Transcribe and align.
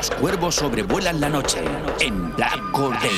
Los 0.00 0.10
cuervos 0.12 0.54
sobrevuelan 0.54 1.20
la 1.20 1.28
noche 1.28 1.62
en 2.00 2.34
Black 2.34 2.58
Corday. 2.72 3.10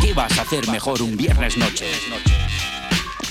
¿Qué 0.00 0.12
vas 0.12 0.36
a 0.40 0.42
hacer 0.42 0.66
mejor 0.70 1.00
un 1.02 1.16
viernes 1.16 1.56
noche? 1.56 1.86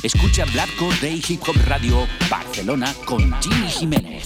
Escucha 0.02 0.46
Black 0.54 0.74
Corday 0.78 1.22
Hip 1.28 1.42
Hop 1.46 1.58
Radio 1.68 2.08
Barcelona 2.30 2.94
con 3.04 3.36
Jimmy 3.42 3.68
Jiménez. 3.68 4.24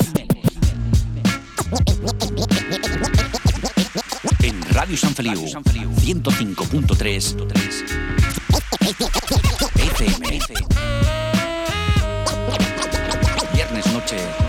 En 4.43 4.61
Radio 4.71 4.97
San 4.97 5.15
Feliu 5.15 5.47
105.3 5.47 7.37
FM. 9.79 10.39
Viernes 13.55 13.87
noche 13.87 14.48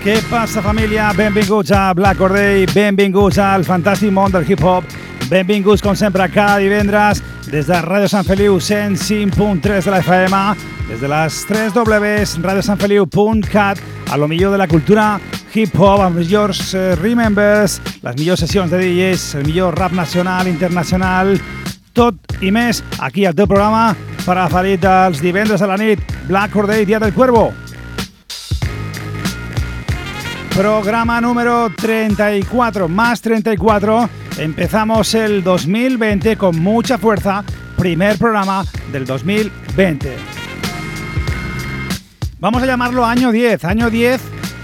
Què 0.00 0.14
passa, 0.30 0.62
família? 0.64 1.10
Benvinguts 1.12 1.74
a 1.76 1.90
Black 1.92 2.16
Corday, 2.16 2.62
benvinguts 2.72 3.36
al 3.36 3.66
fantàstic 3.68 4.08
món 4.16 4.32
del 4.32 4.46
hip-hop, 4.48 4.86
benvinguts, 5.28 5.82
com 5.84 5.92
sempre, 5.92 6.24
cada 6.32 6.56
divendres 6.62 7.20
des 7.52 7.68
de 7.68 7.82
Ràdio 7.84 8.08
Sant 8.08 8.24
Feliu 8.24 8.56
105.3 8.56 9.84
de 9.84 9.92
la 9.92 10.00
FM, 10.00 10.40
des 10.88 11.04
de 11.04 11.12
les 11.12 11.38
3 11.50 11.76
Ws, 11.76 12.34
radiosanfeliu.cat, 12.40 13.84
a 14.08 14.16
lo 14.16 14.26
de 14.26 14.56
la 14.56 14.68
cultura 14.68 15.20
hip-hop, 15.52 16.00
els 16.00 16.16
millors 16.16 16.74
eh, 16.74 16.96
remembers, 16.96 17.82
les 18.00 18.16
millors 18.16 18.40
sessions 18.40 18.70
de 18.70 18.78
DJs, 18.80 19.34
el 19.34 19.46
millor 19.52 19.76
rap 19.76 19.92
nacional, 19.92 20.48
internacional, 20.48 21.36
tot 21.92 22.16
i 22.40 22.50
més 22.50 22.80
aquí 23.00 23.26
al 23.26 23.36
teu 23.36 23.46
programa 23.46 23.92
preferit 24.24 24.80
dels 24.80 25.20
divendres 25.20 25.60
a 25.60 25.68
la 25.68 25.76
nit, 25.76 26.00
Black 26.26 26.56
Corday, 26.56 26.86
Dia 26.86 26.98
del 26.98 27.12
Cuervo. 27.12 27.50
Programa 30.60 31.22
número 31.22 31.70
34, 31.74 32.86
más 32.86 33.22
34. 33.22 34.10
Empezamos 34.36 35.14
el 35.14 35.42
2020 35.42 36.36
con 36.36 36.60
mucha 36.60 36.98
fuerza. 36.98 37.42
Primer 37.78 38.18
programa 38.18 38.66
del 38.92 39.06
2020. 39.06 40.18
Vamos 42.40 42.62
a 42.62 42.66
llamarlo 42.66 43.06
año 43.06 43.32
10. 43.32 43.64
Año 43.64 43.88
10 43.88 44.20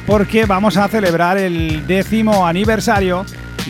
porque 0.07 0.45
vamos 0.45 0.77
a 0.77 0.87
celebrar 0.89 1.39
el 1.39 1.87
décimo 1.87 2.47
aniversario 2.47 3.25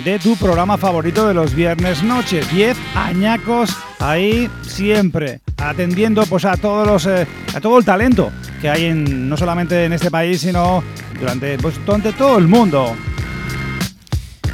de 0.04 0.18
tu 0.18 0.34
programa 0.34 0.76
favorito 0.78 1.28
de 1.28 1.34
los 1.34 1.54
viernes 1.54 2.02
noche. 2.02 2.40
10 2.50 2.76
añacos 2.96 3.70
ahí 4.00 4.50
siempre, 4.62 5.42
atendiendo 5.58 6.26
pues 6.26 6.44
a 6.44 6.56
todos 6.56 6.88
los 6.88 7.06
eh, 7.06 7.24
a 7.54 7.60
todo 7.60 7.78
el 7.78 7.84
talento 7.84 8.32
hay 8.68 8.86
en, 8.86 9.28
no 9.28 9.36
solamente 9.36 9.84
en 9.84 9.92
este 9.92 10.10
país, 10.10 10.40
sino 10.40 10.82
durante, 11.18 11.58
pues, 11.58 11.74
todo 11.84 12.38
el 12.38 12.48
mundo. 12.48 12.96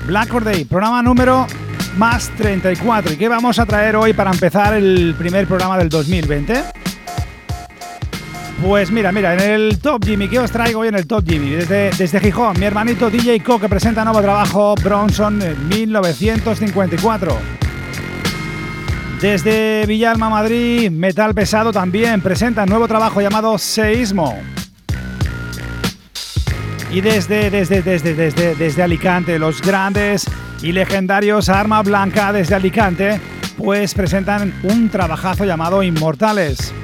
Black 0.06 0.34
Or 0.34 0.44
Day, 0.44 0.64
programa 0.64 1.02
número 1.02 1.46
más 1.96 2.30
34. 2.36 3.12
¿Y 3.12 3.16
qué 3.16 3.28
vamos 3.28 3.58
a 3.58 3.66
traer 3.66 3.96
hoy 3.96 4.12
para 4.12 4.30
empezar 4.30 4.74
el 4.74 5.14
primer 5.18 5.46
programa 5.46 5.78
del 5.78 5.88
2020? 5.88 6.62
Pues 8.62 8.92
mira, 8.92 9.10
mira, 9.10 9.34
en 9.34 9.40
el 9.40 9.78
Top 9.80 10.04
Jimmy, 10.04 10.28
¿qué 10.28 10.38
os 10.38 10.50
traigo 10.50 10.80
hoy 10.80 10.88
en 10.88 10.94
el 10.94 11.06
Top 11.06 11.24
Jimmy? 11.28 11.50
Desde, 11.50 11.90
desde 11.90 12.20
Gijón, 12.20 12.58
mi 12.60 12.66
hermanito 12.66 13.10
DJ 13.10 13.40
Co 13.40 13.58
que 13.58 13.68
presenta 13.68 14.04
nuevo 14.04 14.22
trabajo 14.22 14.76
Bronson 14.76 15.42
en 15.42 15.68
1954. 15.68 17.61
Desde 19.22 19.86
Villalma, 19.86 20.28
Madrid, 20.28 20.90
Metal 20.90 21.32
Pesado 21.32 21.72
también 21.72 22.20
presenta 22.20 22.66
nuevo 22.66 22.88
trabajo 22.88 23.20
llamado 23.20 23.56
Seísmo. 23.56 24.36
Y 26.90 27.00
desde, 27.00 27.48
desde, 27.48 27.82
desde, 27.82 28.14
desde, 28.14 28.56
desde 28.56 28.82
Alicante, 28.82 29.38
los 29.38 29.62
grandes 29.62 30.28
y 30.60 30.72
legendarios 30.72 31.48
Arma 31.48 31.84
Blanca 31.84 32.32
desde 32.32 32.56
Alicante, 32.56 33.20
pues 33.56 33.94
presentan 33.94 34.52
un 34.64 34.88
trabajazo 34.88 35.44
llamado 35.44 35.84
Inmortales. 35.84 36.74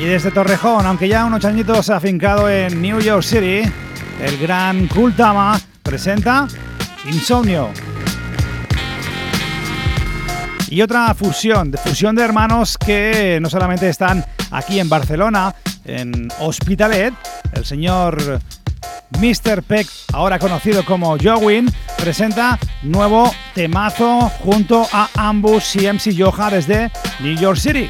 Y 0.00 0.06
desde 0.06 0.32
Torrejón, 0.32 0.86
aunque 0.86 1.06
ya 1.06 1.24
unos 1.24 1.44
añitos 1.44 1.88
afincado 1.88 2.50
en 2.50 2.82
New 2.82 2.98
York 2.98 3.22
City, 3.22 3.62
el 4.20 4.38
gran 4.38 4.88
Kultama 4.88 5.56
presenta 5.84 6.48
Insomnio. 7.08 7.70
Y 10.74 10.82
otra 10.82 11.14
fusión, 11.14 11.70
de 11.70 11.78
fusión 11.78 12.16
de 12.16 12.24
hermanos 12.24 12.76
que 12.76 13.38
no 13.40 13.48
solamente 13.48 13.88
están 13.88 14.26
aquí 14.50 14.80
en 14.80 14.88
Barcelona, 14.88 15.54
en 15.84 16.28
Hospitalet, 16.40 17.14
el 17.52 17.64
señor 17.64 18.40
Mr. 19.20 19.62
Peck, 19.62 19.86
ahora 20.12 20.40
conocido 20.40 20.84
como 20.84 21.16
Jowin, 21.16 21.72
presenta 21.96 22.58
nuevo 22.82 23.32
temazo 23.54 24.22
junto 24.40 24.84
a 24.92 25.08
Ambus 25.14 25.76
y 25.76 25.86
MC 25.86 26.12
Yoja 26.12 26.50
desde 26.50 26.90
New 27.20 27.36
York 27.38 27.56
City. 27.56 27.88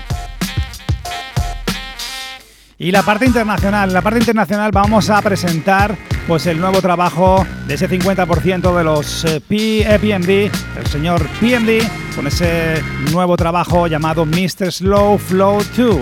Y 2.79 2.91
la 2.91 3.03
parte 3.03 3.27
internacional, 3.27 3.93
la 3.93 4.03
parte 4.03 4.19
internacional 4.19 4.73
vamos 4.73 5.09
a 5.09 5.23
presentar 5.23 5.97
pues 6.27 6.47
el 6.47 6.59
nuevo 6.59 6.81
trabajo 6.81 7.47
de 7.69 7.75
ese 7.75 7.89
50% 7.89 8.77
de 8.77 8.85
los 8.85 9.25
eh, 9.25 9.41
PMD, 9.41 10.51
el 10.79 10.87
señor 10.87 11.27
PMD, 11.41 11.83
con 12.17 12.27
ese 12.27 12.83
nuevo 13.13 13.37
trabajo 13.37 13.87
llamado 13.87 14.27
Mr. 14.27 14.73
Slow 14.73 15.19
Flow 15.19 15.63
2. 15.77 15.99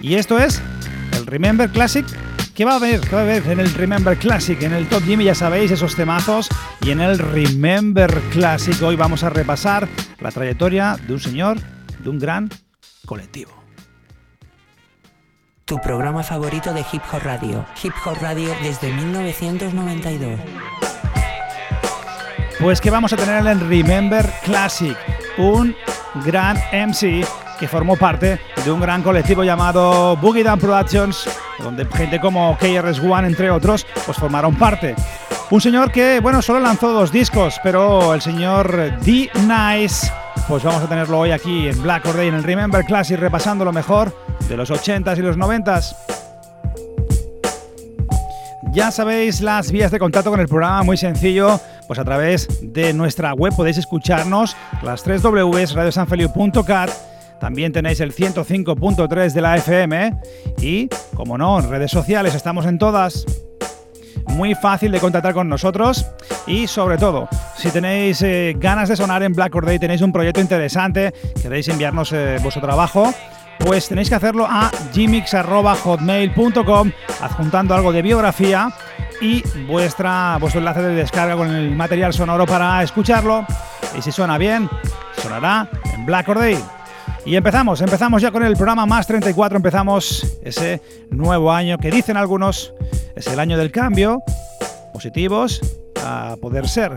Y 0.00 0.14
esto 0.14 0.38
es 0.38 0.62
el 1.12 1.26
Remember 1.26 1.68
Classic. 1.70 2.06
¿Qué 2.54 2.64
va 2.64 2.74
a 2.74 2.76
haber? 2.76 3.00
¿Qué 3.00 3.16
va 3.16 3.22
a 3.22 3.24
haber 3.24 3.44
en 3.48 3.58
el 3.58 3.74
Remember 3.74 4.16
Classic? 4.16 4.62
En 4.62 4.74
el 4.74 4.86
Top 4.86 5.02
Jimmy 5.02 5.24
ya 5.24 5.34
sabéis 5.34 5.72
esos 5.72 5.96
temazos. 5.96 6.48
Y 6.82 6.90
en 6.90 7.00
el 7.00 7.18
Remember 7.18 8.20
Classic 8.30 8.80
hoy 8.82 8.94
vamos 8.94 9.24
a 9.24 9.30
repasar 9.30 9.88
la 10.20 10.30
trayectoria 10.30 10.96
de 11.04 11.14
un 11.14 11.20
señor, 11.20 11.58
de 11.98 12.10
un 12.10 12.20
gran 12.20 12.48
colectivo. 13.06 13.63
Tu 15.64 15.78
programa 15.78 16.22
favorito 16.22 16.74
de 16.74 16.84
Hip 16.92 17.00
Hop 17.10 17.22
Radio. 17.22 17.64
Hip 17.82 17.94
Hop 18.04 18.18
Radio 18.20 18.54
desde 18.62 18.92
1992. 18.92 20.38
Pues 22.60 22.82
que 22.82 22.90
vamos 22.90 23.14
a 23.14 23.16
tener 23.16 23.46
en 23.46 23.66
Remember 23.70 24.30
Classic, 24.42 24.94
un 25.38 25.74
gran 26.26 26.58
MC 26.70 27.26
que 27.58 27.66
formó 27.66 27.96
parte 27.96 28.38
de 28.62 28.70
un 28.70 28.78
gran 28.78 29.02
colectivo 29.02 29.42
llamado 29.42 30.18
Boogie 30.18 30.44
Down 30.44 30.58
Productions, 30.58 31.26
donde 31.58 31.86
gente 31.86 32.20
como 32.20 32.58
KRS-One, 32.58 33.26
entre 33.26 33.50
otros, 33.50 33.86
pues 34.04 34.18
formaron 34.18 34.56
parte. 34.56 34.94
Un 35.54 35.60
señor 35.60 35.92
que, 35.92 36.18
bueno, 36.18 36.42
solo 36.42 36.58
lanzó 36.58 36.92
dos 36.92 37.12
discos, 37.12 37.60
pero 37.62 38.12
el 38.12 38.20
señor 38.20 38.98
D-Nice, 39.04 40.12
pues 40.48 40.64
vamos 40.64 40.82
a 40.82 40.88
tenerlo 40.88 41.20
hoy 41.20 41.30
aquí 41.30 41.68
en 41.68 41.80
Black 41.80 42.04
Or 42.06 42.16
Day, 42.16 42.26
en 42.26 42.34
el 42.34 42.42
Remember 42.42 42.84
Classic, 42.84 43.16
repasando 43.16 43.64
lo 43.64 43.72
mejor 43.72 44.12
de 44.48 44.56
los 44.56 44.72
80s 44.72 45.16
y 45.16 45.22
los 45.22 45.38
90s. 45.38 45.94
Ya 48.72 48.90
sabéis 48.90 49.42
las 49.42 49.70
vías 49.70 49.92
de 49.92 50.00
contacto 50.00 50.32
con 50.32 50.40
el 50.40 50.48
programa, 50.48 50.82
muy 50.82 50.96
sencillo, 50.96 51.60
pues 51.86 52.00
a 52.00 52.04
través 52.04 52.48
de 52.60 52.92
nuestra 52.92 53.32
web 53.32 53.54
podéis 53.54 53.78
escucharnos, 53.78 54.56
las 54.82 55.04
3 55.04 55.22
Ws, 55.22 55.74
radiosanfeliu.cat, 55.74 56.90
también 57.38 57.72
tenéis 57.72 58.00
el 58.00 58.12
105.3 58.12 59.32
de 59.32 59.40
la 59.40 59.56
FM 59.58 60.20
y, 60.60 60.88
como 61.14 61.38
no, 61.38 61.60
en 61.60 61.70
redes 61.70 61.92
sociales 61.92 62.34
estamos 62.34 62.66
en 62.66 62.76
todas. 62.76 63.24
Muy 64.28 64.54
fácil 64.54 64.90
de 64.90 65.00
contactar 65.00 65.34
con 65.34 65.48
nosotros 65.48 66.06
y 66.46 66.66
sobre 66.66 66.98
todo, 66.98 67.28
si 67.56 67.70
tenéis 67.70 68.22
eh, 68.22 68.54
ganas 68.56 68.88
de 68.88 68.96
sonar 68.96 69.22
en 69.22 69.32
Black 69.32 69.54
Or 69.54 69.64
Day, 69.64 69.78
tenéis 69.78 70.00
un 70.00 70.12
proyecto 70.12 70.40
interesante, 70.40 71.12
queréis 71.40 71.68
enviarnos 71.68 72.12
eh, 72.12 72.38
vuestro 72.42 72.60
trabajo, 72.62 73.12
pues 73.58 73.88
tenéis 73.88 74.08
que 74.08 74.14
hacerlo 74.14 74.46
a 74.48 74.70
gmix.hotmail.com 74.94 76.92
adjuntando 77.20 77.74
algo 77.74 77.92
de 77.92 78.02
biografía 78.02 78.72
y 79.20 79.42
vuestra, 79.66 80.36
vuestro 80.38 80.58
enlace 80.58 80.82
de 80.82 80.94
descarga 80.94 81.36
con 81.36 81.50
el 81.50 81.70
material 81.74 82.12
sonoro 82.12 82.46
para 82.46 82.82
escucharlo. 82.82 83.46
Y 83.96 84.02
si 84.02 84.12
suena 84.12 84.38
bien, 84.38 84.68
sonará 85.22 85.68
en 85.94 86.04
Black 86.04 86.28
Or 86.28 86.38
Day. 86.38 86.58
Y 87.26 87.36
empezamos, 87.36 87.80
empezamos 87.80 88.20
ya 88.20 88.30
con 88.30 88.42
el 88.42 88.54
programa 88.54 88.84
Más 88.84 89.06
34, 89.06 89.56
empezamos 89.56 90.38
ese 90.44 90.82
nuevo 91.10 91.50
año 91.50 91.78
que 91.78 91.90
dicen 91.90 92.18
algunos 92.18 92.74
es 93.16 93.26
el 93.28 93.40
año 93.40 93.56
del 93.56 93.72
cambio, 93.72 94.22
positivos 94.92 95.60
a 96.04 96.36
poder 96.38 96.68
ser 96.68 96.92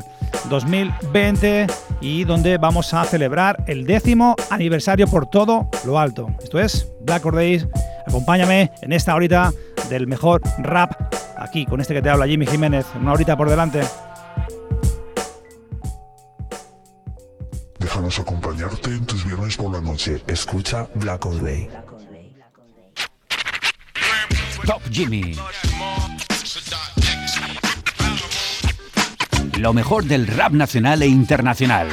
2020 0.50 1.68
y 2.02 2.26
donde 2.26 2.58
vamos 2.58 2.94
a 2.94 3.06
celebrar 3.06 3.64
el 3.68 3.86
décimo 3.86 4.36
aniversario 4.50 5.08
por 5.08 5.30
todo 5.30 5.70
lo 5.86 5.98
alto. 5.98 6.28
Esto 6.44 6.60
es 6.60 6.92
Black 7.02 7.26
Or 7.26 7.36
Days. 7.36 7.66
Acompáñame 8.06 8.72
en 8.82 8.92
esta 8.92 9.16
horita 9.16 9.54
del 9.90 10.08
mejor 10.08 10.42
rap 10.60 10.92
aquí 11.38 11.66
con 11.66 11.80
este 11.80 11.94
que 11.94 12.02
te 12.02 12.10
habla 12.10 12.28
Jimmy 12.28 12.46
Jiménez, 12.46 12.86
una 13.00 13.14
horita 13.14 13.38
por 13.38 13.50
delante. 13.50 13.82
Déjanos 17.98 18.20
acompañarte 18.20 18.92
en 18.92 19.06
tus 19.08 19.26
viernes 19.26 19.58
por 19.58 19.74
la 19.74 19.82
noche. 19.82 20.22
Escucha 20.28 20.88
Black 20.94 21.26
All 21.26 21.42
Day. 21.42 21.68
Top 24.68 24.84
Jimmy. 24.92 25.36
Lo 29.58 29.74
mejor 29.74 30.04
del 30.04 30.28
rap 30.28 30.52
nacional 30.52 31.02
e 31.02 31.08
internacional. 31.08 31.88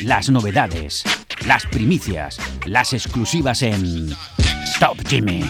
Las 0.00 0.30
novedades, 0.30 1.04
las 1.46 1.66
primicias, 1.66 2.38
las 2.64 2.94
exclusivas 2.94 3.60
en 3.60 4.08
Top 4.80 4.96
Jimmy. 5.06 5.44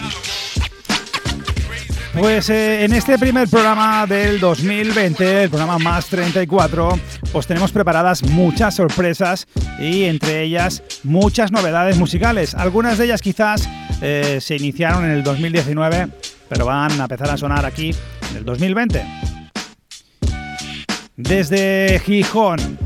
Pues 2.19 2.49
eh, 2.49 2.83
en 2.83 2.93
este 2.93 3.17
primer 3.17 3.47
programa 3.47 4.05
del 4.05 4.39
2020, 4.39 5.43
el 5.43 5.49
programa 5.49 5.79
más 5.79 6.07
34, 6.07 6.99
pues 7.33 7.47
tenemos 7.47 7.71
preparadas 7.71 8.21
muchas 8.23 8.75
sorpresas 8.75 9.47
y 9.79 10.03
entre 10.03 10.43
ellas 10.43 10.83
muchas 11.03 11.51
novedades 11.51 11.97
musicales. 11.97 12.53
Algunas 12.53 12.99
de 12.99 13.05
ellas 13.05 13.23
quizás 13.23 13.67
eh, 14.01 14.37
se 14.39 14.55
iniciaron 14.55 15.03
en 15.03 15.11
el 15.11 15.23
2019, 15.23 16.09
pero 16.47 16.65
van 16.65 17.01
a 17.01 17.03
empezar 17.03 17.31
a 17.31 17.37
sonar 17.37 17.65
aquí 17.65 17.93
en 18.29 18.37
el 18.37 18.45
2020. 18.45 19.03
Desde 21.15 21.99
Gijón, 22.05 22.77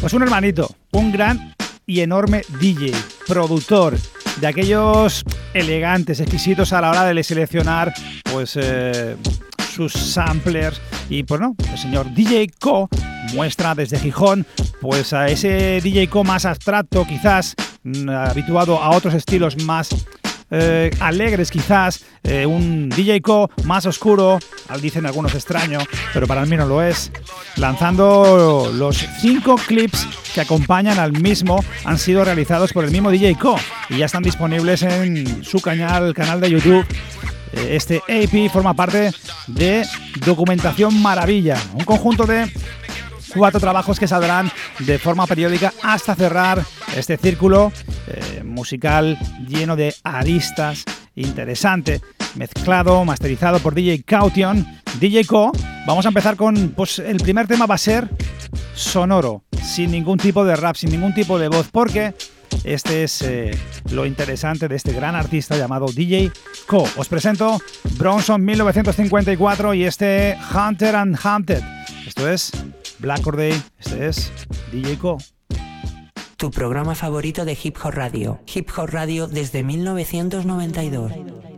pues 0.00 0.12
un 0.12 0.22
hermanito, 0.22 0.70
un 0.92 1.10
gran 1.10 1.54
y 1.86 2.00
enorme 2.00 2.42
DJ, 2.60 2.92
productor, 3.26 3.96
de 4.40 4.46
aquellos 4.46 5.24
elegantes, 5.54 6.20
exquisitos 6.20 6.74
a 6.74 6.80
la 6.82 6.90
hora 6.90 7.04
de 7.04 7.22
seleccionar 7.22 7.94
pues 8.30 8.58
eh, 8.60 9.16
sus 9.74 9.92
samplers 9.92 10.80
y 11.08 11.22
pues 11.24 11.40
no, 11.40 11.56
el 11.70 11.78
señor 11.78 12.12
DJ 12.14 12.50
Co 12.60 12.88
muestra 13.34 13.74
desde 13.74 13.98
Gijón 13.98 14.46
pues 14.80 15.12
a 15.12 15.26
ese 15.28 15.80
DJ 15.82 16.08
Co 16.08 16.24
más 16.24 16.44
abstracto, 16.44 17.04
quizás 17.06 17.54
mm, 17.82 18.08
habituado 18.08 18.80
a 18.80 18.90
otros 18.90 19.14
estilos 19.14 19.62
más 19.64 19.90
eh, 20.50 20.90
alegres 21.00 21.50
quizás, 21.50 22.04
eh, 22.22 22.46
un 22.46 22.88
DJ 22.88 23.20
Co 23.22 23.50
más 23.64 23.86
oscuro, 23.86 24.38
dicen 24.80 25.06
algunos 25.06 25.34
extraño, 25.34 25.80
pero 26.12 26.26
para 26.28 26.46
mí 26.46 26.56
no 26.56 26.66
lo 26.66 26.82
es, 26.82 27.10
lanzando 27.56 28.70
los 28.72 29.04
cinco 29.20 29.56
clips 29.56 30.06
que 30.32 30.42
acompañan 30.42 30.98
al 30.98 31.12
mismo, 31.12 31.64
han 31.84 31.98
sido 31.98 32.24
realizados 32.24 32.72
por 32.72 32.84
el 32.84 32.92
mismo 32.92 33.10
DJ 33.10 33.36
Co 33.36 33.56
y 33.88 33.98
ya 33.98 34.06
están 34.06 34.22
disponibles 34.22 34.82
en 34.82 35.44
su 35.44 35.60
canal, 35.60 36.14
canal 36.14 36.40
de 36.40 36.50
YouTube. 36.50 36.86
Eh, 37.56 37.76
este 37.76 38.02
AP 38.08 38.50
forma 38.52 38.74
parte 38.74 39.12
de 39.46 39.84
Documentación 40.24 41.00
Maravilla, 41.02 41.56
un 41.74 41.84
conjunto 41.84 42.26
de 42.26 42.50
cuatro 43.34 43.60
trabajos 43.60 43.98
que 43.98 44.08
saldrán 44.08 44.50
de 44.80 44.98
forma 44.98 45.26
periódica 45.26 45.72
hasta 45.82 46.14
cerrar 46.14 46.62
este 46.96 47.16
círculo 47.16 47.72
eh, 48.06 48.42
musical 48.44 49.18
lleno 49.48 49.76
de 49.76 49.94
aristas 50.02 50.84
interesante, 51.16 52.00
mezclado, 52.34 53.04
masterizado 53.04 53.60
por 53.60 53.74
DJ 53.74 54.02
Caution, 54.02 54.66
DJ 55.00 55.24
Co. 55.26 55.52
Vamos 55.86 56.04
a 56.04 56.08
empezar 56.08 56.36
con, 56.36 56.70
pues 56.70 56.98
el 56.98 57.18
primer 57.18 57.46
tema 57.46 57.66
va 57.66 57.76
a 57.76 57.78
ser 57.78 58.08
sonoro, 58.74 59.44
sin 59.62 59.92
ningún 59.92 60.18
tipo 60.18 60.44
de 60.44 60.56
rap, 60.56 60.76
sin 60.76 60.90
ningún 60.90 61.14
tipo 61.14 61.38
de 61.38 61.48
voz, 61.48 61.68
porque 61.70 62.14
este 62.64 63.04
es 63.04 63.22
eh, 63.22 63.50
lo 63.90 64.06
interesante 64.06 64.68
de 64.68 64.76
este 64.76 64.92
gran 64.92 65.14
artista 65.14 65.56
llamado 65.56 65.86
DJ 65.86 66.30
Co. 66.66 66.86
Os 66.96 67.08
presento 67.08 67.60
Bronson 67.98 68.44
1954 68.44 69.74
y 69.74 69.84
este 69.84 70.36
Hunter 70.54 70.96
and 70.96 71.18
Hunted. 71.24 71.62
Esto 72.06 72.28
es 72.28 72.52
Black 72.98 73.26
Or 73.26 73.36
Day, 73.36 73.60
este 73.78 74.08
es 74.08 74.32
DJ 74.72 74.98
Co. 74.98 75.18
Tu 76.36 76.50
programa 76.50 76.94
favorito 76.94 77.44
de 77.44 77.56
Hip 77.62 77.76
Hop 77.82 77.94
Radio. 77.94 78.40
Hip 78.52 78.68
Hop 78.76 78.90
Radio 78.90 79.26
desde 79.28 79.62
1992. 79.62 81.53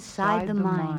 Inside 0.00 0.48
the 0.48 0.54
mind. 0.54 0.89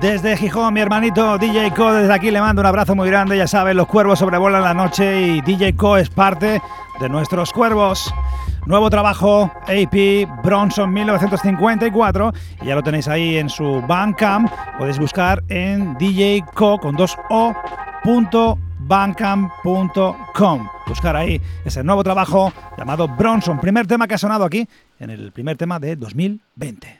Desde 0.00 0.34
Gijón, 0.34 0.72
mi 0.72 0.80
hermanito 0.80 1.36
DJ 1.36 1.72
Co, 1.72 1.92
desde 1.92 2.14
aquí 2.14 2.30
le 2.30 2.40
mando 2.40 2.60
un 2.60 2.66
abrazo 2.66 2.94
muy 2.94 3.06
grande. 3.10 3.36
Ya 3.36 3.46
saben, 3.46 3.76
los 3.76 3.86
cuervos 3.86 4.18
sobrevuelan 4.18 4.62
la 4.62 4.72
noche 4.72 5.20
y 5.20 5.40
DJ 5.42 5.76
Co 5.76 5.98
es 5.98 6.08
parte 6.08 6.62
de 7.00 7.08
nuestros 7.10 7.52
cuervos. 7.52 8.12
Nuevo 8.64 8.88
trabajo, 8.88 9.52
AP 9.66 10.26
Bronson 10.42 10.90
1954. 10.90 12.32
Y 12.62 12.66
ya 12.66 12.74
lo 12.74 12.82
tenéis 12.82 13.08
ahí 13.08 13.36
en 13.36 13.50
su 13.50 13.82
Bandcamp. 13.86 14.50
Podéis 14.78 14.98
buscar 14.98 15.42
en 15.48 15.98
DJ 15.98 16.46
Co 16.54 16.78
con 16.78 16.96
dos 16.96 17.18
O. 17.28 17.54
Buscar 20.86 21.14
ahí 21.14 21.40
ese 21.66 21.84
nuevo 21.84 22.02
trabajo 22.02 22.52
llamado 22.78 23.06
Bronson, 23.06 23.60
primer 23.60 23.86
tema 23.86 24.08
que 24.08 24.14
ha 24.14 24.18
sonado 24.18 24.46
aquí 24.46 24.66
en 24.98 25.10
el 25.10 25.30
primer 25.30 25.58
tema 25.58 25.78
de 25.78 25.94
2020. 25.96 26.99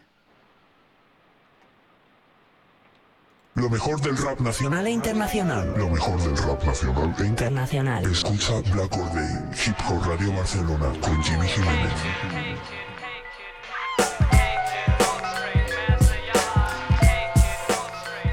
Lo 3.57 3.69
mejor 3.69 4.01
del 4.01 4.17
rap 4.17 4.39
nacional 4.41 4.87
e 4.87 4.91
internacional. 4.91 5.75
Lo 5.77 5.89
mejor 5.89 6.21
del 6.23 6.37
rap 6.39 6.63
nacional 6.63 7.13
e 7.19 7.27
internacional. 7.27 8.05
Escucha 8.05 8.53
Black 8.73 8.97
Or 8.97 9.13
Day, 9.13 9.51
Hip 9.67 9.75
Hop 9.89 10.07
Radio 10.07 10.33
Barcelona 10.33 10.87
con 11.01 11.21
Jimmy 11.25 11.49
Jiménez. 11.49 11.91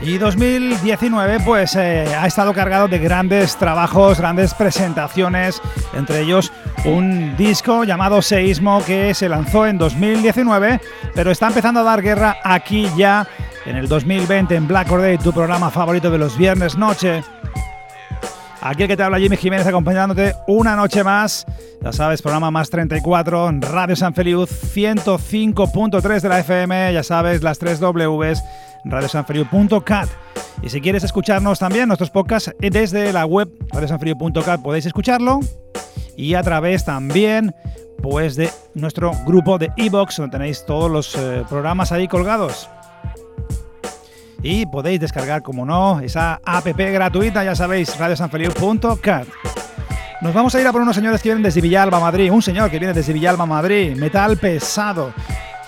Y 0.01 0.19
2019 0.19 1.39
pues 1.39 1.75
eh, 1.75 2.05
ha 2.15 2.27
estado 2.27 2.53
cargado 2.53 2.87
de 2.87 2.99
grandes 2.99 3.57
trabajos, 3.57 4.19
grandes 4.19 4.53
presentaciones, 4.53 5.61
entre 5.93 6.21
ellos 6.21 6.53
un 6.85 7.35
disco 7.35 7.83
llamado 7.83 8.21
Seísmo 8.21 8.83
que 8.85 9.15
se 9.15 9.27
lanzó 9.27 9.65
en 9.65 9.79
2019, 9.79 10.79
pero 11.15 11.31
está 11.31 11.47
empezando 11.47 11.79
a 11.79 11.83
dar 11.83 12.03
guerra 12.03 12.37
aquí 12.43 12.87
ya 12.95 13.27
en 13.67 13.75
el 13.75 13.87
2020 13.87 14.55
en 14.55 14.67
Black 14.67 14.91
Or 14.91 15.01
tu 15.21 15.33
programa 15.33 15.69
favorito 15.69 16.09
de 16.09 16.17
los 16.17 16.37
viernes 16.37 16.77
noche. 16.77 17.21
Aquí 18.61 18.83
el 18.83 18.87
que 18.87 18.97
te 18.97 19.03
habla 19.03 19.19
Jimmy 19.19 19.37
Jiménez 19.37 19.67
acompañándote 19.67 20.33
una 20.47 20.75
noche 20.75 21.03
más. 21.03 21.45
Ya 21.81 21.91
sabes, 21.91 22.21
programa 22.21 22.49
más 22.49 22.69
34 22.69 23.49
en 23.49 23.61
Radio 23.61 23.95
San 23.95 24.13
Feliu 24.13 24.43
105.3 24.43 26.21
de 26.21 26.29
la 26.29 26.39
FM. 26.39 26.93
Ya 26.93 27.03
sabes, 27.03 27.43
las 27.43 27.59
3 27.59 27.79
Ws 27.79 28.41
radiosanferiu.cat. 28.85 30.09
Y 30.61 30.69
si 30.69 30.81
quieres 30.81 31.03
escucharnos 31.03 31.59
también, 31.59 31.87
nuestros 31.87 32.09
podcasts 32.09 32.53
eh, 32.61 32.69
desde 32.69 33.11
la 33.11 33.25
web 33.25 33.49
radiosanferiu.cat 33.71 34.61
podéis 34.61 34.85
escucharlo. 34.85 35.41
Y 36.15 36.33
a 36.33 36.41
través 36.41 36.85
también 36.85 37.53
pues 38.01 38.35
de 38.35 38.49
nuestro 38.73 39.11
grupo 39.25 39.57
de 39.57 39.69
Evox, 39.75 40.17
donde 40.17 40.37
tenéis 40.37 40.65
todos 40.65 40.89
los 40.89 41.15
eh, 41.15 41.43
programas 41.49 41.91
ahí 41.91 42.07
colgados. 42.07 42.69
Y 44.41 44.65
podéis 44.65 44.99
descargar, 44.99 45.41
como 45.41 45.65
no, 45.65 45.99
esa 45.99 46.39
app 46.45 46.65
gratuita, 46.67 47.43
ya 47.43 47.55
sabéis, 47.55 47.97
radiosanferiu.cat. 47.97 49.27
Nos 50.19 50.33
vamos 50.33 50.55
a 50.55 50.61
ir 50.61 50.65
a 50.65 50.71
por 50.71 50.81
unos 50.81 50.95
señores 50.95 51.21
que 51.21 51.29
vienen 51.29 51.43
desde 51.43 51.61
Villalba, 51.61 51.99
Madrid. 51.99 52.31
Un 52.31 52.41
señor 52.41 52.71
que 52.71 52.79
viene 52.79 52.93
desde 52.93 53.13
Villalba, 53.13 53.45
Madrid. 53.45 53.95
Metal 53.95 54.35
pesado. 54.37 55.13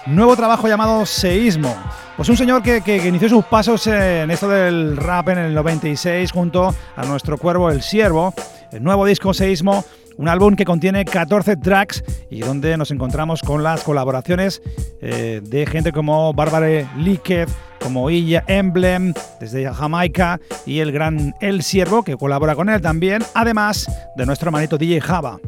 Nuevo 0.07 0.35
trabajo 0.35 0.67
llamado 0.67 1.05
Seísmo. 1.05 1.75
Pues 2.17 2.27
un 2.29 2.35
señor 2.35 2.63
que, 2.63 2.81
inició 3.07 3.29
sus 3.29 3.45
pasos 3.45 3.85
en 3.87 4.31
esto 4.31 4.49
del 4.49 4.97
rap 4.97 5.29
en 5.29 5.37
el 5.37 5.53
96 5.53 6.31
junto 6.31 6.73
a 6.95 7.05
nuestro 7.05 7.37
cuervo 7.37 7.69
El 7.69 7.81
Siervo. 7.81 8.33
El 8.71 8.83
nuevo 8.83 9.05
disco 9.05 9.33
Seísmo, 9.33 9.85
un 10.19 10.27
álbum 10.27 10.57
que 10.57 10.65
contiene 10.65 11.05
14 11.05 11.55
tracks 11.55 12.03
y 12.29 12.41
donde 12.41 12.75
nos 12.75 12.91
encontramos 12.91 13.41
con 13.41 13.63
las 13.63 13.85
colaboraciones 13.85 14.61
eh, 14.99 15.39
de 15.41 15.65
gente 15.65 15.93
como 15.93 16.33
Bárbara 16.33 16.91
Líquez, 16.97 17.47
como 17.79 18.09
Illa 18.09 18.43
Emblem 18.47 19.13
desde 19.39 19.73
Jamaica 19.73 20.41
y 20.65 20.79
el 20.79 20.91
gran 20.91 21.33
El 21.39 21.63
Siervo 21.63 22.03
que 22.03 22.17
colabora 22.17 22.53
con 22.55 22.67
él 22.67 22.81
también, 22.81 23.23
además 23.33 23.89
de 24.17 24.25
nuestro 24.25 24.49
hermanito 24.49 24.77
DJ 24.77 24.99
Java. 24.99 25.39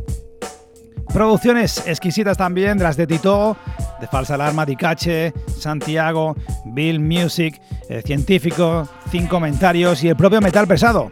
Producciones 1.14 1.84
exquisitas 1.88 2.38
también 2.38 2.78
de 2.78 2.86
las 2.86 2.96
de 2.96 3.06
Tito, 3.06 3.58
de 4.00 4.08
Falsa 4.08 4.36
Alarma, 4.36 4.66
Dicache, 4.66 5.34
Santiago, 5.58 6.36
Bill 6.66 7.00
Music, 7.00 7.62
eh, 7.90 8.02
Científico, 8.06 8.88
Cinco 9.10 9.32
Comentarios 9.32 10.04
y 10.04 10.10
el 10.10 10.16
propio 10.16 10.40
Metal 10.40 10.66
Pesado. 10.68 11.12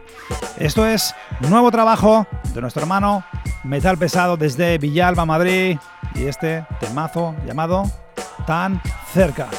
Esto 0.58 0.86
es 0.86 1.14
nuevo 1.50 1.70
trabajo 1.70 2.26
de 2.54 2.62
nuestro 2.62 2.82
hermano 2.82 3.26
Metal 3.64 3.98
Pesado 3.98 4.38
desde 4.38 4.78
Villalba, 4.78 5.26
Madrid 5.26 5.78
y 6.16 6.24
este 6.24 6.66
temazo 6.80 7.36
llamado 7.46 7.84
Tan 8.48 8.82
Cerca. 9.14 9.50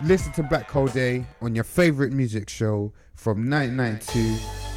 Listen 0.00 0.32
to 0.32 0.42
Black 0.42 0.74
Hole 0.74 0.90
Day 0.92 1.26
on 1.40 1.54
your 1.54 1.64
favorite 1.64 2.14
music 2.14 2.48
show 2.48 2.92
from 3.14 3.48
1992. 3.48 4.73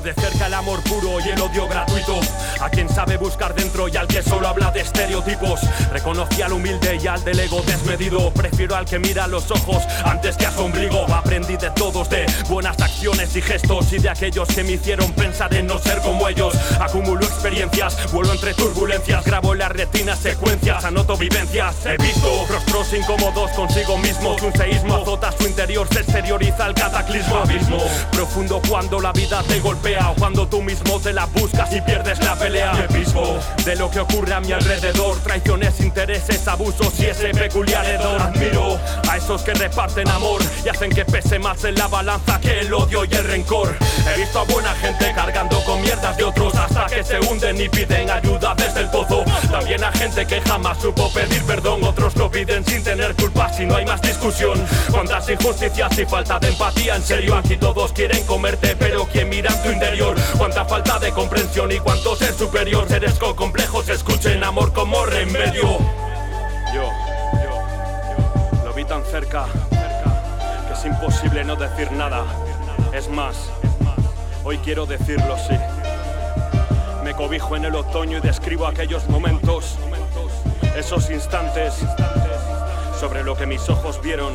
De 0.00 0.14
cerca 0.14 0.46
el 0.46 0.54
amor 0.54 0.82
puro 0.84 1.20
y 1.20 1.28
el 1.28 1.40
odio 1.40 1.68
gratuito. 1.68 2.18
A 2.60 2.70
quien 2.70 2.88
sabe 2.88 3.18
buscar 3.18 3.54
dentro 3.54 3.88
y 3.88 3.96
al 3.96 4.06
que 4.06 4.22
solo 4.22 4.48
habla 4.48 4.70
de 4.70 4.80
estereotipos. 4.80 5.60
Reconocí 5.92 6.40
al 6.40 6.52
humilde 6.52 6.98
y 7.02 7.06
al 7.06 7.22
del 7.24 7.38
ego 7.40 7.62
desmedido. 7.66 8.32
Prefiero 8.32 8.74
al 8.74 8.86
que 8.86 8.98
mira 8.98 9.26
los 9.26 9.50
ojos 9.50 9.82
antes 10.04 10.36
que 10.36 10.46
a 10.46 10.52
su 10.52 10.62
ombligo. 10.62 11.04
Aprendí 11.12 11.56
de 11.56 11.70
todos, 11.70 12.08
de 12.08 12.24
buenas 12.48 12.80
acciones 12.80 13.36
y 13.36 13.42
gestos 13.42 13.92
y 13.92 13.98
de 13.98 14.08
aquellos 14.08 14.48
que 14.48 14.64
me 14.64 14.72
hicieron 14.72 15.12
pensar 15.12 15.52
en 15.54 15.66
no 15.66 15.78
ser 15.78 15.98
como 15.98 16.26
ellos. 16.26 16.54
Acumulo 16.80 17.24
experiencias, 17.26 18.10
vuelo 18.12 18.32
entre 18.32 18.54
turbulencias, 18.54 19.24
grabo 19.24 19.52
en 19.52 19.58
las 19.58 19.72
retinas 19.72 20.18
secuencias, 20.18 20.84
anoto 20.84 21.16
vivencias. 21.18 21.84
He 21.84 21.96
visto 22.02 22.46
rostros 22.48 22.94
incómodos 22.94 23.50
consigo 23.50 23.98
mismo. 23.98 24.36
Un 24.42 24.52
seísmo 24.54 24.96
azota 24.96 25.32
su 25.32 25.46
interior, 25.46 25.86
se 25.92 26.00
exterioriza 26.00 26.66
el 26.66 26.74
cataclismo. 26.74 27.36
Abismo 27.36 27.78
profundo 28.12 28.62
cuando 28.66 29.00
la 29.00 29.12
vida 29.12 29.42
te 29.46 29.60
golpea 29.60 29.81
cuando 30.16 30.46
tú 30.46 30.62
mismo 30.62 31.00
te 31.00 31.12
la 31.12 31.26
buscas 31.26 31.72
y 31.74 31.80
pierdes 31.80 32.22
la 32.24 32.36
pelea. 32.36 32.72
Me 32.72 32.88
pismo 32.88 33.38
de 33.64 33.74
lo 33.74 33.90
que 33.90 33.98
ocurre 33.98 34.32
a 34.32 34.40
mi 34.40 34.52
alrededor, 34.52 35.18
traiciones, 35.18 35.80
intereses, 35.80 36.46
abusos 36.46 36.98
y 37.00 37.06
ese 37.06 37.30
peculiar 37.30 37.84
hedor. 37.86 38.20
Admiro 38.22 38.78
a 39.10 39.16
esos 39.16 39.42
que 39.42 39.52
reparten 39.54 40.08
amor 40.08 40.40
y 40.64 40.68
hacen 40.68 40.90
que 40.90 41.04
pese 41.04 41.38
más 41.40 41.64
en 41.64 41.74
la 41.74 41.88
balanza 41.88 42.38
que 42.40 42.60
el 42.60 42.72
odio 42.72 43.04
y 43.04 43.12
el 43.12 43.24
rencor. 43.24 43.76
He 44.06 44.20
visto 44.20 44.40
a 44.40 44.44
buena 44.44 44.72
gente 44.76 45.12
cargando 45.14 45.62
con 45.64 45.82
mierdas 45.82 46.16
de 46.16 46.24
otros 46.24 46.54
hasta 46.54 46.86
que 46.86 47.02
se 47.02 47.18
hunden 47.18 47.60
y 47.60 47.68
piden 47.68 48.08
ayuda 48.08 48.54
desde 48.56 48.80
el 48.80 48.90
pozo. 48.90 49.24
También 49.50 49.82
a 49.82 49.90
gente 49.92 50.24
que 50.26 50.40
jamás 50.42 50.78
supo 50.80 51.12
pedir 51.12 51.42
perdón, 51.42 51.82
otros 51.82 52.16
lo 52.16 52.30
piden 52.30 52.64
sin 52.64 52.84
tener 52.84 53.14
culpa 53.16 53.52
si 53.52 53.66
no 53.66 53.76
hay 53.76 53.84
más 53.84 54.00
discusión. 54.00 54.64
Cuántas 54.92 55.28
injusticias 55.28 55.98
y 55.98 56.04
falta 56.04 56.38
de 56.38 56.48
empatía, 56.48 56.94
en 56.94 57.02
serio 57.02 57.36
aquí 57.36 57.56
todos 57.56 57.92
quieren 57.92 58.24
comerte, 58.26 58.76
pero 58.76 59.06
quien 59.06 59.28
mira 59.28 59.50
tu 59.62 59.71
Cuánta 60.36 60.64
falta 60.64 60.98
de 60.98 61.12
comprensión 61.12 61.72
y 61.72 61.78
cuánto 61.78 62.14
ser 62.14 62.34
superior. 62.34 62.86
Seres 62.88 63.14
con 63.18 63.34
complejos 63.34 63.88
escuchen 63.88 64.44
amor 64.44 64.72
como 64.72 65.04
remedio. 65.06 65.78
Yo, 66.74 66.82
yo, 66.82 66.90
yo, 67.42 68.64
lo 68.64 68.74
vi 68.74 68.84
tan 68.84 69.02
cerca, 69.04 69.46
que 69.70 70.74
es 70.74 70.84
imposible 70.84 71.44
no 71.44 71.56
decir 71.56 71.90
nada. 71.92 72.24
Es 72.92 73.08
más, 73.08 73.50
hoy 74.44 74.58
quiero 74.58 74.84
decirlo 74.84 75.36
sí. 75.38 75.56
Me 77.02 77.14
cobijo 77.14 77.56
en 77.56 77.64
el 77.64 77.74
otoño 77.74 78.18
y 78.18 78.20
describo 78.20 78.66
aquellos 78.66 79.08
momentos, 79.08 79.78
esos 80.76 81.10
instantes 81.10 81.74
sobre 83.00 83.24
lo 83.24 83.34
que 83.36 83.46
mis 83.46 83.68
ojos 83.68 84.00
vieron 84.02 84.32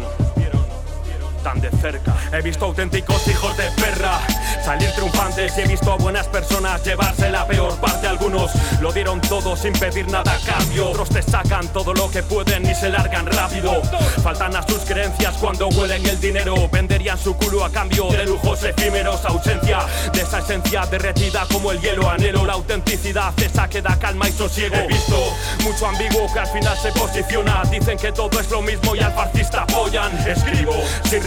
tan 1.48 1.62
de 1.62 1.70
cerca. 1.70 2.14
He 2.34 2.42
visto 2.42 2.66
auténticos 2.66 3.26
hijos 3.30 3.56
de 3.56 3.72
perra 3.82 4.20
salir 4.66 4.92
triunfantes 4.92 5.58
y 5.58 5.62
he 5.62 5.68
visto 5.68 5.94
a 5.94 5.96
buenas 5.96 6.28
personas 6.28 6.84
llevarse 6.84 7.30
la 7.30 7.48
peor 7.48 7.74
parte. 7.80 8.06
Algunos 8.06 8.52
lo 8.82 8.92
dieron 8.92 9.22
todo 9.22 9.56
sin 9.56 9.72
pedir 9.72 10.12
nada 10.12 10.34
a 10.34 10.40
cambio. 10.40 10.90
Otros 10.90 11.08
te 11.08 11.22
sacan 11.22 11.66
todo 11.70 11.94
lo 11.94 12.12
que 12.12 12.22
pueden 12.22 12.70
y 12.70 12.76
se 12.76 12.90
largan 12.90 13.28
rápido. 13.28 13.82
Faltan 14.22 14.58
a 14.58 14.68
sus 14.68 14.80
creencias 14.80 15.36
cuando 15.38 15.70
huelen 15.70 16.06
el 16.06 16.20
dinero. 16.20 16.68
Venderían 16.70 17.18
su 17.18 17.34
culo 17.38 17.64
a 17.64 17.72
cambio 17.72 18.10
de 18.10 18.26
lujos 18.26 18.62
efímeros. 18.64 19.24
Ausencia 19.24 19.80
de 20.12 20.22
esa 20.22 20.40
esencia 20.40 20.86
derretida 20.88 21.46
como 21.50 21.72
el 21.72 21.80
hielo. 21.80 22.10
Anhelo 22.10 22.46
la 22.46 22.54
autenticidad, 22.54 23.34
esa 23.40 23.70
que 23.70 23.82
da 23.82 23.98
calma 23.98 24.28
y 24.28 24.34
sosiego. 24.34 24.76
He 24.76 24.88
visto 24.88 25.18
mucho 25.64 25.88
ambiguo 25.88 26.28
que 26.34 26.40
al 26.40 26.48
final 26.48 26.78
se 26.78 26.92
posiciona. 26.92 27.64
Dicen 27.72 27.98
que 27.98 28.12
todo 28.12 28.38
es 28.38 28.52
lo 28.52 28.62
mismo 28.62 28.98
y 28.98 29.00
al 29.00 29.14
fascista 29.14 29.62
apoyan. 29.62 30.12
Escribo 30.28 30.76
sin 31.10 31.24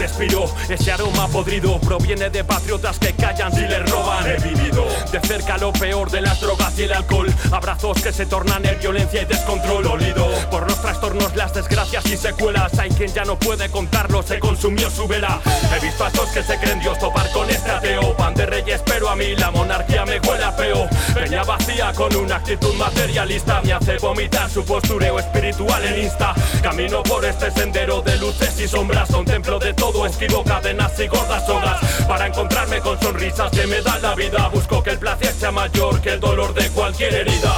Ese 0.69 0.93
aroma 0.93 1.29
podrido 1.29 1.81
proviene 1.81 2.31
de 2.31 2.45
patriotas 2.45 2.99
que 2.99 3.13
callan 3.15 3.53
si 3.53 3.61
les 3.61 3.91
roban. 3.91 4.27
He 4.27 4.37
vivido 4.37 4.85
de 5.11 5.21
cerca 5.21 5.57
lo 5.57 5.73
peor 5.73 6.11
de 6.11 6.21
las 6.21 6.41
drogas 6.41 6.79
y 6.79 6.83
el 6.83 6.93
alcohol. 6.93 7.33
Abrazos 7.51 8.03
que 8.03 8.13
se 8.13 8.27
tornan 8.27 8.65
en 8.67 8.79
violencia 8.79 9.23
y 9.23 9.25
descontrol. 9.25 9.87
Olido 9.87 10.27
por 10.51 10.69
los 10.69 10.81
trastornos, 10.81 11.35
las 11.37 11.55
desgracias 11.55 12.05
y 12.07 12.17
secuelas. 12.17 12.79
Hay 12.79 12.91
quien 12.91 13.13
ya 13.13 13.25
no 13.25 13.39
puede 13.39 13.71
contarlo, 13.71 14.23
se 14.23 14.39
consumió 14.39 14.91
su 14.91 15.09
vela. 15.09 15.41
He 15.75 15.85
visto 15.85 16.05
a 16.05 16.09
esos 16.09 16.29
que 16.31 16.43
se 16.43 16.59
creen 16.59 16.81
Dios 16.81 16.99
topar 16.99 17.31
con 17.33 17.49
este 17.49 17.71
ateo. 17.71 18.15
Pan 18.17 18.35
de 18.35 18.47
reyes, 18.47 18.83
pero 18.85 19.09
a 19.09 19.17
mí 19.17 19.35
la 19.37 19.51
monarquía 19.51 20.05
me 20.05 20.21
huele 20.21 20.53
feo. 20.57 20.89
Peña 21.15 21.45
vacía 21.45 21.93
con 21.95 22.15
una 22.15 22.37
actitud 22.37 22.75
materialista. 22.75 23.63
Me 23.63 23.73
hace 23.73 23.97
vomitar 23.99 24.51
su 24.51 24.65
postureo 24.65 25.19
espiritual 25.19 25.85
en 25.85 26.05
Insta. 26.05 26.35
Camino 26.63 27.03
por 27.03 27.25
este 27.25 27.51
sendero 27.51 28.03
de 28.03 28.17
luces 28.19 28.61
y 28.61 28.69
sombras. 28.69 29.11
Un 29.11 29.25
templo 29.25 29.59
de 29.59 29.73
todo 29.73 29.90
esquivo 30.07 30.43
cadenas 30.45 30.93
y 30.99 31.07
gordas 31.07 31.45
sogas 31.47 31.79
Para 32.07 32.27
encontrarme 32.27 32.81
con 32.81 33.01
sonrisas 33.01 33.51
que 33.51 33.67
me 33.67 33.81
dan 33.83 34.01
la 34.03 34.15
vida 34.15 34.49
Busco 34.49 34.83
que 34.83 34.91
el 34.91 34.99
placer 34.99 35.33
sea 35.33 35.51
mayor 35.51 36.01
que 36.01 36.15
el 36.15 36.21
dolor 36.21 36.55
de 36.55 36.69
cualquier 36.71 37.15
herida 37.15 37.53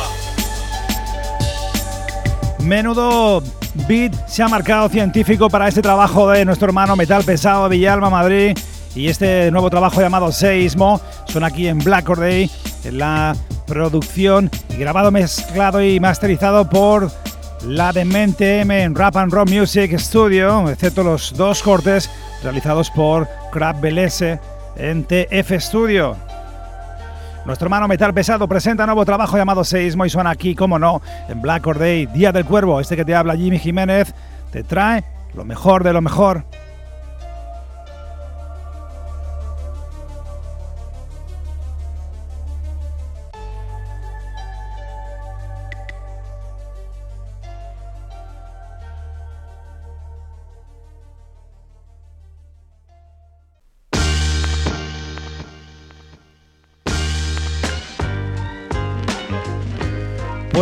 Menudo 2.60 3.42
beat 3.88 4.14
se 4.28 4.42
ha 4.42 4.48
marcado 4.48 4.88
científico 4.88 5.48
para 5.48 5.68
este 5.68 5.82
trabajo 5.82 6.30
de 6.30 6.44
nuestro 6.44 6.68
hermano 6.68 6.94
Metal 6.96 7.24
Pesado 7.24 7.68
Villalma 7.68 8.10
Madrid 8.10 8.56
y 8.94 9.08
este 9.08 9.50
nuevo 9.50 9.70
trabajo 9.70 10.00
llamado 10.00 10.30
Seismo. 10.32 11.00
Son 11.26 11.44
aquí 11.44 11.66
en 11.66 11.78
Black 11.78 12.06
Day, 12.16 12.50
en 12.84 12.98
la 12.98 13.34
producción 13.66 14.50
grabado, 14.78 15.10
mezclado 15.10 15.82
y 15.82 15.98
masterizado 15.98 16.68
por 16.68 17.10
la 17.66 17.92
Demente 17.92 18.60
M 18.60 18.82
en 18.82 18.94
Rap 18.94 19.16
and 19.16 19.32
Rock 19.32 19.50
Music 19.50 19.96
Studio, 19.98 20.68
excepto 20.68 21.02
los 21.02 21.32
dos 21.36 21.62
cortes 21.62 22.10
realizados 22.42 22.90
por 22.90 23.28
Crab 23.52 23.80
Belese 23.80 24.40
en 24.76 25.04
TF 25.04 25.52
Studio. 25.58 26.16
Nuestro 27.44 27.66
hermano 27.66 27.88
Metal 27.88 28.14
Pesado 28.14 28.48
presenta 28.48 28.86
nuevo 28.86 29.04
trabajo 29.04 29.36
llamado 29.36 29.64
Seismo 29.64 30.04
y 30.04 30.10
suena 30.10 30.30
aquí, 30.30 30.54
como 30.54 30.78
no, 30.78 31.02
en 31.28 31.42
Black 31.42 31.66
Or 31.66 31.78
Day, 31.78 32.06
Día 32.06 32.32
del 32.32 32.44
Cuervo. 32.44 32.80
Este 32.80 32.96
que 32.96 33.04
te 33.04 33.14
habla 33.14 33.36
Jimmy 33.36 33.58
Jiménez 33.58 34.14
te 34.50 34.62
trae 34.62 35.04
lo 35.34 35.44
mejor 35.44 35.84
de 35.84 35.92
lo 35.92 36.00
mejor. 36.00 36.44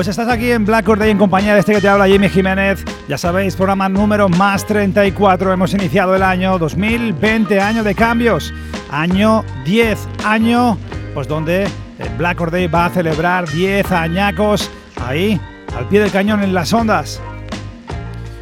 Pues 0.01 0.09
estás 0.09 0.29
aquí 0.29 0.51
en 0.51 0.65
Black 0.65 0.87
Day 0.97 1.11
en 1.11 1.19
compañía 1.19 1.53
de 1.53 1.61
este 1.61 1.75
que 1.75 1.81
te 1.83 1.87
habla 1.87 2.07
Jimmy 2.07 2.31
Jiménez. 2.31 2.83
Ya 3.07 3.19
sabéis, 3.19 3.55
programa 3.55 3.87
número 3.87 4.31
más 4.31 4.67
34. 4.67 5.53
Hemos 5.53 5.75
iniciado 5.75 6.15
el 6.15 6.23
año 6.23 6.59
2020, 6.59 7.61
año 7.61 7.85
de 7.85 7.95
cambios. 7.95 8.51
Año 8.91 9.45
10, 9.67 10.09
año 10.25 10.79
pues 11.13 11.29
donde 11.29 11.69
Black 12.17 12.39
Day 12.51 12.67
va 12.67 12.87
a 12.87 12.89
celebrar 12.89 13.47
10 13.47 13.93
añacos 13.93 14.71
ahí, 15.07 15.39
al 15.77 15.87
pie 15.87 16.01
del 16.01 16.11
cañón 16.11 16.43
en 16.43 16.55
las 16.55 16.73
ondas. 16.73 17.21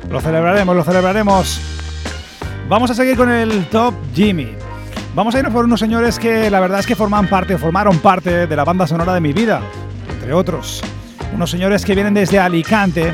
Lo 0.09 0.21
celebraremos, 0.21 0.77
lo 0.77 0.85
celebraremos. 0.85 1.61
Vamos 2.69 2.93
a 2.93 2.95
seguir 2.95 3.17
con 3.17 3.33
el 3.33 3.67
Top 3.67 3.95
Jimmy. 4.15 4.53
Vamos 5.17 5.35
a 5.35 5.39
irnos 5.39 5.53
por 5.53 5.65
unos 5.65 5.81
señores 5.81 6.21
que 6.21 6.51
la 6.51 6.61
verdad 6.61 6.79
es 6.79 6.87
que 6.87 6.95
forman 6.95 7.27
parte, 7.27 7.59
formaron 7.59 7.99
parte 7.99 8.47
de 8.47 8.57
la 8.57 8.63
banda 8.63 8.87
sonora 8.87 9.13
de 9.13 9.21
mi 9.21 9.33
vida, 9.33 9.61
entre 10.09 10.33
otros 10.33 10.85
unos 11.35 11.51
señores 11.51 11.85
que 11.85 11.95
vienen 11.95 12.15
desde 12.15 12.39
Alicante. 12.39 13.13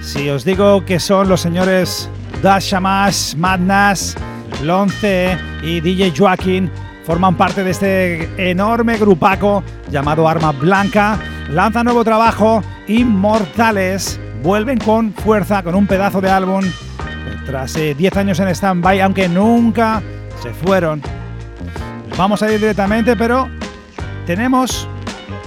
Si 0.00 0.28
os 0.28 0.44
digo 0.44 0.84
que 0.84 1.00
son 1.00 1.28
los 1.28 1.40
señores 1.40 2.08
Dash 2.42 2.72
Shamash, 2.72 3.34
Madness, 3.36 4.16
Lonce 4.62 5.36
y 5.62 5.80
DJ 5.80 6.12
Joaquín, 6.16 6.70
forman 7.04 7.36
parte 7.36 7.64
de 7.64 7.70
este 7.70 8.50
enorme 8.50 8.98
grupaco 8.98 9.62
llamado 9.90 10.28
Arma 10.28 10.52
Blanca. 10.52 11.18
Lanza 11.50 11.84
nuevo 11.84 12.04
trabajo, 12.04 12.62
Inmortales. 12.88 14.20
Vuelven 14.42 14.78
con 14.78 15.12
fuerza, 15.12 15.62
con 15.62 15.74
un 15.74 15.86
pedazo 15.86 16.20
de 16.20 16.30
álbum, 16.30 16.62
tras 17.46 17.74
10 17.74 17.98
eh, 18.00 18.18
años 18.18 18.38
en 18.40 18.48
stand-by, 18.48 19.00
aunque 19.00 19.28
nunca 19.28 20.02
se 20.42 20.50
fueron. 20.52 21.02
Vamos 22.16 22.42
a 22.42 22.52
ir 22.52 22.60
directamente, 22.60 23.16
pero 23.16 23.48
tenemos 24.26 24.88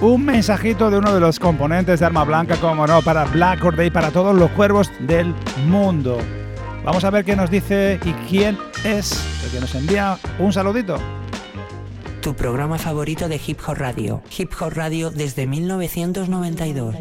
un 0.02 0.24
mensajito 0.24 0.90
de 0.90 0.98
uno 0.98 1.14
de 1.14 1.20
los 1.20 1.40
componentes 1.40 2.00
de 2.00 2.06
Arma 2.06 2.24
Blanca, 2.24 2.56
como 2.58 2.88
no, 2.88 3.02
para 3.02 3.26
Black 3.26 3.64
Or 3.66 3.76
Day, 3.76 3.90
para 3.90 4.12
todos 4.12 4.36
los 4.36 4.50
cuervos 4.52 4.90
del 5.02 5.36
mundo. 5.66 6.18
Vamos 6.86 7.04
a 7.04 7.10
ver 7.10 7.26
qué 7.26 7.36
nos 7.36 7.52
dice 7.52 8.00
y 8.06 8.14
quién 8.30 8.58
es 8.86 9.22
el 9.44 9.52
que 9.52 9.60
nos 9.60 9.76
envía 9.76 10.18
un 10.40 10.54
saludito. 10.54 10.98
Tu 12.22 12.34
programa 12.34 12.78
favorito 12.78 13.28
de 13.28 13.42
Hip 13.46 13.60
Hop 13.68 13.78
Radio. 13.78 14.22
Hip 14.38 14.52
Hop 14.62 14.74
Radio 14.74 15.12
desde 15.12 15.48
1992. 15.48 16.96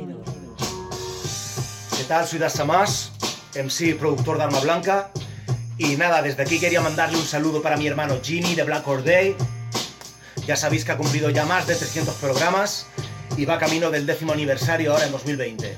¿Qué 1.97 2.05
tal? 2.09 2.27
Soy 2.27 2.39
Dasamas, 2.41 3.13
MC 3.55 3.97
productor 3.97 4.39
de 4.39 4.45
Arma 4.45 4.61
Blanca. 4.61 5.11
Y 5.77 5.97
nada, 5.97 6.23
desde 6.23 6.43
aquí 6.43 6.59
quería 6.59 6.81
mandarle 6.81 7.17
un 7.17 7.25
saludo 7.25 7.63
para 7.63 7.77
mi 7.77 7.87
hermano 7.87 8.17
Jimmy 8.21 8.57
de 8.57 8.65
Black 8.65 8.87
Or 8.89 9.05
Day 9.05 9.37
ya 10.49 10.57
sabéis 10.57 10.83
que 10.83 10.93
ha 10.93 10.97
cumplido 10.97 11.29
ya 11.29 11.45
más 11.45 11.67
de 11.67 11.75
300 11.75 12.15
programas 12.15 12.87
y 13.37 13.45
va 13.45 13.59
camino 13.59 13.91
del 13.91 14.07
décimo 14.07 14.33
aniversario 14.33 14.93
ahora 14.93 15.05
en 15.05 15.13
2020. 15.13 15.77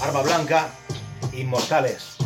Arma 0.00 0.22
Blanca, 0.22 0.68
Inmortales. 1.32 2.16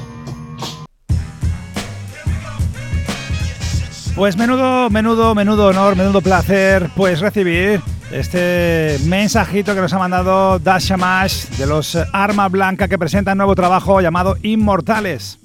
Pues 4.14 4.36
menudo, 4.36 4.90
menudo, 4.90 5.34
menudo 5.34 5.68
honor, 5.68 5.96
menudo 5.96 6.20
placer, 6.20 6.90
pues 6.94 7.20
recibir 7.20 7.80
este 8.10 8.98
mensajito 9.06 9.74
que 9.74 9.80
nos 9.80 9.94
ha 9.94 9.98
mandado 9.98 10.58
Dasha 10.58 10.98
Mash 10.98 11.46
de 11.56 11.66
los 11.66 11.96
Arma 12.12 12.50
Blanca 12.50 12.86
que 12.86 12.98
presenta 12.98 13.32
un 13.32 13.38
nuevo 13.38 13.54
trabajo 13.54 14.02
llamado 14.02 14.36
Inmortales 14.42 15.38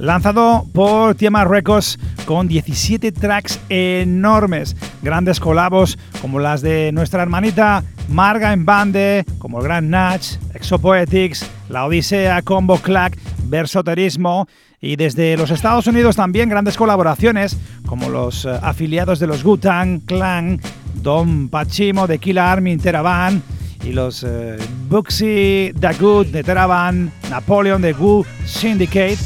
lanzado 0.00 0.66
por 0.72 1.14
Tiamat 1.14 1.46
Records 1.48 1.98
con 2.24 2.48
17 2.48 3.12
tracks 3.12 3.60
enormes, 3.68 4.76
grandes 5.02 5.40
colabos 5.40 5.98
como 6.22 6.38
las 6.38 6.62
de 6.62 6.90
nuestra 6.92 7.22
hermanita 7.22 7.84
Marga 8.08 8.52
en 8.52 8.64
Bande, 8.64 9.24
como 9.38 9.58
el 9.58 9.64
Grand 9.64 9.88
Natch, 9.88 10.36
Exopoetics, 10.54 11.48
La 11.68 11.86
Odisea, 11.86 12.42
Combo 12.42 12.78
Clack, 12.78 13.16
Versoterismo. 13.44 14.48
Y 14.80 14.96
desde 14.96 15.36
los 15.36 15.50
Estados 15.50 15.86
Unidos 15.86 16.16
también 16.16 16.48
grandes 16.48 16.78
colaboraciones 16.78 17.56
como 17.84 18.08
los 18.08 18.46
eh, 18.46 18.58
afiliados 18.62 19.18
de 19.18 19.26
los 19.26 19.44
Wu-Tang 19.44 20.00
Clan, 20.06 20.60
Don 20.94 21.50
Pachimo 21.50 22.06
de 22.06 22.18
Killa 22.18 22.50
Army 22.50 22.78
Teraban 22.78 23.42
y 23.84 23.92
los 23.92 24.22
uh, 24.22 24.56
Buxy 24.88 25.72
Good 25.72 26.28
de 26.28 26.42
Teraban, 26.42 27.12
Napoleon 27.30 27.82
de 27.82 27.92
Wu 27.92 28.24
Syndicate 28.46 29.18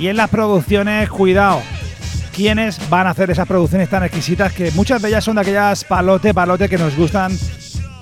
y 0.00 0.08
en 0.08 0.16
las 0.16 0.30
producciones, 0.30 1.10
cuidado, 1.10 1.60
¿quiénes 2.34 2.88
van 2.88 3.06
a 3.06 3.10
hacer 3.10 3.30
esas 3.30 3.46
producciones 3.46 3.90
tan 3.90 4.02
exquisitas 4.02 4.50
que 4.50 4.70
muchas 4.70 5.02
de 5.02 5.08
ellas 5.08 5.22
son 5.22 5.34
de 5.34 5.42
aquellas 5.42 5.84
palote, 5.84 6.32
palote 6.32 6.70
que 6.70 6.78
nos 6.78 6.96
gustan 6.96 7.30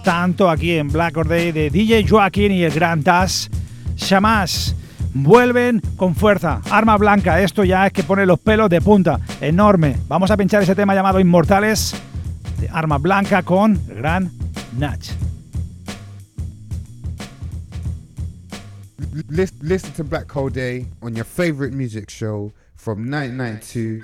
tanto 0.05 0.49
aquí 0.49 0.79
en 0.79 0.89
Black 0.89 1.17
Or 1.17 1.27
Day 1.27 1.51
de 1.51 1.71
DJ 1.71 2.07
Joaquín 2.09 2.53
y 2.53 2.63
el 2.63 2.71
Gran 2.73 3.03
Tash 3.03 3.49
Shamash. 3.97 4.73
Vuelven 5.13 5.83
con 5.97 6.15
fuerza. 6.15 6.61
Arma 6.71 6.97
blanca, 6.97 7.41
esto 7.41 7.65
ya 7.65 7.89
es 7.89 7.93
que 7.93 8.05
pone 8.05 8.27
los 8.27 8.39
pelos 8.39 8.71
de 8.71 8.81
punta. 8.81 9.19
Enorme. 9.41 9.97
Vamos 10.07 10.31
a 10.31 10.37
pinchar 10.37 10.63
ese 10.63 10.77
tema 10.77 10.95
llamado 10.95 11.19
Inmortales 11.19 11.97
de 12.61 12.69
Arma 12.73 12.99
Blanca 12.99 13.43
con 13.43 13.81
Gran 13.89 14.31
Natch. 14.79 15.11
Listen 19.29 19.93
to 19.93 20.05
Black 20.05 20.31
Hole 20.31 20.49
Day 20.49 20.87
on 21.03 21.15
your 21.15 21.25
favorite 21.25 21.73
music 21.73 22.11
show 22.11 22.53
from 22.77 23.11
1992. 23.11 24.03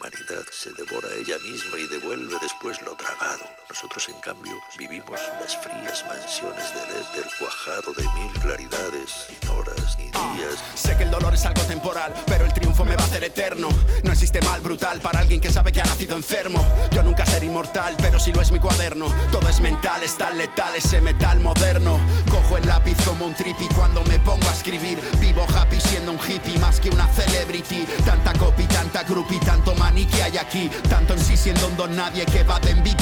Humanidad 0.00 0.46
se 0.50 0.72
devora 0.72 1.08
a 1.08 1.14
ella 1.14 1.36
misma 1.40 1.76
y 1.78 1.86
devuelve 1.86 2.34
después 2.40 2.80
lo 2.82 2.96
tragado. 2.96 3.44
Nosotros, 3.68 4.08
en 4.08 4.18
cambio, 4.20 4.54
vivimos 4.78 5.20
las 5.38 5.56
frías 5.58 6.04
mansiones 6.08 6.74
del 6.74 7.02
éter 7.02 7.30
cuajado 7.38 7.92
de 7.92 8.02
mil 8.18 8.32
claridades, 8.40 9.26
sin 9.28 9.48
horas 9.50 9.98
ni 9.98 10.04
días. 10.06 10.64
sé 10.74 10.96
que 10.96 11.02
el 11.02 11.10
dolor 11.10 11.34
es 11.34 11.44
algo 11.44 11.62
temporal, 11.64 12.14
pero 12.26 12.46
el 12.46 12.52
triunfo 12.54 12.84
me 12.84 12.96
va 12.96 13.02
a 13.02 13.06
hacer 13.06 13.24
eterno. 13.24 13.68
No 14.02 14.12
existe 14.12 14.40
mal 14.40 14.62
brutal 14.62 15.00
para 15.00 15.20
alguien 15.20 15.38
que 15.38 15.52
sabe 15.52 15.70
que 15.70 15.82
ha 15.82 15.84
nacido 15.84 16.16
enfermo. 16.16 16.66
Yo 16.92 17.02
nunca 17.02 17.26
seré 17.26 17.46
inmortal, 17.46 17.94
pero 17.98 18.18
si 18.18 18.32
lo 18.32 18.40
es 18.40 18.50
mi 18.50 18.58
cuaderno. 18.58 19.06
Todo 19.30 19.48
es 19.50 19.60
mental, 19.60 20.02
es 20.02 20.16
tan 20.16 20.38
letal 20.38 20.74
ese 20.76 21.02
metal 21.02 21.40
moderno. 21.40 22.00
Cojo 22.30 22.56
el 22.56 22.66
lápiz 22.66 22.96
como 23.04 23.26
un 23.26 23.34
trippy 23.34 23.68
cuando 23.76 24.02
me 24.04 24.18
pongo 24.20 24.48
a 24.48 24.52
escribir. 24.52 24.98
Vivo 25.20 25.46
happy 25.54 25.78
siendo 25.78 26.12
un 26.12 26.18
hippie 26.18 26.58
más 26.58 26.80
que 26.80 26.88
una 26.88 27.06
celebrity. 27.08 27.86
Tanta 28.06 28.32
copy, 28.32 28.64
tanta 28.64 29.02
groupie, 29.02 29.38
tanto 29.40 29.74
maní 29.90 30.06
que 30.06 30.22
hay 30.22 30.38
aquí. 30.38 30.70
Tanto 30.88 31.14
en 31.14 31.20
sí 31.20 31.36
siendo 31.36 31.66
un 31.66 31.76
don 31.76 31.94
nadie 31.96 32.24
que 32.26 32.44
va 32.44 32.58
de 32.60 32.74
MVP. 32.74 33.00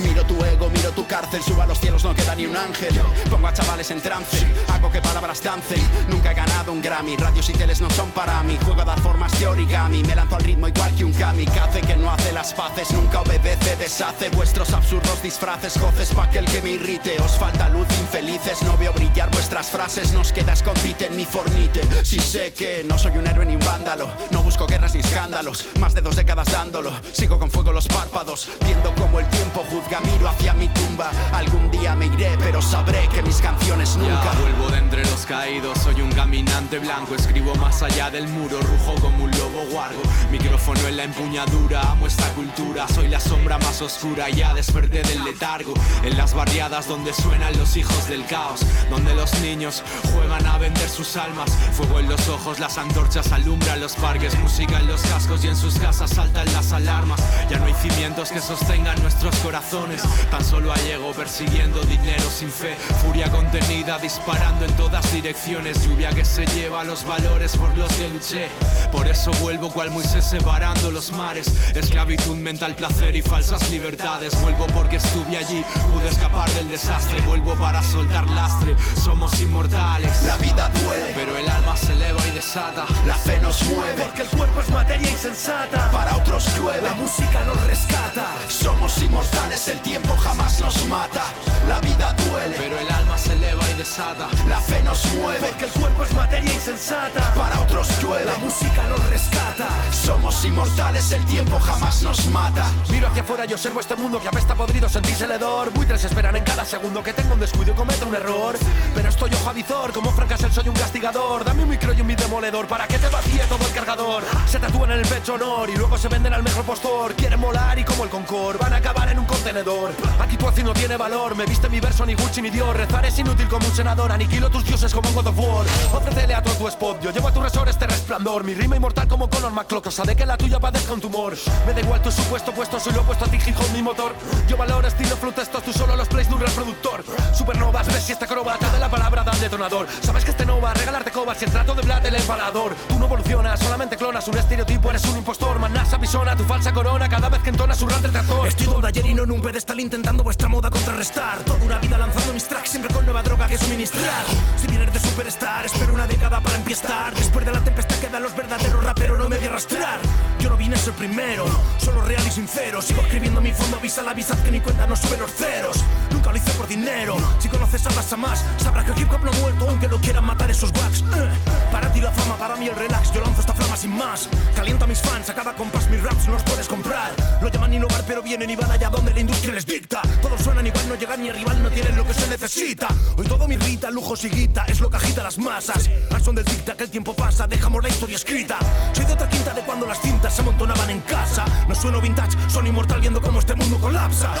Miro 0.00 0.24
tu 0.24 0.42
ego, 0.44 0.70
miro 0.70 0.90
tu 0.90 1.06
cárcel, 1.06 1.42
subo 1.42 1.62
a 1.62 1.66
los 1.66 1.78
cielos, 1.78 2.02
no 2.02 2.14
queda 2.14 2.34
ni 2.34 2.46
un 2.46 2.56
ángel. 2.56 2.94
Pongo 3.30 3.46
a 3.46 3.52
chavales 3.52 3.90
en 3.90 4.00
trance, 4.00 4.46
hago 4.72 4.90
que 4.90 5.00
palabras 5.00 5.42
dancen. 5.42 5.82
Nunca 6.08 6.32
he 6.32 6.34
ganado 6.34 6.72
un 6.72 6.80
Grammy, 6.80 7.16
radios 7.16 7.48
y 7.50 7.52
teles 7.52 7.80
no 7.80 7.90
son 7.90 8.10
para 8.10 8.42
mí. 8.42 8.58
Juego 8.64 8.82
a 8.82 8.84
dar 8.84 9.00
formas 9.00 9.38
de 9.38 9.46
origami, 9.46 10.02
me 10.02 10.14
lanzo 10.14 10.36
al 10.36 10.44
ritmo 10.44 10.68
igual 10.68 10.94
que 10.94 11.04
un 11.04 11.12
kamikaze 11.12 11.80
que 11.82 11.96
no 11.96 12.10
hace 12.10 12.32
las 12.32 12.54
paces, 12.54 12.90
nunca 12.92 13.20
obedece, 13.20 13.76
deshace 13.76 14.30
vuestros 14.30 14.72
absurdos 14.72 15.22
disfraces, 15.22 15.78
joces 15.78 16.08
pa' 16.14 16.24
aquel 16.24 16.46
que 16.46 16.62
me 16.62 16.70
irrite. 16.70 17.16
Os 17.20 17.32
falta 17.32 17.68
luz, 17.68 17.86
infelices, 18.00 18.62
no 18.62 18.76
veo 18.78 18.92
brillar 18.92 19.30
vuestras 19.30 19.68
frases, 19.68 20.12
nos 20.12 20.32
queda 20.32 20.54
escondite 20.54 21.06
en 21.06 21.16
mi 21.16 21.24
fornite. 21.24 21.82
Si 22.04 22.18
sé 22.18 22.52
que 22.52 22.84
no 22.84 22.98
soy 22.98 23.18
un 23.18 23.26
héroe 23.26 23.46
ni 23.46 23.54
un 23.54 23.64
vándalo, 23.64 24.08
no 24.30 24.42
busco 24.42 24.66
guerras 24.66 24.94
ni 24.94 25.00
escándalos, 25.00 25.66
más 25.78 25.94
de 25.94 26.00
dos 26.00 26.13
décadas 26.16 26.50
dándolo. 26.50 26.92
Sigo 27.12 27.38
con 27.38 27.50
fuego 27.50 27.72
los 27.72 27.86
párpados, 27.88 28.48
viendo 28.64 28.94
como 28.94 29.20
el 29.20 29.28
tiempo 29.28 29.64
juzga, 29.70 30.00
miro 30.00 30.28
hacia 30.28 30.54
mi 30.54 30.68
tumba. 30.68 31.10
Algún 31.32 31.70
día 31.70 31.94
me 31.94 32.06
iré, 32.06 32.36
pero 32.38 32.60
sabré 32.62 33.08
que 33.08 33.22
mis 33.22 33.36
canciones 33.40 33.96
nunca. 33.96 34.32
vuelvo 34.40 34.70
de 34.70 34.78
entre 34.78 35.04
los 35.04 35.26
caído, 35.26 35.74
soy 35.76 36.00
un 36.00 36.12
caminante 36.12 36.78
blanco, 36.78 37.14
escribo 37.14 37.54
más 37.56 37.82
allá 37.82 38.10
del 38.10 38.28
muro, 38.28 38.60
rujo 38.60 38.94
como 39.00 39.24
un 39.24 39.30
lobo 39.32 39.64
guargo. 39.70 40.00
Micrófono 40.30 40.80
en 40.88 40.96
la 40.96 41.04
empuñadura, 41.04 41.82
amo 41.90 42.06
esta 42.06 42.28
cultura, 42.34 42.86
soy 42.88 43.08
la 43.08 43.20
sombra 43.20 43.58
más 43.58 43.80
oscura, 43.82 44.28
ya 44.30 44.54
desperté 44.54 45.02
del 45.02 45.24
letargo. 45.24 45.74
En 46.02 46.16
las 46.16 46.34
barriadas 46.34 46.88
donde 46.88 47.12
suenan 47.12 47.56
los 47.58 47.76
hijos 47.76 48.08
del 48.08 48.24
caos, 48.26 48.60
donde 48.90 49.14
los 49.14 49.32
niños 49.40 49.82
juegan 50.12 50.46
a 50.46 50.58
vender 50.58 50.88
sus 50.88 51.16
almas. 51.16 51.50
Fuego 51.72 52.00
en 52.00 52.08
los 52.08 52.28
ojos, 52.28 52.60
las 52.60 52.78
antorchas 52.78 53.32
alumbran 53.32 53.80
los 53.80 53.94
parques, 53.94 54.38
música 54.38 54.78
en 54.78 54.86
los 54.86 55.00
cascos 55.02 55.44
y 55.44 55.48
en 55.48 55.56
sus 55.56 55.78
casas 55.78 56.03
saltan 56.06 56.52
las 56.52 56.72
alarmas. 56.72 57.20
Ya 57.50 57.58
no 57.58 57.66
hay 57.66 57.74
cimientos 57.74 58.30
que 58.30 58.40
sostengan 58.40 59.00
nuestros 59.02 59.34
corazones, 59.36 60.02
tan 60.30 60.44
solo 60.44 60.72
hay 60.72 60.90
ego 60.92 61.12
persiguiendo 61.12 61.80
dinero 61.82 62.24
sin 62.30 62.50
fe, 62.50 62.76
furia 63.02 63.30
contenida 63.30 63.98
disparando 63.98 64.64
en 64.64 64.72
todas 64.76 65.12
direcciones, 65.12 65.82
lluvia 65.84 66.10
que 66.10 66.24
se 66.24 66.46
lleva 66.46 66.84
los 66.84 67.04
valores 67.04 67.56
por 67.56 67.76
los 67.76 67.92
que 67.94 68.08
luché. 68.08 68.48
Por 68.92 69.06
eso 69.08 69.30
vuelvo 69.40 69.70
cual 69.70 69.90
Moisés 69.90 70.24
separando 70.24 70.90
los 70.90 71.12
mares, 71.12 71.46
esclavitud 71.74 72.36
mental, 72.36 72.74
placer 72.74 73.16
y 73.16 73.22
falsas 73.22 73.70
libertades. 73.70 74.40
Vuelvo 74.40 74.66
porque 74.68 74.96
estuve 74.96 75.36
allí, 75.36 75.64
pude 75.92 76.08
escapar 76.08 76.50
del 76.50 76.68
desastre, 76.68 77.20
vuelvo 77.22 77.54
para 77.54 77.82
soltar 77.82 78.28
lastre. 78.30 78.76
Somos 79.02 79.40
inmortales, 79.40 80.22
la 80.24 80.36
vida 80.36 80.70
duele, 80.82 81.12
pero 81.14 81.36
el 81.36 81.48
alma 81.48 81.76
se 81.76 81.92
eleva 81.92 82.20
y 82.26 82.30
desata. 82.32 82.84
La 83.06 83.14
fe 83.14 83.38
nos 83.40 83.62
mueve, 83.64 84.02
porque 84.02 84.22
el 84.22 84.28
cuerpo 84.28 84.60
es 84.60 84.70
materia 84.70 85.10
insensata. 85.10 85.90
Para 85.94 86.16
otros 86.16 86.44
llueve, 86.56 86.82
la 86.82 86.92
música 86.94 87.44
nos 87.44 87.66
rescata. 87.68 88.26
Somos 88.48 89.00
inmortales, 89.00 89.68
el 89.68 89.78
tiempo 89.78 90.16
jamás 90.16 90.60
nos 90.60 90.86
mata. 90.86 91.22
La 91.68 91.78
vida 91.78 92.12
duele, 92.14 92.56
pero 92.58 92.76
el 92.78 92.90
alma 92.90 93.16
se 93.16 93.32
eleva 93.32 93.62
y 93.70 93.74
desata. 93.74 94.26
La 94.48 94.60
fe 94.60 94.82
nos 94.82 95.04
mueve, 95.14 95.38
porque 95.46 95.66
el 95.66 95.70
cuerpo 95.70 96.02
es 96.02 96.12
materia 96.14 96.52
insensata. 96.52 97.32
Para 97.34 97.60
otros 97.60 97.88
llueve, 98.02 98.24
la 98.24 98.36
música 98.38 98.82
nos 98.88 99.08
rescata. 99.08 99.68
Somos 99.92 100.44
inmortales, 100.44 101.12
el 101.12 101.24
tiempo 101.26 101.60
jamás 101.60 102.02
nos 102.02 102.26
mata. 102.26 102.66
Miro 102.90 103.06
hacia 103.06 103.22
afuera 103.22 103.46
y 103.48 103.52
observo 103.52 103.78
este 103.78 103.94
mundo 103.94 104.20
que 104.20 104.26
apesta 104.26 104.56
podrido, 104.56 104.88
sentís 104.88 105.20
el 105.20 105.30
hedor. 105.30 105.72
Buitres 105.72 106.04
esperan 106.04 106.34
en 106.34 106.42
cada 106.42 106.64
segundo 106.64 107.04
que 107.04 107.12
tengo 107.12 107.34
un 107.34 107.40
descuido 107.40 107.72
y 107.72 107.76
cometo 107.76 108.06
un 108.08 108.16
error. 108.16 108.56
Pero 108.96 109.08
estoy 109.08 109.32
ojo 109.32 109.48
avizor, 109.48 109.92
como 109.92 110.10
francas 110.10 110.40
soy 110.50 110.68
un 110.68 110.74
castigador. 110.74 111.44
Dame 111.44 111.62
un 111.62 111.68
micro 111.68 111.92
y 111.92 112.00
un 112.00 112.08
mi 112.08 112.16
demoledor 112.16 112.66
para 112.66 112.88
que 112.88 112.98
te 112.98 113.08
vacíe 113.08 113.44
todo 113.48 113.64
el 113.64 113.72
cargador. 113.72 114.24
Se 114.46 114.58
tatúan 114.58 114.90
en 114.90 114.98
el 114.98 115.06
pecho 115.06 115.34
honor 115.34 115.70
y 115.70 115.76
luego 115.76 115.83
se 115.98 116.08
venden 116.08 116.34
al 116.34 116.42
mejor 116.42 116.64
postor. 116.64 117.14
Quieren 117.14 117.40
molar 117.40 117.78
y 117.78 117.84
como 117.84 118.04
el 118.04 118.10
Concord 118.10 118.58
van 118.58 118.72
a 118.72 118.76
acabar 118.76 119.08
en 119.08 119.18
un 119.18 119.26
contenedor. 119.26 119.92
Aquí 120.20 120.36
tu 120.36 120.44
no 120.62 120.72
tiene 120.72 120.96
valor, 120.96 121.34
me 121.36 121.46
viste 121.46 121.68
mi 121.68 121.80
verso 121.80 122.04
ni 122.06 122.14
Gucci 122.14 122.42
ni 122.42 122.50
Dios. 122.50 122.76
Rezar 122.76 123.04
es 123.06 123.18
inútil 123.18 123.48
como 123.48 123.66
un 123.66 123.74
senador, 123.74 124.10
aniquilo 124.10 124.50
tus 124.50 124.64
dioses 124.64 124.92
como 124.92 125.08
un 125.08 125.14
God 125.14 125.26
of 125.28 125.38
War. 125.38 125.66
Ofrécele 125.92 126.34
a 126.34 126.42
todo 126.42 126.54
tu 126.54 126.68
spot, 126.68 127.00
yo 127.00 127.10
llevo 127.10 127.28
a 127.28 127.32
tu 127.32 127.40
resort 127.40 127.68
este 127.68 127.86
resplandor. 127.86 128.44
Mi 128.44 128.54
rima 128.54 128.76
inmortal 128.76 129.08
como 129.08 129.28
Conor 129.28 129.52
McClock, 129.52 129.88
de 129.88 130.16
que 130.16 130.26
la 130.26 130.36
tuya 130.36 130.58
padezca 130.58 130.92
un 130.92 131.00
tumor. 131.00 131.34
Me 131.66 131.72
da 131.72 131.80
igual 131.80 132.02
tu 132.02 132.10
supuesto 132.10 132.52
puesto, 132.52 132.80
soy 132.80 132.92
lo 132.92 133.02
opuesto 133.02 133.24
a 133.24 133.28
ti, 133.28 133.36
hijo 133.36 133.62
mi 133.72 133.82
motor. 133.82 134.14
Yo 134.48 134.56
valoro 134.56 134.88
estilo 134.88 135.16
estos 135.36 135.62
tú 135.62 135.72
solo 135.72 135.96
los 135.96 136.08
plays 136.08 136.28
de 136.28 136.34
un 136.34 136.40
reproductor. 136.40 137.04
Supernovas, 137.32 137.86
ves 137.86 138.04
si 138.04 138.12
esta 138.12 138.24
acrobata 138.24 138.70
de 138.70 138.78
la 138.78 138.90
palabra 138.90 139.24
dan 139.24 139.38
detonador. 139.40 139.86
Sabes 140.02 140.24
que 140.24 140.30
este 140.30 140.46
no 140.46 140.60
va 140.60 140.70
a 140.70 140.74
regalarte 140.74 141.10
cobas 141.10 141.38
si 141.38 141.44
el 141.44 141.50
trato 141.50 141.74
de 141.74 141.82
Vlad 141.82 142.04
el 142.06 142.14
embalador. 142.14 142.74
Tú 142.88 142.98
no 142.98 143.06
evolucionas, 143.06 143.58
solamente 143.60 143.96
clonas 143.96 144.26
un 144.28 144.38
estereotipo, 144.38 144.90
eres 144.90 145.04
un 145.06 145.16
impostor. 145.16 145.58
Manasa 145.64 145.98
pisona 145.98 146.36
tu 146.36 146.44
falsa 146.44 146.74
corona 146.74 147.08
cada 147.08 147.30
vez 147.30 147.40
que 147.40 147.48
entonas 147.48 147.80
un 147.80 147.88
rap 147.88 148.02
de 148.02 148.10
tractor. 148.10 148.46
Estoy 148.46 148.66
donde 148.66 148.88
ayer 148.88 149.06
y 149.06 149.14
no 149.14 149.22
en 149.22 149.30
un 149.30 149.40
pedestal 149.40 149.80
intentando 149.80 150.22
vuestra 150.22 150.46
moda 150.46 150.68
contrarrestar. 150.68 151.38
Toda 151.38 151.64
una 151.64 151.78
vida 151.78 151.96
lanzando 151.96 152.34
mis 152.34 152.46
tracks, 152.46 152.68
siempre 152.68 152.92
con 152.92 153.06
nueva 153.06 153.22
droga 153.22 153.48
que 153.48 153.56
suministrar. 153.56 154.26
Si 154.60 154.66
vienes 154.66 154.92
de 154.92 155.00
superstar, 155.00 155.64
espero 155.64 155.94
una 155.94 156.06
década 156.06 156.38
para 156.42 156.56
empezar. 156.56 157.14
Después 157.14 157.46
de 157.46 157.52
la 157.52 157.60
tempestad 157.64 157.96
quedan 157.96 158.22
los 158.24 158.36
verdaderos 158.36 158.84
raperos, 158.84 159.18
no 159.18 159.26
me 159.26 159.38
voy 159.38 159.46
a 159.46 159.48
arrastrar. 159.48 160.00
Yo 160.38 160.50
no 160.50 160.58
vine 160.58 160.74
a 160.74 160.78
ser 160.78 160.92
primero, 160.92 161.46
solo 161.78 162.02
real 162.02 162.22
y 162.26 162.30
sincero. 162.30 162.82
Sigo 162.82 163.00
escribiendo 163.00 163.40
mi 163.40 163.52
fondo, 163.52 163.78
avisa 163.78 164.02
la 164.02 164.10
avisad 164.10 164.36
que 164.40 164.50
mi 164.50 164.60
cuenta 164.60 164.86
no 164.86 164.94
sube 164.94 165.16
los 165.16 165.32
ceros. 165.32 165.82
Nunca 166.10 166.30
lo 166.30 166.36
hice 166.36 166.50
por 166.50 166.68
dinero. 166.68 167.16
Si 167.38 167.48
conoces 167.48 167.86
a 167.86 167.90
las 167.92 168.18
más, 168.18 168.44
sabrás 168.58 168.84
que 168.84 168.92
el 168.92 168.98
hip 168.98 169.10
hop 169.10 169.24
no 169.24 169.30
ha 169.30 169.34
muerto, 169.36 169.70
aunque 169.70 169.88
lo 169.88 169.98
quieran 169.98 170.26
matar 170.26 170.50
esos 170.50 170.70
wax. 170.72 171.00
Eh, 171.00 171.30
para 171.72 171.90
ti 171.90 172.02
la 172.02 172.12
fama, 172.12 172.36
para 172.36 172.54
mí 172.56 172.68
el 172.68 172.76
relax. 172.76 173.12
Yo 173.12 173.22
lanzo 173.22 173.40
esta 173.40 173.54
flama 173.54 173.78
sin 173.78 173.96
más. 173.96 174.28
Caliento 174.54 174.84
a 174.84 174.88
mis 174.88 175.00
fans, 175.00 175.30
a 175.30 175.34
cada 175.34 175.53
compás 175.54 175.88
mis 175.90 176.02
raps 176.02 176.26
no 176.26 176.34
los 176.34 176.42
puedes 176.42 176.68
comprar. 176.68 177.12
Lo 177.40 177.48
llaman 177.48 177.74
innovar, 177.74 178.02
pero 178.06 178.22
vienen 178.22 178.50
y 178.50 178.56
van 178.56 178.70
allá 178.70 178.88
donde 178.90 179.12
la 179.12 179.20
industria 179.20 179.54
les 179.54 179.66
dicta. 179.66 180.02
Todos 180.20 180.40
suenan 180.40 180.66
igual, 180.66 180.88
no 180.88 180.94
llegan 180.94 181.22
ni 181.22 181.28
a 181.28 181.32
rival, 181.32 181.62
no 181.62 181.70
tienen 181.70 181.96
lo 181.96 182.06
que 182.06 182.14
se 182.14 182.28
necesita. 182.28 182.88
Hoy 183.16 183.26
todo 183.26 183.46
me 183.48 183.54
irrita, 183.54 183.90
lujos 183.90 184.24
y 184.24 184.28
guita, 184.28 184.64
es 184.66 184.80
lo 184.80 184.90
que 184.90 184.96
agita 184.96 185.22
las 185.22 185.38
masas. 185.38 185.90
Al 186.12 186.22
son 186.22 186.34
del 186.34 186.44
tic 186.44 186.64
que 186.76 186.84
el 186.84 186.90
tiempo 186.90 187.14
pasa, 187.14 187.46
dejamos 187.46 187.82
la 187.82 187.88
historia 187.88 188.16
escrita. 188.16 188.58
Soy 188.92 189.04
de 189.04 189.12
otra 189.12 189.28
quinta 189.28 189.52
de 189.54 189.62
cuando 189.62 189.86
las 189.86 190.00
cintas 190.00 190.34
se 190.34 190.42
amontonaban 190.42 190.90
en 190.90 191.00
casa. 191.00 191.44
No 191.68 191.74
sueno 191.74 192.00
vintage, 192.00 192.36
son 192.48 192.66
inmortal 192.66 193.00
viendo 193.00 193.20
cómo 193.20 193.38
este 193.38 193.54
mundo 193.54 193.78
colapsa. 193.78 194.32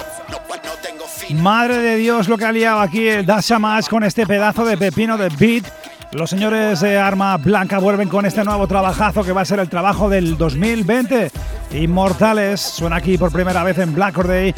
Madre 1.30 1.78
de 1.78 1.96
Dios, 1.96 2.28
lo 2.28 2.36
que 2.36 2.44
ha 2.44 2.52
liado 2.52 2.80
aquí 2.80 3.08
el 3.08 3.24
Dasha 3.24 3.58
Más 3.58 3.88
con 3.88 4.04
este 4.04 4.26
pedazo 4.26 4.64
de 4.64 4.76
pepino 4.76 5.16
de 5.16 5.28
beat. 5.30 5.83
Los 6.14 6.30
señores 6.30 6.78
de 6.78 6.96
Arma 6.96 7.36
Blanca 7.38 7.80
vuelven 7.80 8.08
con 8.08 8.24
este 8.24 8.44
nuevo 8.44 8.68
trabajazo 8.68 9.24
que 9.24 9.32
va 9.32 9.40
a 9.40 9.44
ser 9.44 9.58
el 9.58 9.68
trabajo 9.68 10.08
del 10.08 10.38
2020. 10.38 11.32
Inmortales, 11.72 12.60
suena 12.60 12.96
aquí 12.96 13.18
por 13.18 13.32
primera 13.32 13.64
vez 13.64 13.78
en 13.78 13.92
Black 13.92 14.14
Day. 14.24 14.54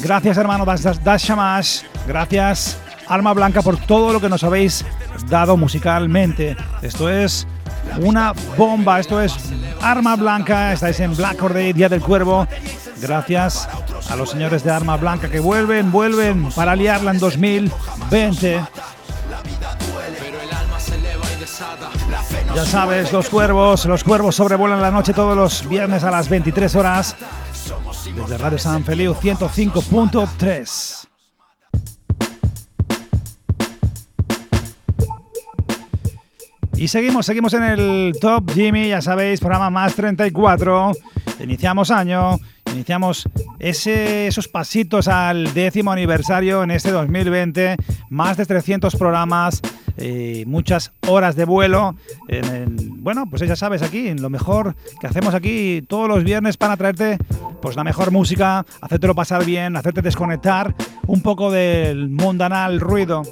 Gracias 0.00 0.36
hermano 0.36 0.64
Dasha 0.64 1.34
Más, 1.34 1.84
gracias 2.06 2.78
Arma 3.08 3.34
Blanca 3.34 3.62
por 3.62 3.78
todo 3.78 4.12
lo 4.12 4.20
que 4.20 4.28
nos 4.28 4.44
habéis 4.44 4.86
dado 5.28 5.56
musicalmente. 5.56 6.56
Esto 6.82 7.10
es 7.10 7.48
una 8.00 8.32
bomba, 8.56 9.00
esto 9.00 9.20
es 9.20 9.34
Arma 9.80 10.14
Blanca, 10.14 10.72
estáis 10.72 11.00
en 11.00 11.16
Black 11.16 11.40
Day, 11.52 11.72
Día 11.72 11.88
del 11.88 12.00
Cuervo. 12.00 12.46
Gracias 13.00 13.68
a 14.08 14.14
los 14.14 14.30
señores 14.30 14.62
de 14.62 14.70
Arma 14.70 14.96
Blanca 14.96 15.28
que 15.28 15.40
vuelven, 15.40 15.90
vuelven 15.90 16.48
para 16.52 16.76
liarla 16.76 17.10
en 17.10 17.18
2020. 17.18 18.60
Ya 22.54 22.66
sabes, 22.66 23.12
los 23.12 23.30
cuervos, 23.30 23.86
los 23.86 24.04
cuervos 24.04 24.36
sobrevuelan 24.36 24.82
la 24.82 24.90
noche 24.90 25.14
todos 25.14 25.34
los 25.34 25.66
viernes 25.68 26.04
a 26.04 26.10
las 26.10 26.28
23 26.28 26.74
horas 26.76 27.16
desde 28.14 28.36
Radio 28.38 28.58
San 28.58 28.84
Feliu 28.84 29.14
105.3. 29.14 31.08
Y 36.76 36.88
seguimos, 36.88 37.24
seguimos 37.24 37.54
en 37.54 37.62
el 37.62 38.12
Top 38.20 38.50
Jimmy, 38.52 38.88
ya 38.88 39.00
sabéis, 39.00 39.40
programa 39.40 39.70
más 39.70 39.94
34. 39.94 40.92
Iniciamos 41.40 41.90
año, 41.90 42.36
Iniciamos 42.72 43.28
esos 43.58 44.48
pasitos 44.48 45.06
al 45.06 45.52
décimo 45.54 45.92
aniversario 45.92 46.62
en 46.62 46.70
este 46.70 46.90
2020, 46.90 47.76
más 48.08 48.36
de 48.36 48.46
300 48.46 48.96
programas, 48.96 49.60
eh, 49.98 50.44
muchas 50.46 50.92
horas 51.06 51.36
de 51.36 51.44
vuelo. 51.44 51.94
bueno, 52.98 53.26
pues 53.28 53.42
ya 53.42 53.56
sabes, 53.56 53.82
aquí, 53.82 54.14
lo 54.14 54.30
mejor 54.30 54.74
que 55.00 55.06
hacemos 55.06 55.34
aquí 55.34 55.82
todos 55.86 56.08
los 56.08 56.24
viernes 56.24 56.56
para 56.56 56.76
traerte 56.76 57.18
pues, 57.60 57.76
la 57.76 57.84
mejor 57.84 58.10
música, 58.10 58.64
hacértelo 58.80 59.14
pasar 59.14 59.44
bien, 59.44 59.76
hacerte 59.76 60.02
desconectar 60.02 60.74
un 61.06 61.20
poco 61.20 61.50
del 61.50 62.08
mundanal 62.08 62.80
ruido. 62.80 63.22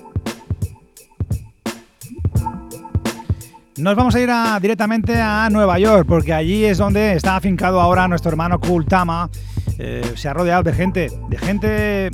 Nos 3.76 3.94
vamos 3.94 4.14
a 4.16 4.20
ir 4.20 4.28
directamente 4.60 5.20
a 5.20 5.48
Nueva 5.48 5.78
York, 5.78 6.04
porque 6.06 6.34
allí 6.34 6.64
es 6.64 6.78
donde 6.78 7.12
está 7.14 7.36
afincado 7.36 7.80
ahora 7.80 8.08
nuestro 8.08 8.30
hermano 8.30 8.58
Kultama. 8.58 9.30
Eh, 9.78 10.12
se 10.16 10.28
ha 10.28 10.34
rodeado 10.34 10.64
de 10.64 10.72
gente, 10.72 11.08
de 11.28 11.38
gente, 11.38 12.10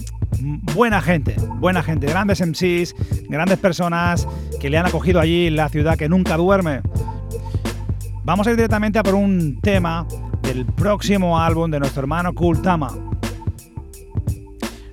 buena 0.74 1.00
gente, 1.00 1.34
buena 1.58 1.82
gente, 1.82 2.06
grandes 2.08 2.42
MCs, 2.46 2.94
grandes 3.28 3.58
personas 3.58 4.28
que 4.60 4.68
le 4.68 4.76
han 4.76 4.86
acogido 4.86 5.18
allí 5.18 5.48
la 5.48 5.70
ciudad 5.70 5.96
que 5.96 6.10
nunca 6.10 6.36
duerme. 6.36 6.82
Vamos 8.22 8.46
a 8.46 8.50
ir 8.50 8.56
directamente 8.56 8.98
a 8.98 9.02
por 9.02 9.14
un 9.14 9.58
tema 9.62 10.06
del 10.42 10.66
próximo 10.66 11.40
álbum 11.40 11.70
de 11.70 11.80
nuestro 11.80 12.02
hermano 12.02 12.34
Kultama. 12.34 12.90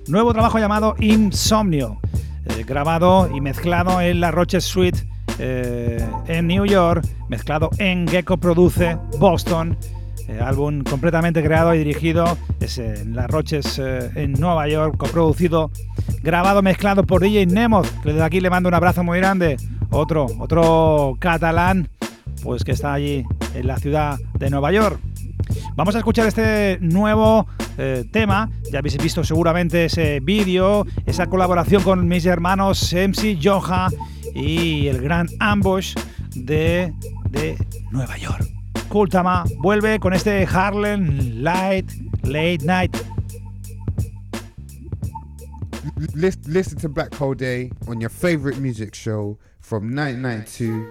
Nuevo 0.08 0.32
trabajo 0.32 0.58
llamado 0.58 0.96
Insomnio, 0.98 2.00
eh, 2.46 2.64
grabado 2.64 3.30
y 3.34 3.42
mezclado 3.42 4.00
en 4.00 4.20
la 4.20 4.30
Roches 4.30 4.64
Suite 4.64 5.13
eh, 5.38 6.06
en 6.28 6.46
New 6.46 6.64
York, 6.64 7.04
mezclado 7.28 7.70
en 7.78 8.06
Gecko 8.06 8.36
Produce, 8.36 8.96
Boston. 9.18 9.76
Eh, 10.28 10.40
álbum 10.40 10.82
completamente 10.84 11.42
creado 11.42 11.74
y 11.74 11.78
dirigido 11.78 12.38
es 12.58 12.78
en 12.78 13.14
Las 13.14 13.30
Roches 13.30 13.78
eh, 13.78 14.10
en 14.14 14.32
Nueva 14.32 14.66
York, 14.68 14.96
coproducido, 14.96 15.70
grabado, 16.22 16.62
mezclado 16.62 17.04
por 17.04 17.20
DJ 17.20 17.46
Nemoth, 17.46 17.88
que 18.02 18.10
desde 18.10 18.22
aquí 18.22 18.40
le 18.40 18.48
mando 18.48 18.68
un 18.68 18.74
abrazo 18.74 19.04
muy 19.04 19.18
grande. 19.18 19.56
Otro, 19.90 20.26
otro 20.38 21.16
catalán, 21.18 21.88
pues 22.42 22.64
que 22.64 22.72
está 22.72 22.94
allí 22.94 23.24
en 23.54 23.66
la 23.66 23.76
ciudad 23.76 24.18
de 24.38 24.50
Nueva 24.50 24.72
York. 24.72 24.98
Vamos 25.76 25.94
a 25.94 25.98
escuchar 25.98 26.26
este 26.26 26.78
nuevo 26.80 27.46
tema. 28.12 28.48
Ya 28.72 28.78
habéis 28.78 28.96
visto 28.98 29.24
seguramente 29.24 29.86
ese 29.86 30.20
vídeo, 30.20 30.86
esa 31.06 31.26
colaboración 31.26 31.82
con 31.82 32.06
mis 32.06 32.24
hermanos 32.24 32.92
MC 32.92 33.38
Joha 33.42 33.88
y 34.34 34.88
el 34.88 35.00
gran 35.00 35.28
Ambush 35.40 35.94
de, 36.34 36.92
de 37.30 37.56
Nueva 37.90 38.16
York. 38.18 38.44
Kultama 38.88 39.44
vuelve 39.58 39.98
con 39.98 40.12
este 40.12 40.46
Harlem 40.46 41.42
Light 41.42 41.90
Late 42.22 42.58
Night. 42.64 42.96
Listen 46.14 46.78
to 46.78 46.88
Black 46.88 47.14
Hole 47.20 47.34
Day 47.34 47.72
on 47.88 48.00
your 48.00 48.10
favorite 48.10 48.58
music 48.60 48.94
show 48.94 49.38
from 49.60 49.94
1992. 49.94 50.86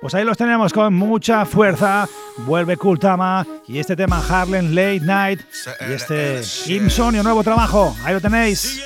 Pues 0.00 0.14
ahí 0.14 0.24
los 0.24 0.38
tenemos 0.38 0.72
con 0.72 0.94
mucha 0.94 1.44
fuerza. 1.44 2.08
Vuelve 2.46 2.76
Kultama 2.78 3.46
y 3.68 3.78
este 3.78 3.94
tema 3.94 4.22
Harlem 4.26 4.70
Late 4.70 5.00
Night 5.00 5.40
y 5.86 5.92
este 5.92 6.40
Insomnio, 6.68 7.22
nuevo 7.22 7.44
trabajo. 7.44 7.94
Ahí 8.04 8.14
lo 8.14 8.20
tenéis. 8.20 8.82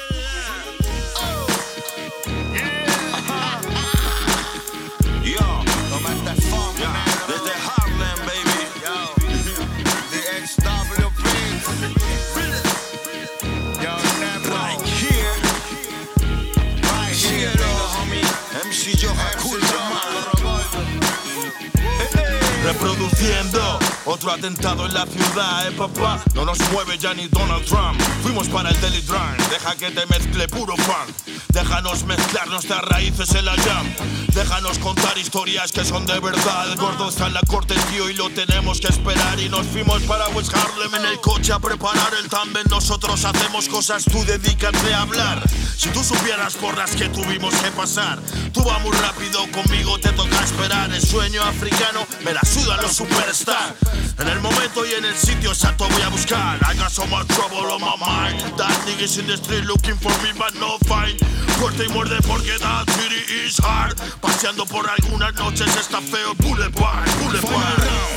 Reproduciendo 23.15 23.84
otro 24.07 24.33
atentado 24.33 24.87
en 24.87 24.95
la 24.95 25.07
ciudad, 25.07 25.67
eh 25.67 25.73
papá. 25.73 26.23
No 26.35 26.45
nos 26.45 26.59
mueve 26.71 26.99
ya 26.99 27.15
ni 27.15 27.29
Donald 27.29 27.65
Trump. 27.65 28.01
Fuimos 28.23 28.49
para 28.49 28.71
el 28.71 28.81
Daily 28.81 29.03
deja 29.51 29.77
que 29.77 29.91
te 29.91 30.07
mezcle 30.07 30.49
puro 30.49 30.77
fan. 30.77 31.07
Déjanos 31.49 32.05
mezclar 32.05 32.49
nuestras 32.49 32.83
raíces 32.83 33.35
en 33.35 33.45
la 33.45 33.53
jam. 33.53 33.87
Déjanos 34.35 34.79
contar 34.79 35.17
historias 35.17 35.73
que 35.73 35.85
son 35.85 36.05
de 36.07 36.19
verdad. 36.21 36.73
El 36.73 36.77
gordo 36.77 37.09
está 37.09 37.29
en 37.29 37.35
la 37.35 37.41
corte, 37.47 37.75
tío, 37.91 38.11
y 38.11 38.15
lo 38.15 38.29
tenemos 38.31 38.81
que 38.81 38.89
esperar. 38.89 39.39
Y 39.39 39.49
nos 39.49 39.67
fuimos 39.67 40.03
para 40.03 40.29
West 40.29 40.55
Harlem 40.55 40.95
en 40.95 41.07
el 41.07 41.21
coche 41.21 41.53
a 41.53 41.59
preparar 41.59 42.13
el 42.21 42.29
también. 42.29 42.67
Nosotros 42.69 43.25
hacemos 43.25 43.69
cosas, 43.69 44.05
tú 44.05 44.25
dedícate 44.25 44.93
a 44.93 45.03
hablar. 45.03 45.43
Si 45.77 45.89
tú 45.91 46.03
supieras 46.03 46.55
por 46.55 46.77
las 46.77 46.97
que 46.97 47.09
tuvimos 47.09 47.55
que 47.55 47.71
pasar, 47.71 48.19
tú 48.53 48.63
vas 48.65 48.81
muy 48.83 48.97
rápido, 48.97 49.41
conmigo 49.53 49.99
te 49.99 50.11
toca 50.13 50.43
esperar. 50.43 50.93
El 50.93 51.03
sueño 51.03 51.43
africano 51.43 52.07
me 52.25 52.33
la 52.33 52.43
suda 52.43 52.77
los 52.83 52.93
superstars. 52.93 53.75
En 54.19 54.29
el 54.29 54.41
momento 54.41 54.85
y 54.87 54.93
en 54.95 55.05
el 55.05 55.15
sitio 55.15 55.51
exacto 55.51 55.89
voy 55.89 56.03
a 56.03 56.09
buscar. 56.09 56.59
I 56.63 56.77
got 56.77 56.91
so 56.91 57.07
much 57.07 57.27
trouble 57.29 57.71
on 57.73 57.81
my 57.81 57.97
mind. 57.99 58.41
That 58.57 58.75
niggas 58.87 59.19
in 59.19 59.27
the 59.27 59.37
street 59.37 59.65
looking 59.65 59.97
for 59.97 60.13
me, 60.23 60.33
but 60.39 60.55
no 60.61 60.79
find. 60.87 61.19
Fuerte 61.59 61.85
y 61.85 61.89
muerde 61.89 62.21
porque 62.27 62.59
that 62.59 62.89
city 62.91 63.23
is 63.47 63.59
hard. 63.59 63.97
Paseando 64.21 64.67
por 64.67 64.89
algunas 64.89 65.35
noches 65.35 65.69
está 65.77 66.01
feo. 66.01 66.35
Boulevard, 66.39 67.09
boulevard. 67.23 68.15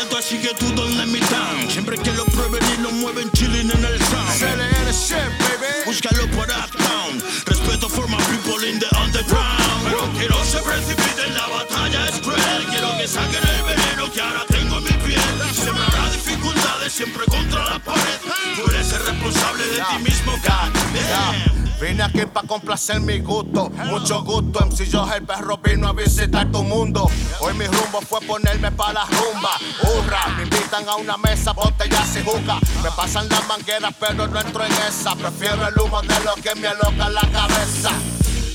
Alto 0.00 0.18
así 0.18 0.38
que 0.38 0.52
tú 0.54 0.66
don't 0.74 0.96
let 0.96 1.06
me 1.06 1.20
down. 1.30 1.70
Siempre 1.70 1.96
que 1.98 2.12
lo 2.12 2.24
prueben 2.26 2.62
y 2.74 2.82
lo 2.82 2.90
mueven, 2.90 3.30
chilling 3.32 3.70
en 3.70 3.84
el 3.84 3.98
sound. 4.00 4.30
Búscalo 5.86 6.26
por 6.32 6.48
uptown. 6.50 7.20
Respeto 7.46 7.88
for 7.88 8.08
my 8.08 8.18
people 8.30 8.62
in 8.64 8.78
the 8.78 8.88
underground. 8.96 9.84
Pero 9.84 10.10
quiero 10.18 10.44
se 10.44 10.58
precipiten, 10.58 11.34
la 11.34 11.46
batalla 11.48 12.08
es 12.08 12.20
cruel. 12.20 12.66
Quiero 12.70 12.96
que 12.98 13.06
saquen 13.06 13.42
el 13.46 13.59
siempre 17.00 17.24
contra 17.24 17.64
la 17.64 17.78
pared. 17.78 18.20
Tú 18.56 18.70
eres 18.70 18.92
el 18.92 19.06
responsable 19.06 19.64
de 19.64 19.78
ti 19.78 19.98
mismo, 20.04 20.32
God. 20.32 21.80
Vine 21.80 22.02
aquí 22.02 22.26
pa' 22.26 22.42
complacer 22.42 23.00
mi 23.00 23.20
gusto, 23.20 23.70
mucho 23.86 24.22
gusto. 24.22 24.66
MC 24.66 24.86
Joe 24.92 25.16
el 25.16 25.22
perro 25.24 25.56
vino 25.56 25.88
a 25.88 25.94
visitar 25.94 26.50
tu 26.52 26.62
mundo. 26.62 27.10
Hoy 27.40 27.54
mi 27.54 27.66
rumbo 27.66 28.02
fue 28.02 28.20
ponerme 28.20 28.70
pa' 28.72 28.92
la 28.92 29.06
rumba. 29.06 29.52
Hurra, 29.82 30.26
me 30.36 30.42
invitan 30.42 30.86
a 30.86 30.96
una 30.96 31.16
mesa, 31.16 31.52
botellas 31.52 32.16
y 32.16 32.22
juca. 32.22 32.58
Me 32.82 32.90
pasan 32.90 33.30
las 33.30 33.48
mangueras, 33.48 33.94
pero 33.98 34.26
no 34.26 34.38
entro 34.38 34.62
en 34.62 34.72
esa. 34.86 35.16
Prefiero 35.16 35.66
el 35.68 35.78
humo 35.78 36.02
de 36.02 36.20
lo 36.20 36.34
que 36.34 36.54
me 36.56 36.68
aloca 36.68 37.08
la 37.08 37.26
cabeza. 37.32 37.92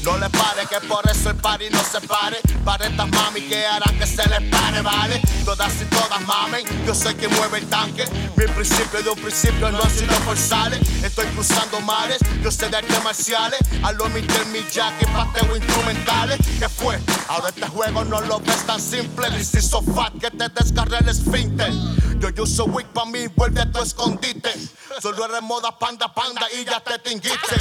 No 0.06 0.20
le 0.20 0.30
pare, 0.30 0.68
que 0.68 0.80
por 0.88 1.04
eso 1.10 1.32
el 1.32 1.36
party 1.38 1.65
no 1.72 1.84
se 1.84 2.00
pare. 2.02 2.39
Para 2.63 2.86
estas 2.86 3.10
mami 3.10 3.41
que 3.41 3.65
harán 3.65 3.98
que 3.98 4.06
se 4.06 4.24
les 4.30 4.52
pare, 4.52 4.82
¿vale? 4.82 5.20
Todas 5.44 5.74
y 5.82 5.86
todas 5.86 6.22
mamen, 6.22 6.63
yo 6.86 6.94
soy 6.94 7.15
quien 7.15 7.34
mueve 7.34 7.58
el 7.58 7.65
tanque. 7.68 8.06
Mi 8.38 8.46
principio 8.46 9.02
de 9.02 9.10
un 9.10 9.20
principio 9.20 9.72
no 9.72 9.80
ha 9.80 9.89
sido 9.89 10.13
forzales. 10.18 10.80
Estoy 11.04 11.26
cruzando 11.30 11.80
mares, 11.82 12.20
yo 12.44 12.52
sé 12.52 12.70
de 12.70 12.78
artes 12.78 13.04
marciales. 13.04 13.60
A 13.82 13.94
lo 13.94 14.08
Mr. 14.10 14.46
mi 14.54 14.63
jacket, 14.72 15.10
pateo 15.12 15.56
instrumentales. 15.56 16.38
¿Qué 16.60 16.70
fue? 16.70 17.00
Ahora 17.28 17.50
este 17.50 17.68
juego 17.68 18.06
no 18.06 18.22
lo 18.22 18.39
ves 18.41 18.63
tan 18.68 18.80
simple. 18.80 19.28
This 19.32 19.56
is 19.56 19.68
so 19.68 19.82
fat 19.82 20.13
que 20.22 20.30
te 20.30 20.50
descarre 20.50 21.00
el 21.00 21.10
esfínter. 21.10 21.72
Yo 22.20 22.44
uso 22.44 22.65
wig 22.65 22.86
pa' 22.94 23.06
mí, 23.06 23.26
vuelve 23.36 23.62
a 23.62 23.72
tu 23.72 23.82
escondite. 23.82 24.54
Solo 25.02 25.26
eres 25.26 25.41
moda 25.41 25.78
panda 25.80 26.13
panda 26.13 26.46
y 26.54 26.63
ya 26.63 26.80
te 26.80 27.00
tinguiste. 27.00 27.56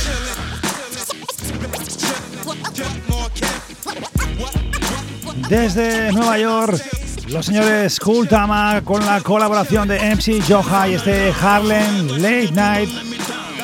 Desde 5.48 6.12
Nueva 6.12 6.38
York, 6.38 6.82
los 7.28 7.46
señores 7.46 8.00
Kultama 8.00 8.80
con 8.82 9.04
la 9.04 9.20
colaboración 9.20 9.88
de 9.88 9.98
MC 10.14 10.42
Joha 10.46 10.88
y 10.88 10.94
este 10.94 11.32
Harlem 11.32 12.08
Late 12.18 12.52
Night 12.52 12.90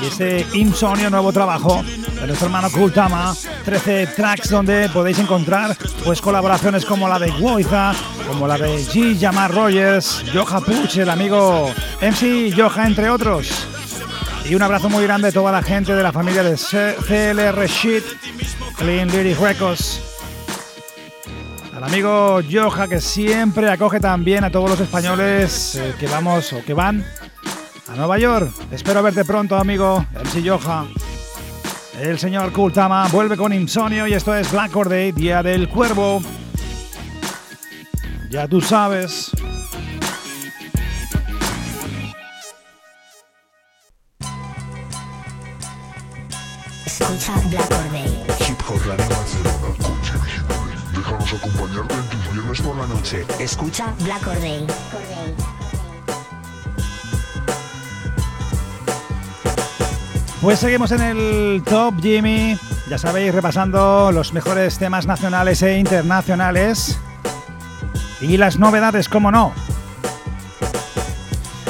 y 0.03 0.07
este 0.07 0.47
Insomnio 0.55 1.11
nuevo 1.11 1.33
trabajo 1.33 1.83
de 2.21 2.27
nuestro 2.27 2.47
hermano 2.47 2.71
Kultama. 2.71 3.35
13 3.65 4.09
tracks 4.09 4.51
donde 4.51 4.89
podéis 4.91 5.19
encontrar 5.19 5.77
pues 6.05 6.21
colaboraciones 6.21 6.85
como 6.85 7.09
la 7.09 7.19
de 7.19 7.31
Woiza, 7.33 7.93
como 8.29 8.47
la 8.47 8.57
de 8.57 8.85
G. 8.85 9.19
Jamar 9.19 9.53
Rogers, 9.53 10.25
Joha 10.33 10.61
Puch, 10.61 10.97
el 10.97 11.11
amigo 11.11 11.71
MC 12.01 12.53
Joha, 12.57 12.87
entre 12.87 13.11
otros. 13.11 13.49
Y 14.49 14.55
un 14.55 14.63
abrazo 14.63 14.89
muy 14.89 15.05
grande 15.05 15.29
a 15.29 15.33
toda 15.33 15.53
la 15.53 15.63
gente 15.63 15.95
de 15.95 16.03
la 16.03 16.13
familia 16.13 16.43
de 16.43 16.57
CLR 16.57 17.67
Shit, 17.67 18.05
Clean 18.81 19.09
Lyric 19.09 19.39
Records. 19.39 20.01
Al 21.77 21.85
amigo 21.85 22.41
Joja 22.51 22.89
que 22.89 22.99
siempre 22.99 23.69
acoge 23.69 24.01
también 24.01 24.43
a 24.43 24.51
todos 24.51 24.71
los 24.71 24.81
españoles 24.81 25.75
eh, 25.75 25.95
que 26.01 26.07
vamos 26.07 26.51
o 26.55 26.65
que 26.65 26.73
van 26.73 27.05
a 27.93 27.95
Nueva 27.95 28.19
York. 28.19 28.51
Espero 28.73 29.03
verte 29.03 29.27
pronto, 29.27 29.59
amigo 29.59 30.07
MC 30.15 30.49
Joja. 30.49 30.87
El 32.01 32.19
señor 32.19 32.53
Kultama 32.53 33.07
vuelve 33.09 33.37
con 33.37 33.53
Insomnio 33.53 34.07
y 34.07 34.15
esto 34.15 34.35
es 34.35 34.51
Black 34.51 34.73
Day, 34.73 35.13
Día 35.13 35.43
del 35.43 35.69
Cuervo. 35.69 36.23
Ya 38.31 38.49
tú 38.49 38.63
sabes. 38.63 39.31
Escucha 47.01 47.33
Black 47.49 47.71
or 47.71 47.93
Day. 47.93 48.25
Hip 48.47 48.61
Hop 48.69 48.81
Radio 48.87 49.09
Barcelona. 49.09 49.61
Déjanos 50.95 51.33
acompañarte 51.33 51.95
en 51.95 52.09
tus 52.09 52.33
viernes 52.33 52.61
por 52.61 52.77
la 52.77 52.87
noche. 52.87 53.27
Escucha 53.39 53.95
Black 54.01 54.27
or 54.27 54.41
Day. 54.41 54.67
Pues 60.43 60.59
seguimos 60.59 60.93
en 60.93 61.01
el 61.01 61.63
Top 61.65 62.01
Jimmy, 62.01 62.57
ya 62.89 62.99
sabéis, 62.99 63.35
repasando 63.35 64.13
los 64.13 64.33
mejores 64.33 64.79
temas 64.79 65.07
nacionales 65.07 65.63
e 65.63 65.79
internacionales 65.79 66.99
y 68.21 68.37
las 68.37 68.59
novedades, 68.59 69.09
como 69.09 69.31
no. 69.31 69.53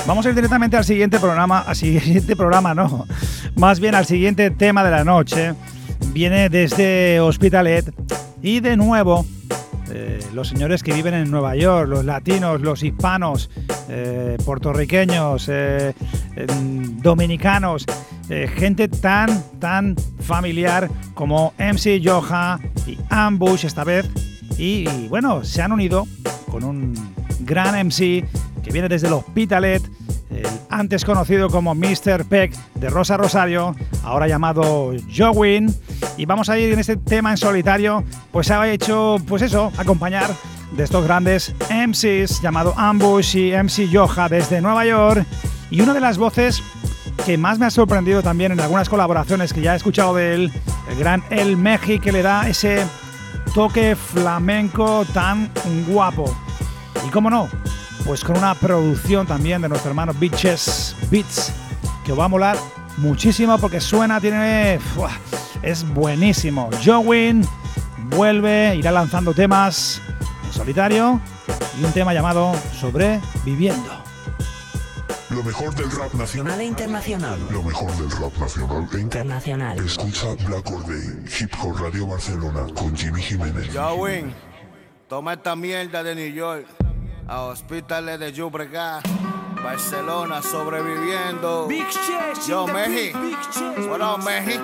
Vamos 0.06 0.26
a 0.26 0.30
ir 0.30 0.34
directamente 0.34 0.76
al 0.76 0.84
siguiente 0.84 1.18
programa, 1.18 1.60
al 1.60 1.76
siguiente 1.76 2.34
programa 2.36 2.74
no, 2.74 3.06
más 3.60 3.78
bien 3.78 3.94
al 3.94 4.06
siguiente 4.06 4.50
tema 4.50 4.82
de 4.82 4.90
la 4.90 5.04
noche. 5.04 5.52
Viene 6.14 6.48
desde 6.48 7.20
Hospitalet 7.20 7.92
y 8.42 8.60
de 8.60 8.74
nuevo 8.74 9.26
eh, 9.92 10.18
los 10.32 10.48
señores 10.48 10.82
que 10.82 10.94
viven 10.94 11.12
en 11.12 11.30
Nueva 11.30 11.54
York, 11.56 11.86
los 11.86 12.06
latinos, 12.06 12.62
los 12.62 12.82
hispanos, 12.82 13.50
eh, 13.90 14.38
puertorriqueños, 14.46 15.46
eh, 15.52 15.92
dominicanos, 17.02 17.84
gente 18.56 18.88
tan, 18.88 19.42
tan 19.58 19.94
familiar 20.20 20.88
como 21.12 21.52
MC 21.58 22.00
Joha 22.02 22.58
y 22.86 22.96
Ambush 23.10 23.66
esta 23.66 23.84
vez. 23.84 24.08
Y, 24.56 24.88
y 24.88 25.08
bueno, 25.10 25.44
se 25.44 25.60
han 25.60 25.72
unido 25.72 26.06
con 26.50 26.64
un 26.64 26.94
gran 27.40 27.74
MC 27.86 28.24
que 28.62 28.70
viene 28.72 28.88
desde 28.88 29.08
el 29.08 29.12
Hospitalet, 29.12 29.82
el 30.30 30.46
antes 30.68 31.04
conocido 31.04 31.48
como 31.50 31.74
Mr. 31.74 32.24
Peck 32.24 32.54
de 32.74 32.90
Rosa 32.90 33.16
Rosario, 33.16 33.74
ahora 34.04 34.28
llamado 34.28 34.92
Jowin. 35.14 35.74
Y 36.16 36.26
vamos 36.26 36.48
a 36.48 36.58
ir 36.58 36.72
en 36.72 36.78
este 36.78 36.96
tema 36.96 37.30
en 37.30 37.36
solitario, 37.36 38.04
pues 38.32 38.50
ha 38.50 38.68
hecho, 38.68 39.16
pues 39.26 39.42
eso, 39.42 39.72
acompañar 39.76 40.30
de 40.72 40.84
estos 40.84 41.04
grandes 41.04 41.54
MCs 41.68 42.40
llamado 42.40 42.74
Ambush 42.76 43.36
y 43.36 43.52
MC 43.52 43.88
Yoja 43.88 44.28
desde 44.28 44.60
Nueva 44.60 44.84
York. 44.86 45.26
Y 45.70 45.80
una 45.80 45.94
de 45.94 46.00
las 46.00 46.18
voces 46.18 46.62
que 47.26 47.36
más 47.36 47.58
me 47.58 47.66
ha 47.66 47.70
sorprendido 47.70 48.22
también 48.22 48.52
en 48.52 48.60
algunas 48.60 48.88
colaboraciones 48.88 49.52
que 49.52 49.60
ya 49.60 49.74
he 49.74 49.76
escuchado 49.76 50.14
de 50.14 50.34
él, 50.34 50.52
el 50.88 50.98
gran 50.98 51.22
El 51.30 51.56
Meji, 51.56 51.98
que 51.98 52.12
le 52.12 52.22
da 52.22 52.48
ese 52.48 52.86
toque 53.54 53.96
flamenco 53.96 55.04
tan 55.12 55.50
guapo. 55.88 56.34
Y 57.06 57.10
cómo 57.10 57.30
no, 57.30 57.48
pues 58.04 58.24
con 58.24 58.38
una 58.38 58.54
producción 58.54 59.26
también 59.26 59.62
de 59.62 59.68
nuestro 59.68 59.90
hermano 59.90 60.12
Bitches 60.14 60.96
Beats, 61.10 61.52
que 62.04 62.12
os 62.12 62.18
va 62.18 62.24
a 62.24 62.28
molar 62.28 62.56
muchísimo 62.96 63.58
porque 63.58 63.80
suena, 63.80 64.20
tiene. 64.20 64.78
es 65.62 65.88
buenísimo. 65.94 66.70
Jowin 66.84 67.46
vuelve, 68.10 68.76
irá 68.76 68.90
lanzando 68.90 69.34
temas 69.34 70.00
en 70.44 70.52
solitario 70.52 71.20
y 71.80 71.84
un 71.84 71.92
tema 71.92 72.12
llamado 72.14 72.52
Sobreviviendo. 72.78 74.00
Lo 75.30 75.44
mejor 75.44 75.74
del 75.76 75.90
rap 75.92 76.12
nacional 76.14 76.60
e 76.60 76.64
internacional. 76.64 77.38
Lo 77.52 77.62
mejor 77.62 77.92
del 77.92 78.10
rap 78.10 78.36
nacional 78.38 78.88
e 78.92 79.00
internacional. 79.00 79.78
Escucha 79.78 80.34
Black 80.46 80.68
Or 80.70 80.84
Day, 80.86 81.24
Hip 81.38 81.52
Hop 81.62 81.78
Radio 81.78 82.06
Barcelona 82.06 82.66
con 82.74 82.96
Jimmy 82.96 83.22
Jiménez. 83.22 83.70
Jowin, 83.72 84.34
toma 85.08 85.34
esta 85.34 85.54
mierda 85.54 86.02
de 86.02 86.14
New 86.16 86.32
York 86.32 86.66
a 87.30 87.42
hospitales 87.42 88.18
de 88.18 88.32
Llobregat. 88.32 89.06
Barcelona 89.62 90.42
sobreviviendo. 90.42 91.66
Big 91.68 91.86
Yo, 92.46 92.66
Meji. 92.66 93.12
What 93.88 94.00
up, 94.00 94.24
Meji? 94.24 94.58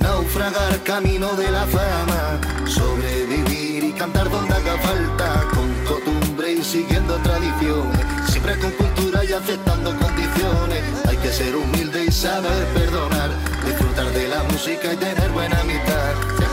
Naufragar 0.00 0.82
camino 0.82 1.32
de 1.34 1.50
la 1.50 1.66
fama, 1.66 2.40
sobrevivir 2.66 3.84
y 3.84 3.92
cantar 3.92 4.28
donde 4.28 4.54
haga 4.54 4.76
falta, 4.78 5.48
con 5.54 5.72
costumbre 5.84 6.52
y 6.54 6.64
siguiendo 6.64 7.14
tradiciones, 7.18 8.04
siempre 8.30 8.58
con 8.58 8.70
cultura 8.72 9.24
y 9.24 9.32
aceptando 9.32 9.96
condiciones. 9.96 10.82
Hay 11.06 11.16
que 11.18 11.28
ser 11.28 11.54
humilde 11.54 12.06
y 12.06 12.10
saber 12.10 12.66
perdonar, 12.74 13.30
disfrutar 13.64 14.06
de 14.06 14.28
la 14.28 14.42
música 14.44 14.92
y 14.92 14.96
tener 14.96 15.30
buena 15.30 15.60
amistad. 15.60 16.45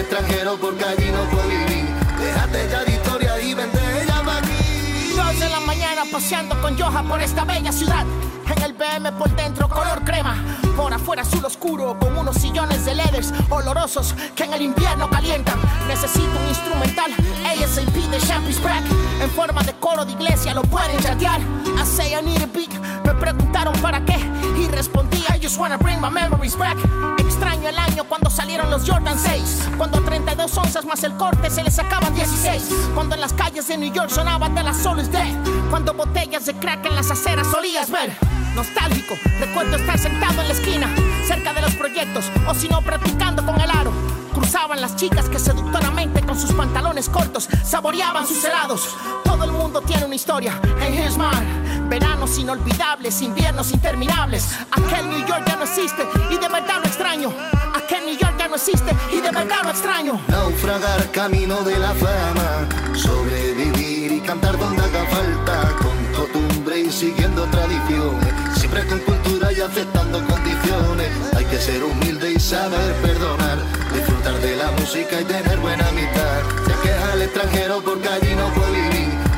Extranjero 0.00 0.56
porque 0.56 0.82
allí 0.82 1.10
no 1.10 1.22
puedo 1.24 1.46
vivir. 1.46 1.84
Déjate 2.18 2.68
ya 2.70 2.84
de 2.84 2.92
historia 2.92 3.38
y 3.38 3.52
vende 3.52 4.02
ella 4.02 4.22
pa' 4.24 4.38
aquí. 4.38 5.12
Dos 5.14 5.38
de 5.38 5.48
la 5.50 5.60
mañana 5.60 6.02
paseando 6.10 6.58
con 6.62 6.78
Joja 6.78 7.02
por 7.02 7.20
esta 7.20 7.44
bella 7.44 7.70
ciudad. 7.70 8.06
En 8.46 8.62
el 8.62 8.72
BM 8.72 9.12
por 9.12 9.28
dentro 9.36 9.68
color 9.68 10.02
crema, 10.02 10.34
por 10.74 10.92
afuera 10.94 11.20
azul 11.20 11.44
oscuro 11.44 11.98
con 12.00 12.16
unos 12.16 12.36
sillones 12.36 12.86
de 12.86 12.94
leathers 12.94 13.32
olorosos 13.50 14.14
que 14.34 14.44
en 14.44 14.54
el 14.54 14.62
invierno 14.62 15.08
calientan. 15.10 15.60
Necesito 15.86 16.30
un 16.42 16.48
instrumental, 16.48 17.12
ASAP 17.46 17.92
de 17.92 18.18
Champy's 18.26 18.62
Back, 18.62 18.82
en 19.22 19.30
forma 19.30 19.62
de 19.62 19.74
coro 19.74 20.06
de 20.06 20.12
iglesia 20.12 20.54
lo 20.54 20.62
pueden 20.62 20.98
chatear. 21.00 21.40
I 21.40 21.84
say 21.84 22.14
I 22.18 22.22
need 22.24 22.42
a 22.42 22.46
beat, 22.46 22.72
me 23.04 23.14
preguntaron 23.14 23.74
para 23.82 24.02
qué 24.04 24.18
y 24.58 24.66
respondí 24.68 25.19
just 25.40 25.58
wanna 25.58 25.78
bring 25.78 26.00
my 26.00 26.10
memories 26.10 26.56
back. 26.56 26.76
Extraño 27.18 27.68
el 27.68 27.78
año 27.78 28.04
cuando 28.04 28.28
salieron 28.30 28.70
los 28.70 28.88
Jordan 28.88 29.18
6, 29.18 29.70
cuando 29.78 30.00
32 30.02 30.56
onzas 30.58 30.84
más 30.84 31.02
el 31.02 31.14
corte 31.14 31.50
se 31.50 31.62
les 31.62 31.74
sacaban 31.74 32.14
16, 32.14 32.68
cuando 32.94 33.14
en 33.14 33.20
las 33.20 33.32
calles 33.32 33.66
de 33.68 33.78
New 33.78 33.92
York 33.92 34.10
sonaban 34.10 34.54
de 34.54 34.62
la 34.62 34.74
Soul 34.74 35.00
is 35.00 35.10
Dead, 35.10 35.34
cuando 35.70 35.94
botellas 35.94 36.44
de 36.46 36.54
crack 36.54 36.84
en 36.86 36.94
las 36.94 37.10
aceras 37.10 37.46
solías 37.46 37.90
ver 37.90 38.14
nostálgico. 38.54 39.14
Recuerdo 39.38 39.76
estar 39.76 39.98
sentado 39.98 40.42
en 40.42 40.48
la 40.48 40.54
esquina, 40.54 40.94
cerca 41.26 41.52
de 41.52 41.62
los 41.62 41.74
proyectos, 41.74 42.30
o 42.46 42.54
si 42.54 42.68
no, 42.68 42.82
practicando 42.82 43.44
con 43.44 43.60
el 43.60 43.70
aro. 43.70 43.92
Cruzaban 44.34 44.80
las 44.80 44.96
chicas 44.96 45.28
que 45.28 45.38
seductoramente 45.38 46.20
con 46.22 46.38
sus 46.38 46.52
pantalones 46.52 47.08
cortos 47.08 47.48
saboreaban 47.64 48.26
sus 48.26 48.44
helados. 48.44 48.96
Todo 49.24 49.44
el 49.44 49.52
mundo 49.52 49.80
tiene 49.82 50.04
una 50.04 50.14
historia 50.14 50.60
en 50.80 50.94
His 50.94 51.16
Mar. 51.16 51.42
Veranos 51.90 52.38
inolvidables, 52.38 53.20
inviernos 53.20 53.72
interminables. 53.72 54.46
Aquel 54.70 55.10
New 55.10 55.26
York 55.26 55.42
ya 55.44 55.56
no 55.56 55.64
existe 55.64 56.06
y 56.30 56.38
de 56.38 56.48
verdad 56.48 56.76
lo 56.80 56.86
extraño. 56.86 57.34
Aquel 57.74 58.06
New 58.06 58.16
York 58.16 58.34
ya 58.38 58.46
no 58.46 58.54
existe 58.54 58.94
y 59.12 59.20
de 59.20 59.30
verdad 59.32 59.64
lo 59.64 59.70
extraño. 59.70 60.20
Naufragar 60.28 61.10
camino 61.10 61.60
de 61.62 61.76
la 61.80 61.92
fama, 61.94 62.68
sobrevivir 62.94 64.12
y 64.12 64.20
cantar 64.20 64.56
donde 64.56 64.80
haga 64.80 65.04
falta, 65.06 65.76
con 65.82 66.14
costumbre 66.14 66.78
y 66.78 66.92
siguiendo 66.92 67.42
tradiciones, 67.46 68.34
siempre 68.54 68.86
con 68.86 69.00
cultura 69.00 69.52
y 69.52 69.60
aceptando 69.60 70.24
condiciones. 70.28 71.10
Hay 71.36 71.44
que 71.46 71.58
ser 71.58 71.82
humilde 71.82 72.34
y 72.34 72.38
saber 72.38 72.94
perdonar, 73.02 73.58
disfrutar 73.92 74.34
de 74.34 74.56
la 74.56 74.70
música 74.78 75.20
y 75.20 75.24
tener 75.24 75.58
buena 75.58 75.88
amistad. 75.88 76.40
Se 76.66 76.88
queja 76.88 77.14
el 77.14 77.22
extranjero 77.22 77.82
porque 77.82 78.08
allí 78.08 78.36
no. 78.36 78.60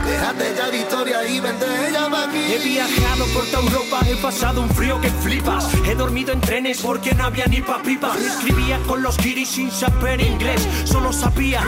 Déjate 0.05 0.55
ya 0.57 0.71
de 0.71 0.79
historia 0.79 1.29
y 1.29 1.41
vente 1.41 1.67
ella 1.89 2.09
pa' 2.11 2.25
aquí. 2.25 2.39
He 2.39 2.59
viajado 2.59 3.25
por 3.35 3.45
toda 3.47 3.63
Europa, 3.63 4.01
he 4.07 4.17
pasado 4.17 4.63
un 4.63 4.71
frío 4.71 5.01
que 5.01 5.11
flipas. 5.11 5.69
He 5.87 5.95
dormido 5.95 6.33
en 6.33 6.41
trenes 6.41 6.81
porque 6.81 7.15
no 7.15 7.25
había 7.25 7.47
ni 7.47 7.61
pa' 7.61 7.83
pipa. 7.83 8.13
Escribía 8.19 8.79
con 8.87 9.03
los 9.03 9.17
guiris 9.17 9.49
sin 9.49 9.71
saber 9.71 10.21
inglés, 10.21 10.67
solo 10.85 11.13
sabía 11.13 11.63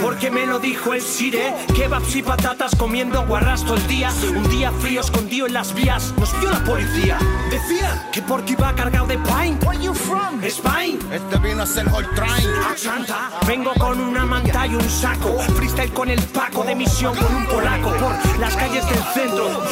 porque 0.00 0.30
me 0.30 0.46
lo 0.46 0.58
dijo 0.58 0.94
el 0.94 1.02
sire. 1.02 1.54
Kebabs 1.74 2.16
y 2.16 2.22
patatas 2.22 2.74
comiendo 2.76 3.24
guarras 3.26 3.64
todo 3.64 3.76
el 3.76 3.86
día. 3.86 4.10
Un 4.34 4.48
día 4.50 4.72
frío 4.80 5.00
escondido 5.00 5.46
en 5.46 5.52
las 5.54 5.74
vías, 5.74 6.12
nos 6.18 6.38
vio 6.40 6.50
la 6.50 6.64
policía. 6.64 7.18
Decía 7.50 8.08
que 8.12 8.22
porque 8.22 8.52
iba 8.52 8.74
cargado 8.74 9.06
de 9.06 9.18
pint. 9.18 9.62
Where 9.64 9.80
you 9.82 9.94
from? 9.94 10.42
Spain. 10.44 10.98
Este 11.12 11.38
vino 11.38 11.62
es 11.62 11.76
el 11.76 11.88
Hall 11.88 12.08
Train. 12.14 12.48
Atlanta. 12.70 13.30
Vengo 13.46 13.72
con 13.78 14.00
una 14.00 14.24
manta 14.24 14.66
y 14.66 14.74
un 14.74 14.90
saco. 14.90 15.38
Freestyle 15.56 15.92
con 15.92 16.10
el 16.10 16.20
Paco 16.22 16.64
de 16.64 16.74
misión 16.74 17.14
con 17.16 17.34
un 17.34 17.46
por 17.62 18.38
las 18.38 18.56
calles 18.56 18.88
del 18.88 19.02
centro. 19.12 19.62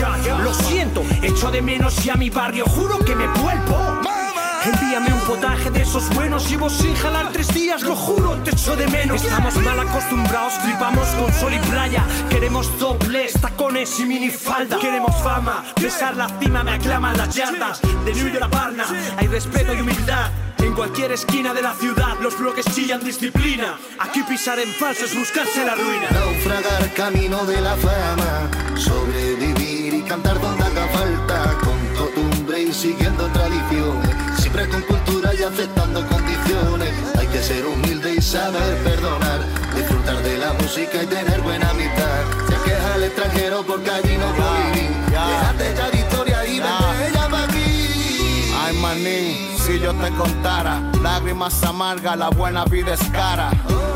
Lo 0.42 0.54
siento, 0.54 1.02
echo 1.22 1.50
de 1.50 1.62
menos 1.62 2.04
y 2.04 2.10
a 2.10 2.16
mi 2.16 2.28
barrio 2.28 2.66
juro 2.66 2.98
que 2.98 3.14
me 3.14 3.26
vuelvo. 3.26 4.17
Envíame 4.64 5.12
un 5.12 5.20
potaje 5.20 5.70
de 5.70 5.82
esos 5.82 6.08
buenos. 6.14 6.48
Llevo 6.48 6.68
sin 6.68 6.94
jalar 6.96 7.30
tres 7.32 7.48
días, 7.54 7.82
lo 7.82 7.94
juro, 7.94 8.34
te 8.42 8.50
echo 8.50 8.76
de 8.76 8.86
menos. 8.88 9.22
Estamos 9.22 9.56
mal 9.56 9.80
acostumbrados, 9.80 10.54
flipamos 10.54 11.08
con 11.08 11.32
sol 11.32 11.52
y 11.54 11.58
playa. 11.68 12.04
Queremos 12.28 12.78
dobles, 12.78 13.34
tacones 13.40 13.98
y 14.00 14.06
minifalda. 14.06 14.78
Queremos 14.78 15.14
fama, 15.22 15.64
besar 15.80 16.16
la 16.16 16.28
cima, 16.40 16.62
me 16.62 16.72
aclaman 16.72 17.16
las 17.16 17.34
yardas. 17.34 17.80
De 18.04 18.12
New 18.12 18.28
York 18.28 18.42
a 18.42 18.48
Parna, 18.48 18.84
hay 19.16 19.26
respeto 19.28 19.74
y 19.74 19.80
humildad. 19.80 20.30
En 20.58 20.74
cualquier 20.74 21.12
esquina 21.12 21.54
de 21.54 21.62
la 21.62 21.72
ciudad, 21.74 22.18
los 22.20 22.36
bloques 22.38 22.66
chillan 22.74 23.02
disciplina. 23.02 23.78
Aquí 24.00 24.22
pisar 24.22 24.58
en 24.58 24.68
falso 24.68 25.04
es 25.04 25.16
buscarse 25.16 25.64
la 25.64 25.74
ruina. 25.74 26.08
Naufragar 26.10 26.92
camino 26.94 27.44
de 27.44 27.60
la 27.60 27.76
fama, 27.76 28.50
sobrevivir 28.76 29.94
y 29.94 30.02
cantar 30.02 30.40
donde 30.40 30.64
haga 30.64 30.88
falta, 30.88 31.56
con 31.60 31.78
costumbre 31.96 32.62
y 32.62 32.72
siguiendo 32.72 33.26
tradiciones, 33.28 34.07
siempre 34.48 34.68
con 34.68 34.82
cultura 34.82 35.34
y 35.34 35.42
aceptando 35.42 36.06
condiciones. 36.06 36.90
Hay 37.18 37.26
que 37.26 37.42
ser 37.42 37.66
humilde 37.66 38.14
y 38.14 38.22
saber 38.22 38.76
perdonar, 38.82 39.40
disfrutar 39.74 40.22
de 40.22 40.38
la 40.38 40.52
música 40.54 41.02
y 41.02 41.06
tener 41.06 41.40
buena 41.42 41.68
amistad. 41.70 42.22
Se 42.48 42.54
queja 42.64 42.94
el 42.96 43.04
extranjero 43.04 43.62
porque 43.66 43.90
allí 43.90 44.16
no 44.16 44.32
vivir. 44.32 44.90
Déjate 45.10 45.74
ya 45.76 45.90
de 45.90 45.98
historia 45.98 46.46
y 46.46 46.60
vente 46.60 47.08
ella 47.08 47.28
pa' 47.28 47.44
aquí. 47.44 48.52
Ay, 48.64 48.76
manín, 48.80 49.36
si 49.36 49.47
yo 49.88 49.94
te 49.94 50.10
contara, 50.16 50.82
lágrimas 51.02 51.62
amargas, 51.62 52.18
la 52.18 52.28
buena 52.28 52.66
vida 52.66 52.92
es 52.92 53.02
cara. 53.04 53.50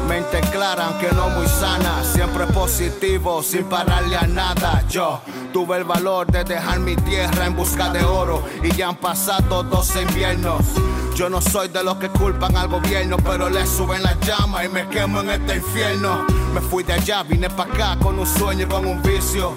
Mente 0.08 0.40
clara, 0.50 0.86
aunque 0.86 1.12
no 1.12 1.28
muy 1.30 1.46
sana, 1.46 2.02
siempre 2.02 2.46
positivo, 2.46 3.42
sin 3.42 3.64
pararle 3.64 4.16
a 4.16 4.26
nada. 4.26 4.82
Yo 4.88 5.20
tuve 5.52 5.76
el 5.76 5.84
valor 5.84 6.26
de 6.28 6.44
dejar 6.44 6.80
mi 6.80 6.96
tierra 6.96 7.44
en 7.44 7.54
busca 7.54 7.90
de 7.90 8.02
oro 8.04 8.42
y 8.62 8.74
ya 8.74 8.88
han 8.88 8.96
pasado 8.96 9.62
dos 9.64 9.94
inviernos. 9.96 10.64
Yo 11.14 11.28
no 11.28 11.42
soy 11.42 11.68
de 11.68 11.84
los 11.84 11.96
que 11.96 12.08
culpan 12.08 12.56
al 12.56 12.68
gobierno, 12.68 13.18
pero 13.18 13.50
le 13.50 13.66
suben 13.66 14.02
las 14.02 14.18
llamas 14.20 14.64
y 14.64 14.68
me 14.70 14.88
quemo 14.88 15.20
en 15.20 15.30
este 15.30 15.56
infierno. 15.56 16.24
Me 16.54 16.62
fui 16.62 16.84
de 16.84 16.94
allá, 16.94 17.22
vine 17.22 17.50
pa' 17.50 17.64
acá 17.64 17.98
con 18.00 18.18
un 18.18 18.26
sueño 18.26 18.64
y 18.64 18.68
con 18.68 18.86
un 18.86 19.02
vicio. 19.02 19.52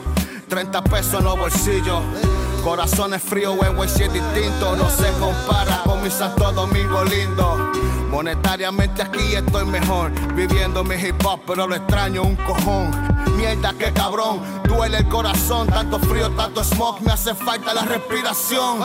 30 0.49 0.83
pesos 0.83 1.19
en 1.19 1.23
los 1.23 1.37
bolsillos. 1.37 2.34
Corazones 2.65 3.21
fríos, 3.21 3.55
huevo 3.59 3.85
y 3.85 3.87
si 3.87 4.01
es 4.01 4.11
distinto. 4.11 4.75
No 4.75 4.89
se 4.89 5.07
compara 5.19 5.83
con 5.85 6.01
mi 6.01 6.09
Santo 6.09 6.51
Domingo 6.51 7.03
lindo. 7.03 7.71
Monetariamente 8.09 9.03
aquí 9.03 9.35
estoy 9.35 9.67
mejor. 9.67 10.09
Viviendo 10.33 10.83
mi 10.83 10.95
hip 10.95 11.23
hop, 11.23 11.41
pero 11.45 11.67
lo 11.67 11.75
extraño 11.75 12.23
un 12.23 12.35
cojón. 12.37 12.89
Mierda, 13.37 13.71
que 13.73 13.93
cabrón. 13.93 14.41
Duele 14.63 14.97
el 14.97 15.07
corazón. 15.07 15.67
Tanto 15.67 15.99
frío, 15.99 16.31
tanto 16.31 16.63
smoke. 16.63 17.01
Me 17.01 17.11
hace 17.11 17.35
falta 17.35 17.71
la 17.71 17.83
respiración. 17.83 18.79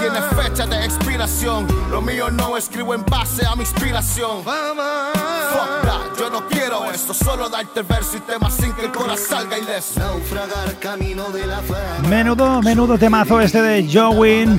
Tiene 0.00 0.22
fecha 0.42 0.66
de 0.66 0.84
expiración. 0.84 1.66
Lo 1.90 2.00
mío 2.00 2.30
no 2.30 2.56
escribo 2.56 2.94
en 2.94 3.04
base 3.04 3.44
a 3.46 3.54
mi 3.54 3.62
inspiración. 3.62 4.42
Fuck 4.42 5.82
that, 5.82 6.18
yo 6.18 6.30
no 6.30 6.46
quiero 6.48 6.90
esto. 6.90 7.12
Solo 7.12 7.50
darte 7.50 7.80
el 7.80 7.86
verso 7.86 8.16
y 8.16 8.20
tema 8.20 8.50
sin 8.50 8.72
que 8.72 8.86
el 8.86 8.92
corazón 8.92 9.40
salga 9.40 9.58
ileso. 9.58 10.00
Naufragar 10.00 10.78
camino 10.80 11.30
de 11.30 11.46
la 11.46 11.58
fama. 11.58 12.08
Menudo, 12.08 12.62
menudo 12.62 12.96
temazo 12.96 13.42
este 13.42 13.60
de 13.60 13.86
Jowin, 13.92 14.58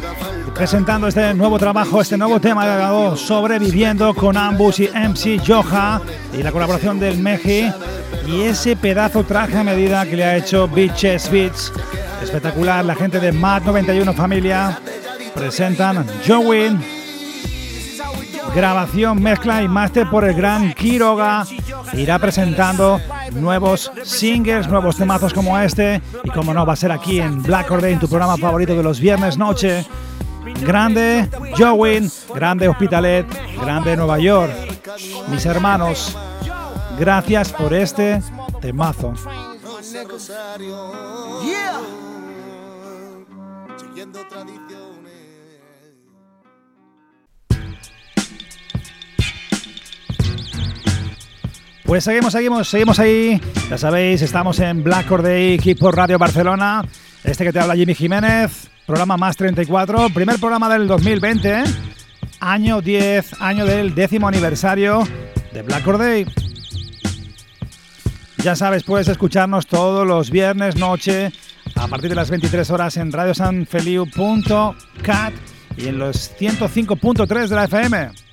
presentando 0.54 1.08
este 1.08 1.34
nuevo 1.34 1.58
trabajo, 1.58 2.02
este 2.02 2.18
nuevo 2.18 2.40
tema 2.40 2.66
llamado 2.66 3.18
Sobreviviendo 3.18 4.14
con 4.14 4.38
Ambush 4.38 4.82
y 4.82 4.90
MC 4.90 5.42
Joja 5.44 6.02
y 6.34 6.44
la 6.44 6.52
colaboración 6.52 7.00
del 7.00 7.18
Meji 7.18 7.72
y 8.28 8.42
ese 8.44 8.76
pedazo 8.76 9.24
traje 9.24 9.58
a 9.58 9.64
medida 9.64 10.06
que 10.06 10.18
le 10.18 10.24
ha 10.24 10.38
hecho 10.38 10.68
Bitches 10.68 11.32
Beats. 11.32 11.74
Espectacular, 12.22 12.86
la 12.86 12.94
gente 12.94 13.20
de 13.20 13.32
Mad 13.32 13.64
91 13.64 14.14
Familia 14.14 14.80
presentan 15.34 16.06
Jowin, 16.28 16.80
grabación, 18.56 19.22
mezcla 19.22 19.62
y 19.64 19.68
máster 19.68 20.10
por 20.10 20.26
el 20.26 20.34
gran 20.34 20.74
Kiroga. 20.74 21.46
Irá 21.94 22.20
presentando 22.20 23.00
nuevos 23.34 23.92
singles, 24.04 24.68
nuevos 24.68 24.98
temazos 24.98 25.34
como 25.34 25.58
este. 25.60 26.02
Y 26.24 26.30
como 26.30 26.54
no, 26.54 26.66
va 26.66 26.74
a 26.74 26.78
ser 26.78 26.92
aquí 26.92 27.20
en 27.20 27.42
Black 27.44 27.70
Order, 27.72 28.00
tu 28.00 28.08
programa 28.08 28.38
favorito 28.38 28.76
de 28.76 28.84
los 28.84 29.00
viernes 29.00 29.38
noche. 29.38 29.86
Grande 30.62 31.30
Jowin, 31.58 32.12
grande 32.34 32.68
Hospitalet, 32.68 33.26
grande 33.60 33.96
Nueva 33.96 34.20
York. 34.20 34.52
Mis 35.30 35.46
hermanos, 35.46 36.16
gracias 36.98 37.52
por 37.52 37.74
este 37.74 38.22
temazo. 38.62 39.14
Pues 51.92 52.06
seguimos, 52.06 52.32
seguimos, 52.32 52.70
seguimos 52.70 53.00
ahí. 53.00 53.42
Ya 53.70 53.78
sabéis, 53.78 54.22
estamos 54.22 54.58
en 54.62 54.82
Black 54.82 55.12
Or 55.12 55.22
Day, 55.22 55.56
Equipo 55.56 55.92
Radio 55.92 56.18
Barcelona. 56.18 56.86
Este 57.22 57.44
que 57.44 57.52
te 57.52 57.60
habla 57.60 57.76
Jimmy 57.76 57.94
Jiménez, 57.94 58.70
programa 58.86 59.18
más 59.18 59.36
34, 59.36 60.08
primer 60.14 60.40
programa 60.40 60.70
del 60.70 60.88
2020, 60.88 61.64
año 62.40 62.80
10, 62.80 63.42
año 63.42 63.66
del 63.66 63.94
décimo 63.94 64.30
aniversario 64.30 65.06
de 65.52 65.64
Black 65.64 65.86
Or 65.86 65.98
Day. 65.98 66.26
Ya 68.38 68.56
sabes, 68.56 68.86
puedes 68.86 69.10
escucharnos 69.10 69.68
todos 69.68 70.08
los 70.08 70.32
viernes 70.32 70.78
noche 70.78 71.34
a 71.76 71.90
partir 71.90 72.10
de 72.10 72.16
las 72.16 72.30
23 72.30 72.72
horas 72.72 72.96
en 72.96 73.12
radiosanfeliu.cat 73.12 75.34
y 75.76 75.90
en 75.90 76.00
los 76.00 76.32
105.3 76.40 77.48
de 77.50 77.56
la 77.58 77.66
FM. 77.66 78.31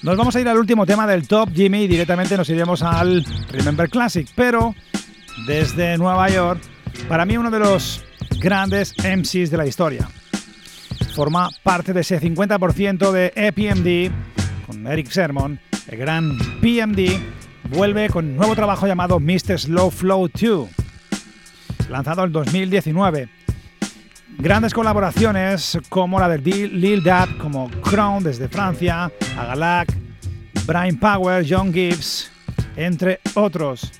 Nos 0.00 0.16
vamos 0.16 0.36
a 0.36 0.40
ir 0.40 0.48
al 0.48 0.58
último 0.58 0.86
tema 0.86 1.08
del 1.08 1.26
Top 1.26 1.50
Jimmy 1.52 1.82
y 1.82 1.88
directamente 1.88 2.36
nos 2.36 2.48
iremos 2.48 2.82
al 2.82 3.24
Remember 3.50 3.90
Classic, 3.90 4.28
pero 4.36 4.76
desde 5.44 5.98
Nueva 5.98 6.28
York, 6.28 6.60
para 7.08 7.24
mí 7.24 7.36
uno 7.36 7.50
de 7.50 7.58
los 7.58 8.04
grandes 8.38 8.94
MCs 8.98 9.50
de 9.50 9.56
la 9.56 9.66
historia. 9.66 10.08
Forma 11.16 11.50
parte 11.64 11.92
de 11.92 12.02
ese 12.02 12.20
50% 12.20 13.10
de 13.10 13.32
EPMD 13.34 14.14
con 14.66 14.86
Eric 14.86 15.10
Sermon, 15.10 15.58
el 15.88 15.98
gran 15.98 16.38
PMD, 16.60 17.18
vuelve 17.70 18.08
con 18.08 18.26
un 18.26 18.36
nuevo 18.36 18.54
trabajo 18.54 18.86
llamado 18.86 19.18
Mr. 19.18 19.58
Slow 19.58 19.90
Flow 19.90 20.28
2, 20.28 20.68
lanzado 21.90 22.24
en 22.24 22.30
2019. 22.30 23.37
Grandes 24.40 24.72
colaboraciones 24.72 25.76
como 25.88 26.20
la 26.20 26.28
de 26.28 26.38
Lil 26.38 27.02
Dab, 27.02 27.38
como 27.38 27.68
Crown 27.82 28.22
desde 28.22 28.48
Francia, 28.48 29.10
Agalak, 29.36 29.92
Brian 30.64 30.96
Power, 30.96 31.44
John 31.46 31.72
Gibbs, 31.72 32.30
entre 32.76 33.18
otros. 33.34 33.90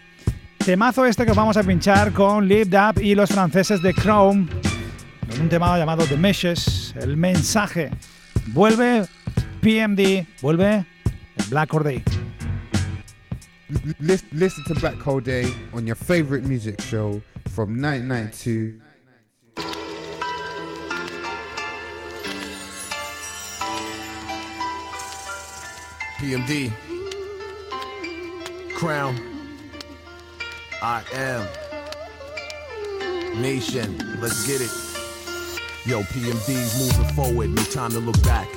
Temazo 0.64 1.04
este 1.06 1.24
que 1.24 1.32
os 1.32 1.36
vamos 1.36 1.56
a 1.56 1.64
pinchar 1.64 2.12
con 2.12 2.46
Lil 2.46 2.70
Dab 2.70 3.00
y 3.00 3.16
los 3.16 3.30
franceses 3.30 3.82
de 3.82 3.92
Crown, 3.92 4.48
en 5.34 5.42
un 5.42 5.48
tema 5.48 5.76
llamado 5.76 6.04
The 6.04 6.16
Meshes, 6.16 6.94
el 7.00 7.16
mensaje. 7.16 7.90
Vuelve 8.46 9.06
PMD, 9.60 10.24
vuelve 10.40 10.86
Black 11.50 11.74
Or 11.74 11.82
Day. 11.82 12.00
Listen 13.98 14.64
to 14.68 14.74
Black 14.74 15.04
Hole 15.04 15.20
Day 15.20 15.52
on 15.72 15.84
your 15.84 15.96
favorite 15.96 16.46
music 16.46 16.80
show 16.80 17.20
from 17.50 17.80
1992. 17.80 18.87
PMD. 26.18 26.72
Crown. 28.74 29.16
I 30.82 31.04
am. 31.12 31.46
Nation. 33.40 33.96
Let's 34.20 34.44
get 34.44 34.60
it. 34.60 34.70
Yo, 35.86 36.02
PMD's 36.02 36.76
moving 36.80 37.14
forward. 37.14 37.50
No 37.50 37.62
time 37.62 37.92
to 37.92 38.00
look 38.00 38.20
back. 38.24 38.48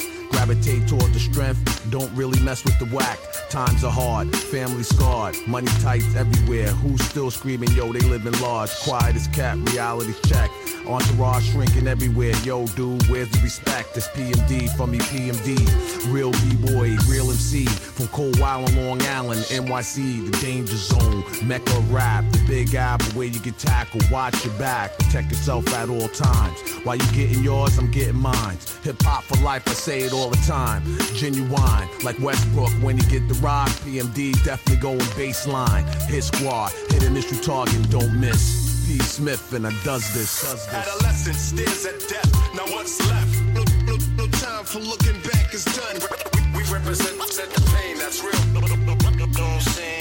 Gravitate 0.41 0.87
toward 0.87 1.13
the 1.13 1.19
strength. 1.19 1.87
Don't 1.91 2.11
really 2.15 2.39
mess 2.39 2.65
with 2.65 2.79
the 2.79 2.85
whack. 2.85 3.19
Times 3.51 3.83
are 3.83 3.91
hard, 3.91 4.35
family 4.35 4.81
scarred, 4.81 5.35
money 5.45 5.67
tight 5.81 6.01
everywhere. 6.15 6.69
Who's 6.69 7.03
still 7.03 7.29
screaming, 7.29 7.69
yo, 7.73 7.93
they 7.93 7.99
living 7.99 8.33
large? 8.41 8.71
Quiet 8.79 9.15
as 9.15 9.27
cat, 9.27 9.57
reality 9.69 10.15
check. 10.25 10.49
Entourage 10.87 11.51
shrinking 11.51 11.87
everywhere. 11.87 12.33
Yo, 12.43 12.65
dude, 12.67 13.07
where's 13.07 13.29
the 13.29 13.39
respect? 13.43 13.95
It's 13.95 14.07
PMD 14.07 14.75
from 14.75 14.91
me, 14.91 14.97
PMD. 14.97 16.11
Real 16.11 16.31
B-boy, 16.31 16.97
real 17.07 17.29
MC. 17.29 17.65
From 17.65 18.07
Cold 18.07 18.41
Island, 18.41 18.75
Long 18.77 19.01
Island, 19.03 19.41
NYC, 19.41 20.31
the 20.31 20.37
danger 20.39 20.75
zone. 20.75 21.23
Mecca 21.43 21.79
rap, 21.89 22.23
the 22.31 22.43
big 22.47 22.73
apple 22.73 23.05
where 23.11 23.27
you 23.27 23.39
get 23.39 23.59
tackled. 23.59 24.09
Watch 24.09 24.43
your 24.43 24.53
back, 24.55 24.97
protect 24.97 25.29
yourself 25.29 25.71
at 25.75 25.89
all 25.89 26.07
times. 26.07 26.59
While 26.83 26.95
you 26.95 27.11
getting 27.11 27.43
yours, 27.43 27.77
I'm 27.77 27.91
getting 27.91 28.17
mine. 28.17 28.57
Hip 28.83 29.01
hop 29.03 29.23
for 29.25 29.37
life, 29.43 29.67
I 29.67 29.73
say 29.73 30.01
it 30.01 30.13
all 30.13 30.30
the 30.31 30.41
time. 30.47 30.81
Genuine, 31.13 31.87
like 32.03 32.17
Westbrook 32.19 32.71
when 32.81 32.97
you 32.97 33.03
get 33.03 33.27
the 33.27 33.35
rock. 33.35 33.69
PMD 33.83 34.33
definitely 34.43 34.81
going 34.81 34.99
baseline. 35.19 35.83
Hit 36.09 36.23
squad, 36.23 36.71
hit 36.89 37.03
initial 37.03 37.37
target, 37.39 37.89
don't 37.89 38.19
miss. 38.19 38.85
P. 38.87 38.97
Smith 38.99 39.53
and 39.53 39.67
I 39.67 39.71
does 39.83 40.13
this. 40.13 40.41
Does 40.41 40.65
this. 40.65 40.73
Adolescence 40.73 41.37
stares 41.37 41.85
at 41.85 41.99
death. 42.09 42.31
Now 42.55 42.65
what's 42.73 42.99
left? 43.07 43.41
No, 43.53 43.63
no, 43.85 43.95
no 44.17 44.27
time 44.27 44.65
for 44.65 44.79
looking 44.79 45.19
back 45.21 45.53
is 45.53 45.65
done. 45.65 45.95
We, 46.33 46.63
we 46.63 46.73
represent 46.73 47.17
the 47.17 47.61
pain 47.75 47.97
that's 47.97 48.23
real. 48.23 48.41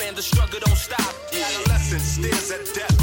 And 0.02 0.16
the 0.16 0.22
struggle 0.22 0.58
don't 0.64 0.76
stop. 0.76 1.14
Yeah. 1.32 1.44
Adolescence 1.60 2.02
stares 2.02 2.50
at 2.50 2.74
death. 2.74 2.99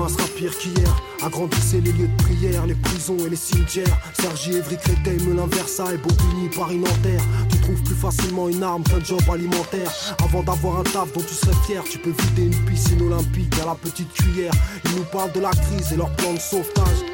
Demain 0.00 0.08
sera 0.08 0.28
pire 0.28 0.56
qu'hier. 0.56 1.02
Agrandissez 1.22 1.82
les 1.82 1.92
lieux 1.92 2.08
de 2.08 2.22
prière, 2.22 2.64
les 2.64 2.74
prisons 2.74 3.18
et 3.18 3.28
les 3.28 3.36
cimetières. 3.36 3.98
Sergi, 4.14 4.52
Evry, 4.52 4.78
Créteil, 4.78 5.18
Melun, 5.26 5.46
Versailles, 5.46 5.98
Bobigny, 5.98 6.48
Paris, 6.56 6.78
Nanterre. 6.78 7.20
Tu 7.50 7.58
trouves 7.58 7.82
plus 7.82 7.94
facilement 7.94 8.48
une 8.48 8.62
arme 8.62 8.82
qu'un 8.82 9.04
job 9.04 9.20
alimentaire. 9.30 9.92
Avant 10.24 10.42
d'avoir 10.42 10.78
un 10.78 10.84
taf 10.84 11.12
dont 11.12 11.20
tu 11.20 11.34
serais 11.34 11.54
fier, 11.66 11.84
tu 11.84 11.98
peux 11.98 12.14
vider 12.18 12.44
une 12.44 12.64
piscine 12.64 13.02
olympique 13.02 13.52
à 13.62 13.66
la 13.66 13.74
petite 13.74 14.10
cuillère. 14.14 14.52
Ils 14.86 14.96
nous 14.96 15.04
parlent 15.04 15.32
de 15.32 15.40
la 15.40 15.50
crise 15.50 15.92
et 15.92 15.96
leur 15.96 16.10
plan 16.16 16.32
de 16.32 16.38
sauvetage. 16.38 17.04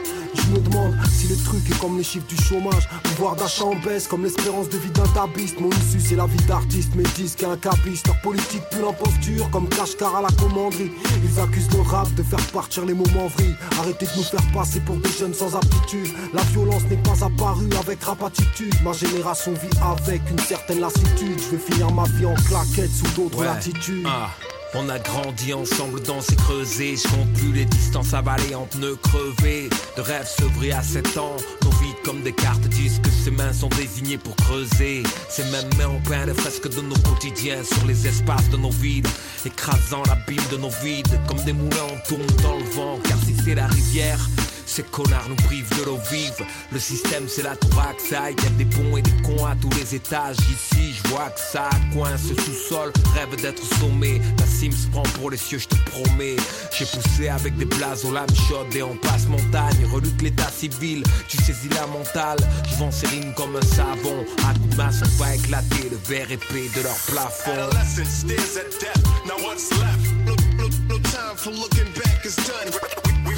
Je 0.47 0.53
me 0.53 0.59
demande 0.61 0.95
si 1.13 1.27
le 1.29 1.37
truc 1.37 1.69
est 1.71 1.79
comme 1.81 1.97
les 1.99 2.05
chiffres 2.05 2.27
du 2.29 2.37
chômage. 2.37 2.89
Pouvoir 3.03 3.35
d'achat 3.37 3.65
en 3.65 3.75
baisse 3.77 4.07
comme 4.07 4.23
l'espérance 4.25 4.69
de 4.69 4.79
vie 4.79 4.91
d'un 4.91 5.07
tabiste. 5.09 5.59
Mon 5.61 5.71
issue 5.71 6.01
c'est 6.01 6.15
la 6.17 6.27
vie 6.27 6.43
d'artiste, 6.47 6.95
mes 6.95 7.03
disques 7.17 7.43
et 7.43 7.47
un 7.47 7.57
cabiste. 7.57 8.07
Leur 8.07 8.21
politique 8.21 8.63
pue 8.71 8.81
l'imposture 8.83 9.51
comme 9.51 9.69
cache-car 9.69 10.15
à 10.17 10.23
la 10.23 10.29
commanderie. 10.29 10.93
Ils 11.25 11.41
accusent 11.41 11.71
le 11.73 11.81
rap 11.83 12.13
de 12.15 12.23
faire 12.23 12.45
partir 12.53 12.85
les 12.85 12.95
moments 12.95 13.27
vris. 13.37 13.55
Arrêtez 13.81 14.07
de 14.07 14.11
nous 14.17 14.23
faire 14.23 14.53
passer 14.53 14.81
pour 14.81 14.97
des 14.97 15.11
jeunes 15.11 15.35
sans 15.35 15.55
aptitude. 15.57 16.09
La 16.33 16.43
violence 16.43 16.83
n'est 16.91 16.97
pas 17.03 17.25
apparue 17.25 17.71
avec 17.81 18.03
rap 18.05 18.23
attitude. 18.23 18.75
Ma 18.85 18.93
génération 18.93 19.53
vit 19.53 19.77
avec 19.83 20.23
une 20.31 20.39
certaine 20.39 20.81
lassitude. 20.81 21.41
Je 21.41 21.57
vais 21.57 21.63
finir 21.73 21.91
ma 21.93 22.05
vie 22.05 22.27
en 22.27 22.35
claquette 22.35 22.91
sous 22.93 23.09
d'autres 23.21 23.39
Ouais. 23.41 23.47
latitudes. 23.47 24.07
Ah. 24.07 24.31
On 24.79 24.89
a 24.91 24.99
grandi 24.99 25.55
ensemble 25.55 26.03
dans 26.03 26.21
ces 26.21 26.37
creusés 26.37 26.97
Je 26.97 27.09
compte 27.09 27.55
les 27.55 27.65
distances 27.65 28.13
avalées 28.13 28.55
en 28.55 28.67
pneus 28.67 28.97
crevés. 28.97 29.71
De 29.97 30.03
rêves 30.03 30.29
sevrés 30.29 30.73
à 30.73 30.83
7 30.83 31.17
ans. 31.17 31.37
Nos 31.63 31.71
vies 31.71 31.95
comme 32.05 32.23
des 32.23 32.33
cartes 32.33 32.69
disent 32.69 33.01
que 33.01 33.09
ces 33.09 33.31
mains 33.31 33.53
sont 33.55 33.71
désignées 33.71 34.19
pour 34.19 34.37
creuser. 34.37 35.03
Ces 35.31 35.45
mêmes 35.45 35.71
mains 35.79 35.89
ont 35.89 36.01
peint 36.01 36.27
les 36.27 36.35
fresques 36.35 36.69
de 36.69 36.81
nos 36.83 36.97
quotidiens 36.97 37.65
Sur 37.65 37.87
les 37.87 38.07
espaces 38.07 38.51
de 38.51 38.59
nos 38.59 38.71
vides 38.71 39.09
Écrasant 39.47 40.03
l'abîme 40.07 40.45
de 40.53 40.59
nos 40.59 40.71
vides. 40.83 41.21
Comme 41.27 41.43
des 41.45 41.55
moulins 41.55 41.89
on 41.95 42.09
tourne 42.09 42.27
dans 42.43 42.57
le 42.57 42.65
vent 42.65 42.99
Car 43.09 43.19
si 43.25 43.35
c'est 43.45 43.55
la 43.55 43.67
rivière 43.67 44.21
ces 44.67 44.83
connards 44.83 45.29
nous 45.29 45.37
privent 45.37 45.71
de 45.79 45.85
l'eau 45.85 45.99
vive. 46.11 46.45
Le 46.73 46.79
système 46.79 47.29
c'est 47.29 47.43
la 47.43 47.57
touraxaille 47.57 48.35
Y'a 48.43 48.51
des 48.51 48.65
bons 48.65 48.97
et 48.97 49.03
des 49.03 49.23
cons 49.23 49.47
à 49.47 49.55
tous 49.57 49.71
les 49.79 49.95
étages. 49.95 50.37
Ici 50.39 50.95
je 50.95 51.09
vois 51.09 51.31
que 51.31 51.41
ça 51.41 51.71
coince 51.93 52.23
ce 52.23 52.35
sous-sol. 52.35 52.93
Rêve 53.15 53.41
d'être 53.41 53.63
sommé. 53.79 54.21
La 54.39 54.47
cime 54.47 54.73
se 54.73 54.89
prend 54.89 55.05
pour 55.19 55.31
les 55.31 55.37
cieux 55.37 55.59
je 55.59 55.69
te 55.69 55.77
promets. 55.91 56.37
J'ai 56.77 56.85
poussé 56.87 57.29
avec 57.29 57.57
des 57.57 57.65
blazes 57.65 58.05
aux 58.05 58.13
lames 58.13 58.27
chaudes 58.49 58.75
Et 58.75 58.83
on 58.83 58.97
passe 58.97 59.27
montagne. 59.27 59.87
Reluque 59.93 60.21
l'état 60.23 60.51
civil 60.51 61.03
Tu 61.29 61.37
saisis 61.39 61.69
la 61.71 61.87
mentale. 61.87 62.39
Je 62.69 62.77
vends 62.77 62.91
ces 62.91 63.07
rimes 63.07 63.33
comme 63.35 63.57
un 63.57 63.63
savon. 63.63 64.25
À 64.49 64.53
coups 64.55 64.71
de 64.71 64.77
masse 64.77 65.01
on 65.05 65.23
va 65.23 65.35
éclater 65.35 65.89
le 65.91 65.99
verre 66.09 66.31
épais 66.31 66.69
de 66.75 66.83
leur 66.83 66.97
plafond. 67.07 67.71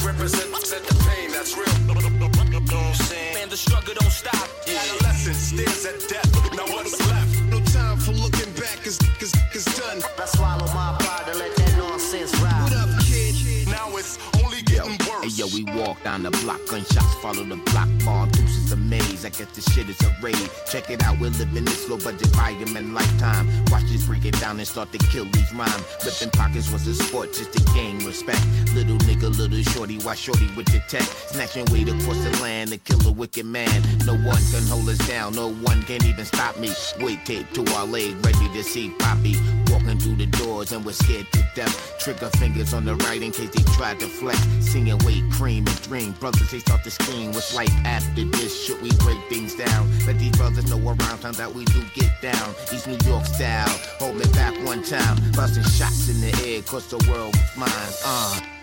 Represent 0.08 0.50
the 0.88 0.94
pain 1.04 1.30
that's 1.32 1.54
real. 1.54 1.68
And 3.42 3.50
the 3.50 3.56
struggle 3.56 3.92
don't 4.00 4.10
stop 4.10 4.48
Adolescence 4.66 5.52
stares 5.52 5.84
at 5.84 6.00
death. 6.08 6.32
Now 6.56 6.64
what's 6.72 6.98
left? 7.10 7.42
No 7.50 7.60
time 7.60 7.98
for 7.98 8.12
looking 8.12 8.50
back 8.54 8.86
is 8.86 8.96
we 15.64 15.72
walk 15.80 16.02
down 16.04 16.22
the 16.22 16.30
block, 16.42 16.60
gunshots 16.66 17.14
follow 17.16 17.44
the 17.44 17.56
block, 17.70 17.88
bomb 18.04 18.30
deuces 18.30 18.72
a 18.72 18.76
maze. 18.76 19.24
I 19.24 19.30
guess 19.30 19.50
this 19.54 19.64
shit 19.72 19.88
is 19.88 20.00
a 20.02 20.16
raid. 20.22 20.36
Check 20.70 20.90
it 20.90 21.02
out, 21.02 21.18
we're 21.18 21.30
living 21.30 21.64
this 21.64 21.88
low 21.88 21.98
budget 21.98 22.28
and 22.36 22.94
lifetime. 22.94 23.48
Watch 23.70 23.84
this 23.90 24.06
break 24.06 24.24
it 24.24 24.38
down 24.40 24.58
and 24.58 24.68
start 24.68 24.92
to 24.92 24.98
kill 24.98 25.24
these 25.24 25.52
rhymes. 25.52 25.82
Ripping 26.04 26.30
pockets 26.30 26.70
was 26.70 26.86
a 26.86 26.94
sport 26.94 27.32
just 27.32 27.52
to 27.52 27.62
gain 27.74 27.98
respect. 28.04 28.44
Little 28.74 28.98
nigga, 28.98 29.36
little 29.36 29.62
shorty, 29.72 29.98
why 29.98 30.14
shorty 30.14 30.48
with 30.56 30.66
the 30.66 30.80
tech? 30.88 31.02
Snatching 31.02 31.64
weight 31.72 31.88
across 31.88 32.18
the 32.24 32.30
land 32.42 32.70
to 32.70 32.78
kill 32.78 33.06
a 33.06 33.12
wicked 33.12 33.46
man. 33.46 33.82
No 34.04 34.14
one 34.14 34.42
can 34.50 34.66
hold 34.68 34.88
us 34.88 34.98
down, 35.08 35.34
no 35.34 35.52
one 35.52 35.82
can 35.82 36.04
even 36.04 36.24
stop 36.24 36.58
me. 36.58 36.72
Weight 37.00 37.24
tape 37.24 37.50
to 37.54 37.64
our 37.74 37.86
leg, 37.86 38.14
ready 38.24 38.48
to 38.54 38.62
see 38.62 38.90
Poppy. 38.98 39.36
Through 40.00 40.16
the 40.16 40.26
doors 40.26 40.72
and 40.72 40.84
we're 40.84 40.92
scared 40.92 41.26
to 41.32 41.44
death. 41.54 41.98
Trigger 41.98 42.30
fingers 42.38 42.72
on 42.72 42.84
the 42.84 42.94
right 42.96 43.22
in 43.22 43.32
case 43.32 43.50
they 43.50 43.62
tried 43.72 44.00
to 44.00 44.06
flex. 44.06 44.38
Singing 44.60 44.98
weight, 44.98 45.24
cream, 45.30 45.66
and 45.66 45.82
dream. 45.82 46.12
Brothers, 46.12 46.50
they 46.50 46.60
start 46.60 46.84
to 46.84 46.90
scheme. 46.90 47.32
What's 47.32 47.54
life 47.54 47.74
after 47.84 48.24
this? 48.24 48.64
Should 48.64 48.80
we 48.82 48.90
break 48.98 49.18
things 49.28 49.54
down? 49.54 49.90
Let 50.06 50.18
these 50.18 50.36
brothers 50.36 50.70
know 50.70 50.78
around 50.86 51.20
town 51.20 51.32
that 51.34 51.52
we 51.52 51.64
do 51.66 51.82
get 51.94 52.10
down. 52.20 52.54
East 52.72 52.86
New 52.86 52.98
York 53.04 53.24
style. 53.26 53.68
Hold 53.98 54.16
me 54.16 54.26
back 54.32 54.54
one 54.64 54.82
time. 54.82 55.16
Busting 55.32 55.64
shots 55.64 56.08
in 56.08 56.20
the 56.20 56.32
air, 56.46 56.62
cause 56.62 56.86
the 56.88 56.98
world 57.10 57.34
was 57.34 57.56
mine. 57.56 57.92
Uh. 58.04 58.57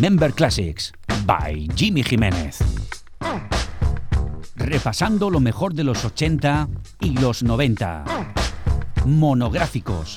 Remember 0.00 0.32
Classics 0.32 0.94
by 1.26 1.68
Jimmy 1.74 2.02
Jiménez. 2.02 2.60
Repasando 4.56 5.28
lo 5.28 5.40
mejor 5.40 5.74
de 5.74 5.84
los 5.84 6.06
80 6.06 6.68
y 7.00 7.18
los 7.18 7.42
90. 7.42 8.06
Monográficos. 9.04 10.16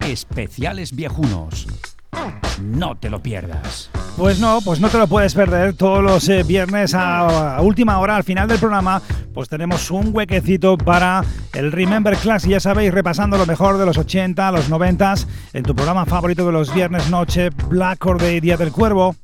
Especiales 0.00 0.96
viejunos. 0.96 1.68
No 2.60 2.96
te 2.96 3.10
lo 3.10 3.22
pierdas. 3.22 3.90
Pues 4.16 4.40
no, 4.40 4.58
pues 4.60 4.80
no 4.80 4.88
te 4.88 4.98
lo 4.98 5.06
puedes 5.06 5.34
perder. 5.34 5.74
Todos 5.74 6.02
los 6.02 6.28
eh, 6.28 6.42
viernes 6.42 6.92
a, 6.92 7.58
a, 7.58 7.62
última 7.62 8.00
hora, 8.00 8.16
al 8.16 8.24
final 8.24 8.48
del 8.48 8.58
programa, 8.58 9.00
pues 9.32 9.48
tenemos 9.48 9.90
un 9.90 10.10
huequecito 10.14 10.76
para 10.76 11.24
el 11.54 11.72
Remember 11.72 12.16
Class. 12.16 12.46
Y 12.46 12.50
ya 12.50 12.60
sabéis, 12.60 12.92
repasando 12.92 13.36
lo 13.38 13.46
mejor 13.46 13.78
de 13.78 13.86
los 13.86 13.98
80, 13.98 14.52
los 14.52 14.68
90 14.68 15.14
en 15.52 15.62
tu 15.62 15.74
programa 15.74 16.06
favorito 16.06 16.46
de 16.46 16.52
los 16.52 16.72
viernes 16.74 17.10
noche, 17.10 17.50
Black 17.68 18.04
Or 18.06 18.20
Day, 18.20 18.40
Día 18.40 18.56
del 18.56 18.72
Cuervo. 18.72 19.16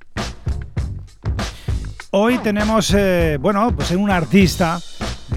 Hoy 2.10 2.38
tenemos, 2.38 2.94
eh, 2.96 3.38
bueno, 3.40 3.74
pues 3.74 3.90
un 3.90 4.10
artista 4.10 4.80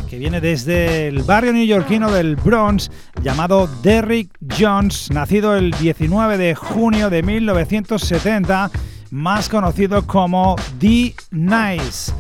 que 0.10 0.18
viene 0.18 0.42
desde 0.42 1.08
el 1.08 1.24
barrio 1.24 1.54
neoyorquino 1.54 2.12
del 2.12 2.36
Bronx, 2.36 2.92
llamado 3.22 3.70
Derrick 3.82 4.30
Jones, 4.58 5.10
nacido 5.12 5.56
el 5.56 5.72
19 5.72 6.38
de 6.38 6.56
junio 6.56 7.10
de 7.10 7.24
1970 7.24 8.72
más 9.12 9.50
conocido 9.50 10.08
como 10.08 10.56
D 10.80 11.14
Nice. 11.32 12.14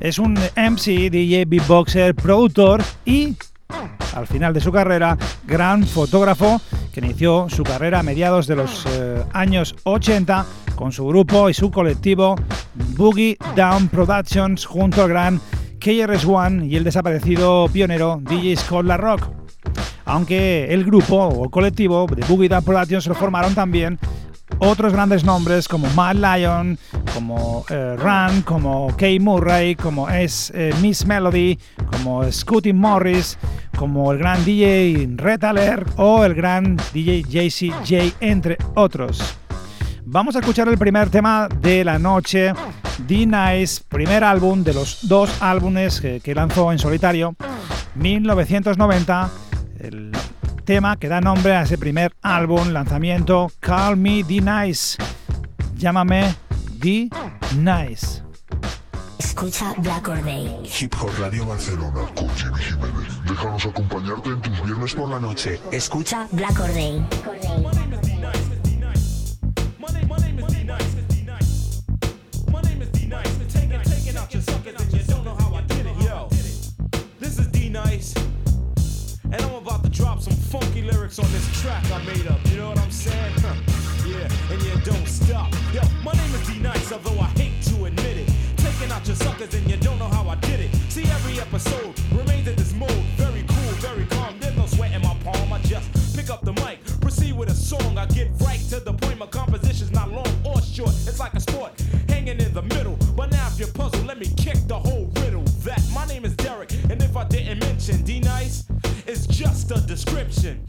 Es 0.00 0.18
un 0.18 0.34
MC, 0.34 1.10
DJ, 1.10 1.44
beatboxer, 1.46 2.14
productor 2.14 2.82
y, 3.04 3.36
al 4.14 4.26
final 4.26 4.54
de 4.54 4.60
su 4.60 4.72
carrera, 4.72 5.16
gran 5.46 5.86
fotógrafo 5.86 6.60
que 6.92 7.00
inició 7.00 7.48
su 7.50 7.62
carrera 7.62 8.00
a 8.00 8.02
mediados 8.02 8.46
de 8.46 8.56
los 8.56 8.86
eh, 8.86 9.22
años 9.32 9.76
80 9.84 10.46
con 10.74 10.90
su 10.90 11.06
grupo 11.06 11.50
y 11.50 11.54
su 11.54 11.70
colectivo 11.70 12.36
Boogie 12.96 13.36
Down 13.54 13.88
Productions 13.88 14.64
junto 14.64 15.02
al 15.02 15.08
gran 15.08 15.40
KRS-One 15.80 16.66
y 16.66 16.76
el 16.76 16.84
desaparecido 16.84 17.68
pionero 17.72 18.20
DJ 18.22 18.56
Scott 18.56 18.86
La 18.86 18.96
Rock. 18.96 19.28
Aunque 20.06 20.72
el 20.72 20.84
grupo 20.84 21.16
o 21.16 21.50
colectivo 21.50 22.06
de 22.06 22.24
Boogie 22.24 22.48
Down 22.48 22.64
Productions 22.64 23.06
lo 23.06 23.14
formaron 23.14 23.54
también 23.54 23.98
otros 24.58 24.92
grandes 24.92 25.24
nombres 25.24 25.68
como 25.68 25.88
Mad 25.90 26.16
Lion, 26.16 26.78
como 27.14 27.64
eh, 27.68 27.96
Run, 27.96 28.42
como 28.42 28.94
Kay 28.96 29.20
Murray, 29.20 29.74
como 29.76 30.08
eh, 30.10 30.28
Miss 30.80 31.06
Melody, 31.06 31.58
como 31.92 32.30
Scotty 32.30 32.72
Morris, 32.72 33.38
como 33.76 34.12
el 34.12 34.18
gran 34.18 34.44
DJ 34.44 35.08
Retaler 35.16 35.84
o 35.96 36.24
el 36.24 36.34
gran 36.34 36.76
DJ 36.92 37.22
JC 37.22 37.72
J, 37.86 38.16
entre 38.20 38.58
otros. 38.74 39.36
Vamos 40.04 40.36
a 40.36 40.40
escuchar 40.40 40.68
el 40.68 40.78
primer 40.78 41.10
tema 41.10 41.48
de 41.60 41.84
la 41.84 41.98
noche, 41.98 42.52
D-Nice, 43.06 43.82
primer 43.88 44.24
álbum 44.24 44.64
de 44.64 44.72
los 44.72 45.06
dos 45.06 45.30
álbumes 45.42 46.00
que, 46.00 46.20
que 46.20 46.34
lanzó 46.34 46.72
en 46.72 46.78
solitario, 46.78 47.36
1990. 47.94 49.30
El 49.80 50.12
tema 50.68 50.98
que 50.98 51.08
da 51.08 51.22
nombre 51.22 51.56
a 51.56 51.62
ese 51.62 51.78
primer 51.78 52.12
álbum, 52.20 52.68
lanzamiento 52.74 53.50
Call 53.58 53.96
Me 53.96 54.22
D 54.22 54.42
Nice. 54.42 54.98
Llámame 55.74 56.34
D 56.74 57.08
Nice. 57.56 58.22
Escucha 59.18 59.72
Black 59.78 60.06
Or 60.08 60.22
Day. 60.22 60.60
Hip 60.78 60.94
Hop 61.00 61.10
Radio 61.18 61.46
Barcelona 61.46 62.02
con 62.14 62.28
Jimmy 62.36 62.60
Jiménez. 62.60 63.24
Déjanos 63.24 63.64
acompañarte 63.64 64.28
en 64.28 64.42
tus 64.42 64.62
viernes 64.62 64.94
por 64.94 65.08
la 65.08 65.18
noche. 65.18 65.58
Escucha 65.72 66.28
Black 66.32 66.60
Or 66.60 66.74
Day. 66.74 67.02
Track 81.62 81.84
I 81.90 82.02
made 82.04 82.26
up. 82.26 82.38
You 82.50 82.58
know 82.58 82.68
what 82.70 82.78
I'm 82.78 82.90
saying? 82.90 83.34
Huh. 83.38 83.54
Yeah, 84.06 84.52
and 84.52 84.62
you 84.62 84.74
don't 84.84 85.06
stop. 85.06 85.52
Yo, 85.72 85.82
my 86.04 86.12
name 86.12 86.34
is 86.34 86.46
D 86.46 86.58
Nice, 86.60 86.92
although 86.92 87.18
I 87.18 87.26
hate 87.40 87.60
to 87.64 87.84
admit 87.84 88.16
it. 88.16 88.30
Taking 88.56 88.90
out 88.92 89.06
your 89.06 89.16
suckers 89.16 89.52
and 89.54 89.68
you 89.68 89.76
don't 89.76 89.98
know 89.98 90.08
how 90.08 90.28
I 90.28 90.36
did 90.36 90.60
it. 90.60 90.74
See, 90.88 91.04
every 91.04 91.40
episode 91.40 91.98
remains 92.12 92.46
in 92.48 92.56
this 92.56 92.72
mode. 92.74 93.02
Very 93.16 93.44
cool, 93.48 93.72
very 93.82 94.06
calm. 94.06 94.38
There's 94.38 94.56
no 94.56 94.66
sweat 94.66 94.92
in 94.92 95.02
my 95.02 95.14
palm. 95.24 95.52
I 95.52 95.58
just 95.62 96.16
pick 96.16 96.30
up 96.30 96.42
the 96.42 96.52
mic, 96.52 96.78
proceed 97.00 97.36
with 97.36 97.50
a 97.50 97.54
song. 97.54 97.98
I 97.98 98.06
get 98.06 98.28
right 98.40 98.60
to 98.70 98.80
the 98.80 98.92
point. 98.92 99.18
My 99.18 99.26
composition's 99.26 99.90
not 99.92 100.10
long 100.10 100.32
or 100.44 100.60
short. 100.62 100.90
It's 100.90 101.18
like 101.18 101.34
a 101.34 101.40
sport, 101.40 101.72
hanging 102.08 102.38
in 102.38 102.54
the 102.54 102.62
middle. 102.62 102.96
But 103.16 103.32
now 103.32 103.48
if 103.48 103.58
you're 103.58 103.72
puzzled, 103.72 104.06
let 104.06 104.18
me 104.18 104.28
kick 104.36 104.58
the 104.68 104.78
whole 104.78 105.10
riddle. 105.22 105.42
That 105.64 105.82
my 105.92 106.06
name 106.06 106.24
is 106.24 106.34
Derek, 106.36 106.72
and 106.88 107.02
if 107.02 107.16
I 107.16 107.24
didn't 107.24 107.58
mention 107.60 108.02
D 108.02 108.20
Nice. 108.20 108.64
It's 109.08 109.26
just 109.26 109.70
a 109.70 109.80
description. 109.80 110.62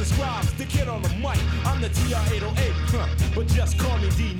Describes 0.00 0.50
the 0.54 0.64
kid 0.64 0.88
on 0.88 1.02
the 1.02 1.10
mic. 1.10 1.36
I'm 1.66 1.78
the 1.82 1.90
TR-808, 1.90 2.72
huh, 2.88 3.06
but 3.34 3.46
just 3.48 3.78
call 3.78 3.98
me 3.98 4.08
D 4.16 4.34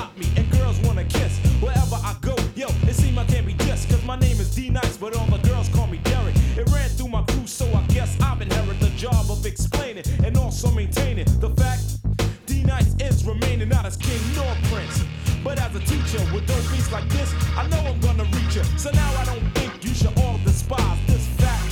stop 0.00 0.16
me, 0.16 0.26
and 0.36 0.50
girls 0.50 0.78
wanna 0.80 1.04
kiss. 1.04 1.38
Wherever 1.60 1.96
I 1.96 2.14
go, 2.20 2.34
yo, 2.54 2.68
it 2.88 2.94
seems 2.94 3.18
I 3.18 3.24
can't 3.26 3.46
be 3.46 3.54
just 3.68 3.88
Cause 3.90 4.04
my 4.04 4.16
name 4.16 4.38
is 4.40 4.54
D 4.54 4.70
Nice, 4.70 4.96
but 4.96 5.14
all 5.16 5.26
the 5.26 5.38
girls 5.48 5.68
call 5.68 5.86
me 5.86 5.98
Derek. 6.04 6.34
It 6.56 6.68
ran 6.70 6.88
through 6.90 7.08
my 7.08 7.22
crew, 7.22 7.46
so 7.46 7.66
I 7.74 7.82
guess 7.88 8.16
I've 8.20 8.40
inherited 8.40 8.80
the 8.80 8.90
job 8.90 9.30
of 9.30 9.44
explaining 9.44 10.04
and 10.24 10.36
also 10.36 10.70
maintaining 10.70 11.26
the 11.40 11.50
fact 11.50 11.82
D 12.46 12.62
Nice 12.62 12.94
is 13.00 13.26
remaining 13.26 13.68
not 13.68 13.84
as 13.84 13.96
king 13.96 14.20
nor 14.36 14.52
prince. 14.70 15.04
But 15.44 15.58
as 15.58 15.74
a 15.74 15.80
teacher 15.80 16.22
with 16.32 16.46
dope 16.46 16.68
beats 16.70 16.92
like 16.92 17.08
this, 17.08 17.30
I 17.56 17.66
know 17.68 17.80
I'm 17.90 18.00
gonna 18.00 18.24
reach 18.36 18.56
you. 18.56 18.64
So 18.78 18.90
now 18.90 19.10
I 19.20 19.24
don't 19.24 19.48
think 19.54 19.84
you 19.84 19.92
should 19.94 20.16
all 20.18 20.38
despise 20.44 20.98
this 21.06 21.26
fact. 21.40 21.68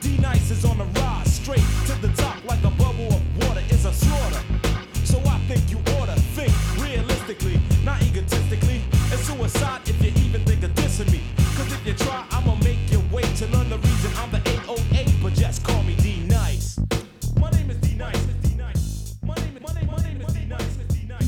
D 0.00 0.18
Nice 0.18 0.50
is 0.50 0.64
on 0.64 0.78
the 0.78 0.88
rise, 1.00 1.32
straight 1.32 1.66
to 1.86 1.94
the 2.04 2.12
top 2.20 2.36
like 2.44 2.62
a 2.64 2.71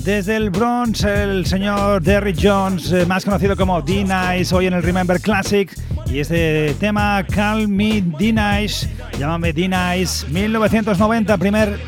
Desde 0.04 0.36
el 0.36 0.50
Bronx, 0.50 1.02
el 1.04 1.46
señor 1.46 2.02
Derrick 2.02 2.36
Jones, 2.38 2.92
eh, 2.92 3.06
más 3.06 3.24
conocido 3.24 3.56
como 3.56 3.80
D-Nice, 3.80 4.54
hoy 4.54 4.66
en 4.66 4.74
el 4.74 4.82
Remember 4.82 5.18
Classic. 5.18 5.74
Y 6.06 6.18
este 6.18 6.74
tema, 6.78 7.24
Call 7.24 7.68
Me 7.68 8.02
D-Nice, 8.02 8.86
llámame 9.18 9.54
D-Nice, 9.54 10.26
1990, 10.28 11.38
primer 11.38 11.80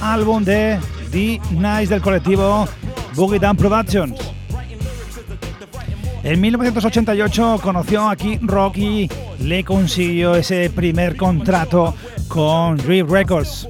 álbum 0.00 0.44
de 0.44 0.78
D-Nice 1.10 1.88
del 1.88 2.00
colectivo 2.00 2.68
Boogie 3.16 3.40
Down 3.40 3.56
Productions. 3.56 4.20
En 6.22 6.40
1988 6.40 7.58
conoció 7.60 8.08
a 8.08 8.14
Kid 8.14 8.38
Rock 8.42 8.76
y 8.76 9.10
le 9.40 9.64
consiguió 9.64 10.36
ese 10.36 10.70
primer 10.70 11.16
contrato 11.16 11.92
con 12.28 12.78
Rip 12.78 13.10
Records. 13.10 13.66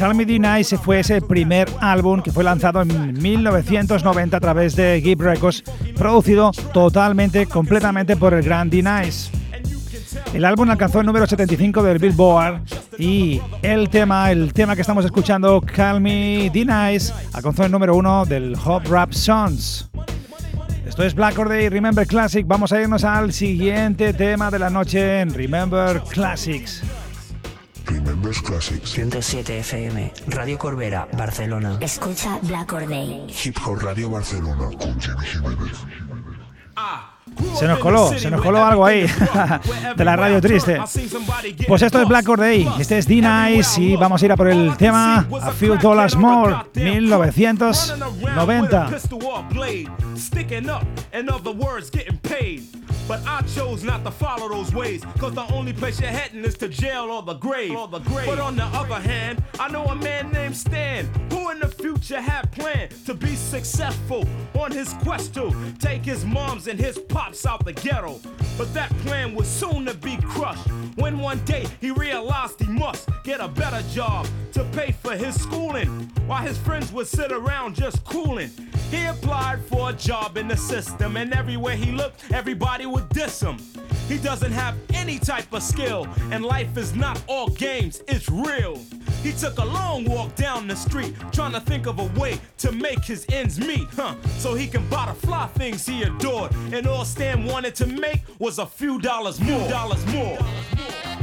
Me 0.00 0.26
Nice 0.26 0.76
fue 0.76 1.00
ese 1.00 1.22
primer 1.22 1.68
álbum 1.80 2.20
que 2.20 2.30
fue 2.30 2.44
lanzado 2.44 2.82
en 2.82 3.14
1990 3.14 4.36
a 4.36 4.40
través 4.40 4.76
de 4.76 5.00
Gibb 5.02 5.22
Records, 5.22 5.62
producido 5.96 6.50
totalmente, 6.72 7.46
completamente 7.46 8.16
por 8.16 8.34
el 8.34 8.42
gran 8.42 8.68
D-Nice. 8.68 9.30
El 10.34 10.44
álbum 10.44 10.68
alcanzó 10.68 11.00
el 11.00 11.06
número 11.06 11.26
75 11.26 11.82
del 11.82 11.98
Billboard 11.98 12.62
y 12.98 13.40
el 13.62 13.88
tema, 13.88 14.30
el 14.30 14.52
tema 14.52 14.74
que 14.74 14.82
estamos 14.82 15.04
escuchando, 15.04 15.60
Call 15.60 16.00
Me 16.00 16.50
D-Nice, 16.52 17.12
alcanzó 17.32 17.64
el 17.64 17.72
número 17.72 17.94
1 17.96 18.26
del 18.26 18.56
Hop 18.64 18.82
Rap 18.88 19.12
Songs. 19.12 19.88
Esto 20.86 21.02
es 21.02 21.14
Black 21.14 21.36
Day 21.36 21.68
Remember 21.70 22.06
Classic. 22.06 22.46
Vamos 22.46 22.72
a 22.72 22.80
irnos 22.80 23.04
al 23.04 23.32
siguiente 23.32 24.12
tema 24.12 24.50
de 24.50 24.58
la 24.58 24.70
noche 24.70 25.20
en 25.20 25.32
Remember 25.32 26.02
Classics. 26.10 26.82
Remembers 27.86 28.40
Classics. 28.40 28.90
107 28.90 29.58
FM, 29.58 30.12
Radio 30.28 30.58
Corbera, 30.58 31.08
Barcelona. 31.16 31.78
Escucha 31.80 32.38
Black 32.42 32.72
Or 32.72 32.86
Day. 32.86 33.26
Hip 33.44 33.56
Hop 33.64 33.82
Radio 33.82 34.10
Barcelona 34.10 34.70
con 34.78 35.00
Jimmy 35.00 35.26
Jiménez. 35.26 35.78
Se 37.58 37.66
nos 37.66 37.78
coló, 37.78 38.12
se 38.18 38.30
nos 38.30 38.42
coló 38.42 38.64
algo 38.64 38.84
ahí 38.84 39.06
de 39.96 40.04
la 40.04 40.16
radio 40.16 40.40
triste. 40.40 40.80
Pues 41.68 41.82
esto 41.82 42.02
es 42.02 42.08
Black 42.08 42.26
Day, 42.36 42.68
este 42.78 42.98
es 42.98 43.06
D-Nice 43.06 43.80
y 43.80 43.96
vamos 43.96 44.22
a 44.22 44.24
ir 44.24 44.32
a 44.32 44.36
por 44.36 44.48
el 44.48 44.76
tema 44.76 45.26
A 45.40 45.50
Few 45.52 45.76
Dollars 45.78 46.16
More, 46.16 46.56
1990. 46.74 48.88
Sticking 50.16 50.70
up, 50.70 50.82
in 51.12 51.28
other 51.28 51.52
words, 51.52 51.90
getting 51.90 52.18
paid. 52.18 52.62
But 53.06 53.20
I 53.26 53.42
chose 53.42 53.84
not 53.84 54.02
to 54.04 54.10
follow 54.10 54.48
those 54.48 54.74
ways, 54.74 55.02
cause 55.18 55.34
the 55.34 55.44
only 55.52 55.74
place 55.74 56.00
you're 56.00 56.10
heading 56.10 56.42
is 56.44 56.56
to 56.58 56.68
jail 56.68 57.10
or 57.10 57.22
the 57.22 57.34
grave. 57.34 57.72
Or 57.72 57.86
the 57.86 57.98
grave. 57.98 58.26
But 58.26 58.38
on 58.38 58.56
the 58.56 58.64
other 58.64 58.94
hand, 58.94 59.42
I 59.60 59.68
know 59.68 59.84
a 59.84 59.94
man 59.94 60.32
named 60.32 60.56
Stan, 60.56 61.06
who 61.30 61.50
in 61.50 61.60
the 61.60 61.68
future 61.68 62.20
had 62.20 62.50
planned 62.52 62.92
to 63.04 63.12
be 63.12 63.36
successful 63.36 64.26
on 64.58 64.72
his 64.72 64.94
quest 65.02 65.34
to 65.34 65.52
take 65.78 66.02
his 66.04 66.24
moms 66.24 66.66
and 66.66 66.80
his 66.80 66.98
pops 66.98 67.23
out 67.46 67.64
the 67.64 67.72
ghetto. 67.72 68.20
But 68.58 68.72
that 68.74 68.90
plan 68.98 69.34
was 69.34 69.48
soon 69.48 69.86
to 69.86 69.94
be 69.94 70.16
crushed 70.18 70.68
when 70.96 71.18
one 71.18 71.38
day 71.44 71.66
he 71.80 71.90
realized 71.90 72.60
he 72.60 72.66
must 72.66 73.08
get 73.24 73.40
a 73.40 73.48
better 73.48 73.82
job 73.90 74.26
to 74.52 74.62
pay 74.72 74.92
for 74.92 75.16
his 75.16 75.40
schooling 75.40 75.88
while 76.26 76.42
his 76.42 76.58
friends 76.58 76.92
would 76.92 77.06
sit 77.06 77.32
around 77.32 77.74
just 77.74 78.04
cooling. 78.04 78.50
He 78.90 79.06
applied 79.06 79.64
for 79.64 79.90
a 79.90 79.92
job 79.92 80.36
in 80.36 80.48
the 80.48 80.56
system, 80.56 81.16
and 81.16 81.32
everywhere 81.32 81.76
he 81.76 81.92
looked, 81.92 82.30
everybody 82.30 82.86
would 82.86 83.08
diss 83.08 83.40
him. 83.40 83.56
He 84.06 84.18
doesn't 84.18 84.52
have 84.52 84.76
any 84.92 85.18
type 85.18 85.52
of 85.52 85.62
skill, 85.62 86.06
and 86.30 86.44
life 86.44 86.76
is 86.76 86.94
not 86.94 87.20
all 87.26 87.48
games, 87.48 88.02
it's 88.06 88.28
real. 88.28 88.78
He 89.24 89.32
took 89.32 89.56
a 89.56 89.64
long 89.64 90.04
walk 90.04 90.34
down 90.34 90.68
the 90.68 90.76
street, 90.76 91.14
trying 91.32 91.52
to 91.52 91.60
think 91.60 91.86
of 91.86 91.98
a 91.98 92.20
way 92.20 92.38
to 92.58 92.70
make 92.70 93.02
his 93.02 93.24
ends 93.32 93.58
meet, 93.58 93.88
huh? 93.96 94.16
So 94.36 94.52
he 94.52 94.66
can 94.66 94.86
buy 94.90 95.06
the 95.06 95.14
fly 95.26 95.46
things 95.46 95.86
he 95.86 96.02
adored. 96.02 96.52
And 96.74 96.86
all 96.86 97.06
Stan 97.06 97.46
wanted 97.46 97.74
to 97.76 97.86
make 97.86 98.20
was 98.38 98.58
a 98.58 98.66
few 98.66 99.00
dollars 99.00 99.40
more. 99.40 99.66
Dollars 99.70 100.04
more. 100.08 100.36
As 100.38 101.13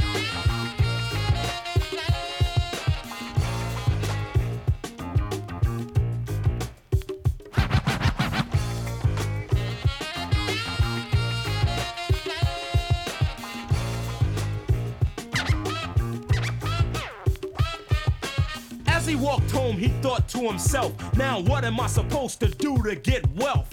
he 19.12 19.16
walked 19.16 19.50
home, 19.50 19.76
he 19.76 19.88
thought 20.00 20.26
to 20.26 20.38
himself, 20.38 20.94
now 21.18 21.38
what 21.38 21.66
am 21.66 21.78
I 21.78 21.86
supposed 21.86 22.40
to 22.40 22.48
do 22.48 22.82
to 22.82 22.96
get 22.96 23.28
wealth? 23.32 23.70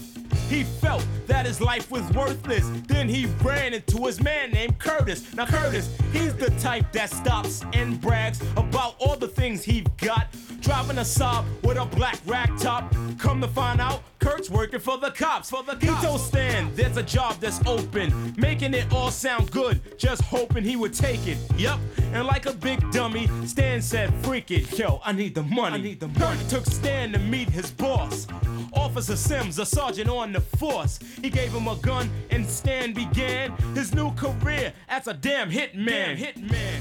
He 0.50 0.64
felt 0.64 1.06
that 1.28 1.46
his 1.46 1.62
life 1.62 1.90
was 1.90 2.02
worthless. 2.12 2.70
Then 2.86 3.08
he 3.08 3.24
ran 3.42 3.72
into 3.72 4.04
his 4.04 4.22
man 4.22 4.50
named 4.50 4.78
Curtis. 4.78 5.32
Now, 5.32 5.46
Curtis, 5.46 5.96
he's 6.12 6.34
the 6.34 6.50
type 6.60 6.92
that 6.92 7.08
stops 7.08 7.64
and 7.72 7.98
brags 8.02 8.42
about 8.58 8.96
all 8.98 9.16
the 9.16 9.28
things 9.28 9.64
he's 9.64 9.86
got. 9.96 10.26
Driving 10.60 10.98
a 10.98 11.02
Saab 11.02 11.44
with 11.62 11.78
a 11.78 11.84
black 11.86 12.18
rack 12.26 12.50
top. 12.58 12.94
Come 13.18 13.40
to 13.40 13.48
find 13.48 13.80
out, 13.80 14.02
Kurt's 14.18 14.50
working 14.50 14.80
for 14.80 14.98
the 14.98 15.10
cops. 15.10 15.50
For 15.50 15.62
the 15.62 15.72
cops. 15.72 15.84
He 15.84 16.06
told 16.06 16.20
Stan 16.20 16.74
there's 16.74 16.96
a 16.96 17.02
job 17.02 17.36
that's 17.40 17.60
open, 17.66 18.34
making 18.36 18.74
it 18.74 18.92
all 18.92 19.10
sound 19.10 19.50
good. 19.50 19.98
Just 19.98 20.22
hoping 20.22 20.62
he 20.64 20.76
would 20.76 20.92
take 20.92 21.26
it. 21.26 21.38
Yep, 21.56 21.78
and 22.12 22.26
like 22.26 22.46
a 22.46 22.52
big 22.52 22.78
dummy, 22.92 23.28
Stan 23.46 23.80
said, 23.80 24.12
"Freak 24.22 24.50
it, 24.50 24.78
yo, 24.78 25.00
I 25.04 25.12
need 25.12 25.34
the 25.34 25.42
money." 25.42 25.76
I 25.76 25.80
need 25.80 26.00
the 26.00 26.08
money. 26.08 26.38
Kurt 26.38 26.48
took 26.48 26.66
Stan 26.66 27.12
to 27.12 27.18
meet 27.18 27.48
his 27.48 27.70
boss. 27.70 28.26
Officer 28.72 29.16
Sims, 29.16 29.58
a 29.58 29.66
sergeant 29.66 30.08
on 30.08 30.32
the 30.32 30.40
force. 30.40 30.98
He 31.22 31.30
gave 31.30 31.52
him 31.52 31.66
a 31.66 31.76
gun 31.76 32.08
and 32.30 32.46
Stan 32.46 32.92
began 32.92 33.52
his 33.74 33.94
new 33.94 34.12
career 34.14 34.72
as 34.88 35.06
a 35.08 35.14
damn 35.14 35.50
hitman. 35.50 36.16
Hitman. 36.16 36.79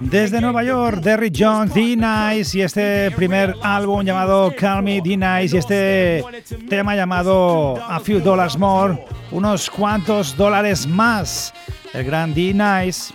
Desde 0.00 0.40
Nueva 0.40 0.62
York, 0.64 1.00
Derrick 1.00 1.34
Jones, 1.38 1.74
D-Nice 1.74 2.58
y 2.58 2.62
este 2.62 3.10
primer 3.12 3.54
álbum 3.62 4.04
llamado 4.04 4.52
Call 4.58 4.82
Me 4.82 5.00
D-Nice 5.00 5.56
y 5.56 5.58
este 5.58 6.24
tema 6.68 6.94
llamado 6.94 7.76
A 7.88 8.00
Few 8.00 8.20
Dollars 8.20 8.58
More, 8.58 9.04
unos 9.30 9.70
cuantos 9.70 10.36
dólares 10.36 10.86
más. 10.86 11.52
El 11.92 12.04
gran 12.04 12.34
D-Nice. 12.34 13.14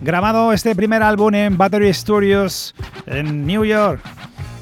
Grabado 0.00 0.52
este 0.52 0.74
primer 0.74 1.02
álbum 1.02 1.34
en 1.34 1.56
Battery 1.56 1.92
Studios 1.92 2.74
en 3.06 3.46
New 3.46 3.64
York. 3.64 4.00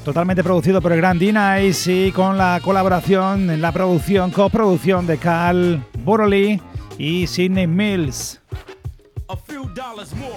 Totalmente 0.03 0.43
producido 0.43 0.81
por 0.81 0.91
el 0.91 0.97
gran 0.97 1.19
D-Nice 1.19 2.07
y 2.07 2.11
con 2.11 2.37
la 2.37 2.59
colaboración 2.63 3.49
en 3.49 3.61
la 3.61 3.71
producción, 3.71 4.31
coproducción 4.31 5.05
de 5.07 5.17
Cal 5.17 5.83
Burley 6.03 6.61
y 6.97 7.27
Sidney 7.27 7.67
Mills. 7.67 8.41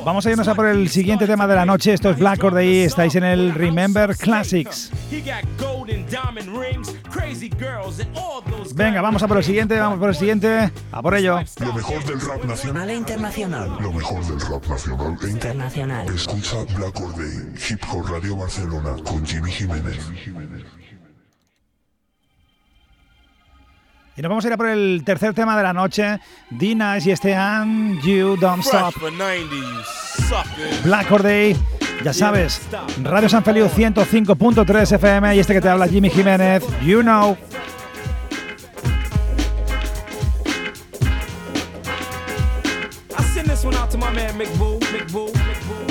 Vamos 0.05 0.27
a 0.27 0.31
irnos 0.31 0.49
a 0.49 0.55
por 0.55 0.67
el 0.67 0.89
siguiente 0.89 1.27
tema 1.27 1.47
de 1.47 1.55
la 1.55 1.67
noche. 1.67 1.93
Esto 1.93 2.11
es 2.11 2.19
Black 2.19 2.43
Or 2.45 2.55
Day. 2.55 2.83
Estáis 2.83 3.15
en 3.15 3.25
el 3.25 3.55
Remember 3.55 4.17
Classics. 4.17 4.91
Venga, 8.75 9.01
vamos 9.01 9.23
a 9.23 9.29
por 9.29 9.37
el 9.39 9.45
siguiente, 9.45 9.79
vamos 9.79 9.99
por 9.99 10.09
el 10.09 10.15
siguiente. 10.15 10.73
A 10.93 11.03
por 11.03 11.15
ello. 11.15 11.39
Lo 11.61 11.73
mejor 11.73 12.05
del 12.05 12.21
rap 12.21 12.45
nacional 12.45 12.91
e 12.91 12.95
internacional. 12.95 13.77
Lo 13.81 13.93
mejor 13.93 14.25
del 14.27 14.41
rap 14.41 14.67
nacional 14.67 15.19
e 15.23 15.31
Internacional. 15.31 16.09
Escucha 16.15 16.57
Black 16.77 17.01
Or 17.01 17.15
Day, 17.17 17.55
Hip 17.69 17.81
Hop 17.93 18.09
Radio 18.09 18.37
Barcelona 18.37 18.97
con 19.05 19.25
Jimmy 19.27 19.51
Jiménez. 19.51 19.99
Y 24.17 24.23
nos 24.23 24.29
vamos 24.29 24.45
a 24.45 24.49
ir 24.49 24.55
a 24.55 24.57
por 24.57 24.69
el 24.69 25.03
tercer 25.05 25.35
tema 25.35 25.57
de 25.57 25.63
la 25.65 25.73
noche. 25.73 26.21
D-Nice 26.51 27.09
y 27.09 27.13
este 27.13 27.35
And 27.35 28.01
You 28.03 28.37
Don't 28.37 28.65
Stop. 28.65 28.95
Black 30.85 31.11
Or 31.11 31.23
Day. 31.23 31.57
Ya 32.05 32.13
sabes, 32.13 32.61
Radio 33.03 33.29
San 33.29 33.43
Feliu 33.43 33.67
105.3 33.67 34.93
FM 34.93 35.35
y 35.37 35.39
este 35.39 35.55
que 35.55 35.61
te 35.61 35.69
habla 35.69 35.89
Jimmy 35.89 36.11
Jiménez. 36.11 36.63
You 36.83 37.01
know. 37.03 37.37
I 43.17 43.23
send 43.33 43.49
this 43.49 43.65
one 43.65 43.75
out 43.77 43.91
to 43.91 43.99
my 43.99 44.11
man 44.13 44.37
McBoo, 44.39 44.79
McBoo, 44.81 45.33
McBoo. 45.33 45.91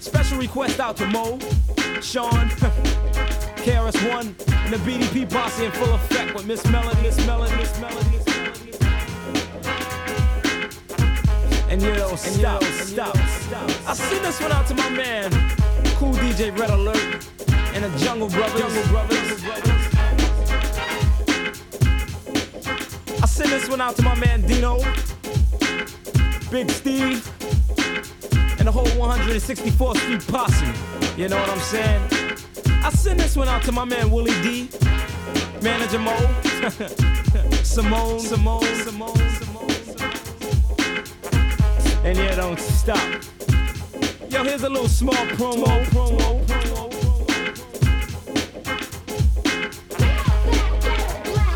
Special 0.00 0.38
request 0.38 0.80
out 0.80 0.96
to 0.96 1.06
Mo, 1.06 1.38
Sean, 2.00 2.50
KRS-One, 3.60 4.34
and 4.48 4.72
the 4.72 4.78
BDP 4.78 5.30
posse 5.30 5.66
in 5.66 5.72
full 5.72 5.92
effect 5.94 6.34
with 6.34 6.46
Miss 6.46 6.64
Melody, 6.70 7.02
Miss 7.02 7.16
Melody, 7.26 7.54
Miss 7.56 7.78
Melody, 7.78 8.10
Miss. 8.10 8.30
And 11.68 11.80
you 11.82 11.94
don't 11.94 12.18
stop, 12.18 12.64
stop, 12.64 13.16
stop. 13.16 13.70
I 13.86 13.94
send 13.94 14.24
this 14.24 14.40
one 14.40 14.50
out 14.50 14.66
to 14.68 14.74
my 14.74 14.88
man, 14.90 15.30
cool 15.96 16.14
DJ 16.14 16.56
Red 16.58 16.70
Alert, 16.70 16.96
and 17.74 17.84
the 17.84 17.98
Jungle 17.98 18.28
Brothers. 18.28 18.60
Jungle 18.60 18.82
Brothers. 18.88 19.44
I 23.22 23.26
send 23.26 23.52
this 23.52 23.68
one 23.68 23.80
out 23.80 23.94
to 23.96 24.02
my 24.02 24.14
man 24.16 24.40
Dino, 24.42 24.78
Big 26.50 26.70
Steve, 26.70 27.24
and 28.58 28.66
the 28.66 28.72
whole 28.72 28.86
164th 28.86 29.98
Street 29.98 30.26
posse. 30.26 30.66
You 31.16 31.28
know 31.28 31.36
what 31.36 31.50
I'm 31.50 31.60
saying? 31.60 32.19
I 32.82 32.90
send 32.90 33.20
this 33.20 33.36
one 33.36 33.48
out 33.48 33.62
to 33.64 33.72
my 33.72 33.84
man 33.84 34.10
Willie 34.10 34.32
D, 34.42 34.68
Manager 35.62 35.98
Mo, 35.98 36.16
Simone, 37.62 38.20
Simone, 38.20 38.64
Simone, 38.76 39.16
Simone. 39.16 39.70
And 42.04 42.16
yeah, 42.16 42.34
don't 42.36 42.58
stop. 42.58 43.22
Yo, 44.30 44.42
here's 44.44 44.62
a 44.62 44.68
little 44.70 44.88
small 44.88 45.14
promo. 45.14 45.84
promo, 45.86 46.42
promo. 46.46 46.90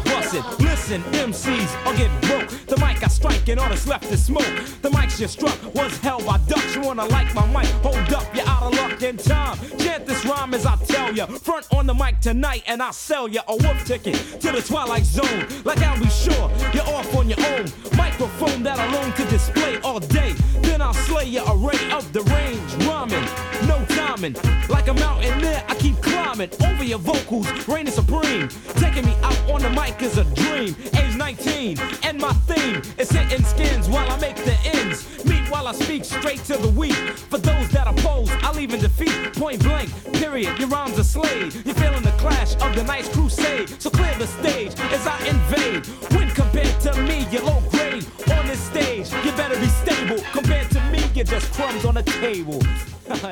Bust 0.04 0.34
it, 0.34 0.60
listen, 0.60 1.02
MCs, 1.02 1.74
I'll 1.86 1.96
get 1.96 2.10
broke. 2.22 2.63
Mic 2.94 3.02
I 3.02 3.08
strike 3.08 3.48
and 3.48 3.58
all 3.58 3.68
that's 3.68 3.88
left 3.88 4.04
is 4.12 4.24
smoke. 4.24 4.54
The 4.82 4.90
mic 4.90 5.18
you 5.18 5.26
struck 5.26 5.58
was 5.74 5.98
held 5.98 6.24
by 6.26 6.38
ducks. 6.46 6.76
You 6.76 6.82
wanna 6.82 7.04
like 7.06 7.34
my 7.34 7.44
mic? 7.46 7.66
Hold 7.82 8.12
up, 8.12 8.32
you're 8.34 8.46
out 8.46 8.62
of 8.62 8.74
luck 8.74 9.02
in 9.02 9.16
time. 9.16 9.58
Chant 9.78 10.06
this 10.06 10.24
rhyme 10.24 10.54
as 10.54 10.64
I 10.64 10.76
tell 10.76 11.12
ya. 11.12 11.26
Front 11.26 11.66
on 11.72 11.86
the 11.86 11.94
mic 11.94 12.20
tonight 12.20 12.62
and 12.68 12.80
I'll 12.80 12.92
sell 12.92 13.26
ya 13.26 13.42
a 13.48 13.56
wolf 13.56 13.84
ticket 13.84 14.14
to 14.14 14.52
the 14.52 14.62
Twilight 14.62 15.04
Zone. 15.04 15.46
Like 15.64 15.78
I'll 15.78 15.98
be 15.98 16.08
sure 16.08 16.50
you're 16.72 16.86
off 16.94 17.12
on 17.16 17.28
your 17.28 17.40
own. 17.40 17.66
Microphone 17.96 18.62
that 18.62 18.78
alone 18.78 19.10
could 19.12 19.28
display 19.28 19.80
all 19.80 19.98
day. 19.98 20.32
Then 20.62 20.80
I'll 20.80 20.94
slay 20.94 21.24
your 21.24 21.44
array 21.48 21.90
of 21.90 22.12
the 22.12 22.22
range. 22.22 22.86
Rhyming, 22.86 23.24
no 23.66 23.84
timing. 23.96 24.36
Like 24.68 24.86
a 24.86 24.94
mountain 24.94 25.30
mountaineer, 25.30 25.64
I 25.68 25.74
keep 25.74 26.00
climbing 26.00 26.50
over 26.64 26.84
your 26.84 26.98
vocals, 26.98 27.48
reigning 27.68 27.92
supreme. 27.92 28.48
Taking 28.76 29.06
me 29.06 29.14
out 29.22 29.38
on 29.50 29.62
the 29.62 29.70
mic 29.70 30.00
is 30.02 30.18
a 30.18 30.24
dream. 30.34 30.76
Age 30.96 31.16
19, 31.16 31.78
and 32.02 32.18
my 32.18 32.32
theme 32.48 32.82
is 32.98 33.10
hitting 33.10 33.44
skins 33.44 33.88
while 33.88 34.10
I 34.10 34.18
make 34.20 34.36
the 34.36 34.56
ends. 34.64 35.24
Meet 35.24 35.50
while 35.50 35.66
I 35.66 35.72
speak 35.72 36.04
straight 36.04 36.44
to 36.44 36.56
the 36.56 36.68
weak. 36.68 36.94
For 36.94 37.38
those 37.38 37.68
that 37.70 37.86
oppose, 37.86 38.30
I'll 38.42 38.58
even 38.58 38.80
defeat. 38.80 39.34
Point 39.34 39.62
blank, 39.62 39.90
period. 40.14 40.58
Your 40.58 40.68
rhymes 40.68 40.98
are 40.98 41.04
slayed. 41.04 41.54
You're 41.64 41.74
feeling 41.74 42.02
the 42.02 42.14
clash 42.18 42.54
of 42.54 42.74
the 42.74 42.84
nice 42.84 43.08
crusade. 43.08 43.68
So 43.80 43.90
clear 43.90 44.14
the 44.18 44.26
stage 44.26 44.72
as 44.92 45.06
I 45.06 45.18
invade. 45.26 45.86
When 46.16 46.30
compared 46.30 46.80
to 46.80 47.02
me, 47.02 47.26
you're 47.30 47.42
low 47.42 47.62
grade 47.70 48.06
on 48.32 48.46
this 48.46 48.60
stage. 48.60 49.12
You 49.24 49.32
better 49.32 49.58
be 49.58 49.66
stable. 49.66 50.22
Compared 50.32 50.70
to 50.70 50.80
me, 50.90 51.02
you're 51.14 51.24
just 51.24 51.52
crumbs 51.52 51.84
on 51.84 51.94
the 51.94 52.02
table. 52.02 52.60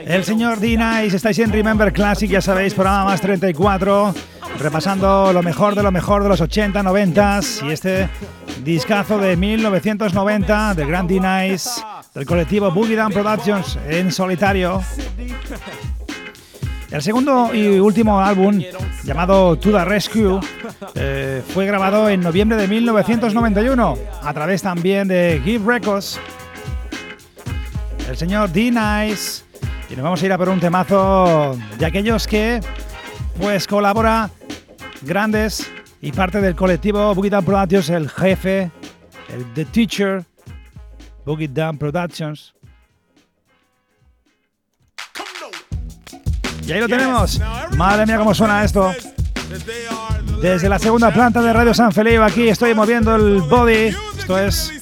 El 0.06 0.24
señor 0.24 0.60
D-Nice, 0.60 1.16
estáis 1.16 1.38
en 1.38 1.52
Remember 1.52 1.92
Classic, 1.92 2.30
ya 2.30 2.40
sabéis, 2.40 2.74
programa 2.74 3.06
más 3.06 3.20
34, 3.20 4.14
repasando 4.58 5.32
lo 5.32 5.42
mejor 5.42 5.74
de 5.74 5.82
lo 5.82 5.90
mejor 5.90 6.22
de 6.22 6.28
los 6.28 6.40
80, 6.40 6.82
90 6.82 7.40
y 7.66 7.70
este 7.72 8.08
discazo 8.62 9.18
de 9.18 9.36
1990 9.36 10.74
de 10.74 10.86
Grand 10.86 11.08
D-Nice, 11.08 11.70
del 12.14 12.26
colectivo 12.26 12.70
Boogie 12.70 12.96
Down 12.96 13.12
Productions 13.12 13.78
en 13.88 14.12
solitario. 14.12 14.82
El 16.90 17.00
segundo 17.00 17.54
y 17.54 17.78
último 17.78 18.20
álbum, 18.20 18.62
llamado 19.04 19.56
To 19.56 19.70
The 19.70 19.84
Rescue, 19.86 20.40
eh, 20.94 21.42
fue 21.54 21.64
grabado 21.64 22.10
en 22.10 22.20
noviembre 22.20 22.58
de 22.58 22.68
1991, 22.68 23.98
a 24.22 24.34
través 24.34 24.60
también 24.60 25.08
de 25.08 25.40
Give 25.42 25.64
Records. 25.64 26.20
El 28.06 28.16
señor 28.18 28.52
D-Nice 28.52 29.44
y 29.92 29.96
nos 29.96 30.04
vamos 30.04 30.22
a 30.22 30.26
ir 30.26 30.32
a 30.32 30.38
por 30.38 30.48
un 30.48 30.58
temazo 30.58 31.56
de 31.78 31.84
aquellos 31.84 32.26
que 32.26 32.60
pues 33.38 33.66
colabora 33.66 34.30
grandes 35.02 35.70
y 36.00 36.12
parte 36.12 36.40
del 36.40 36.56
colectivo 36.56 37.14
Boogie 37.14 37.30
Down 37.30 37.44
Productions, 37.44 37.90
el 37.90 38.08
jefe, 38.08 38.70
el 39.28 39.52
The 39.52 39.66
Teacher, 39.66 40.24
Boogie 41.26 41.48
Down 41.48 41.76
Productions. 41.76 42.54
Y 46.66 46.72
ahí 46.72 46.80
lo 46.80 46.88
tenemos. 46.88 47.40
Madre 47.76 48.06
mía, 48.06 48.16
cómo 48.16 48.34
suena 48.34 48.64
esto. 48.64 48.92
Desde 50.40 50.68
la 50.68 50.78
segunda 50.78 51.12
planta 51.12 51.42
de 51.42 51.52
Radio 51.52 51.74
San 51.74 51.92
Felipe, 51.92 52.22
aquí 52.22 52.48
estoy 52.48 52.74
moviendo 52.74 53.14
el 53.14 53.42
body. 53.42 53.94
Esto 54.18 54.38
es, 54.38 54.72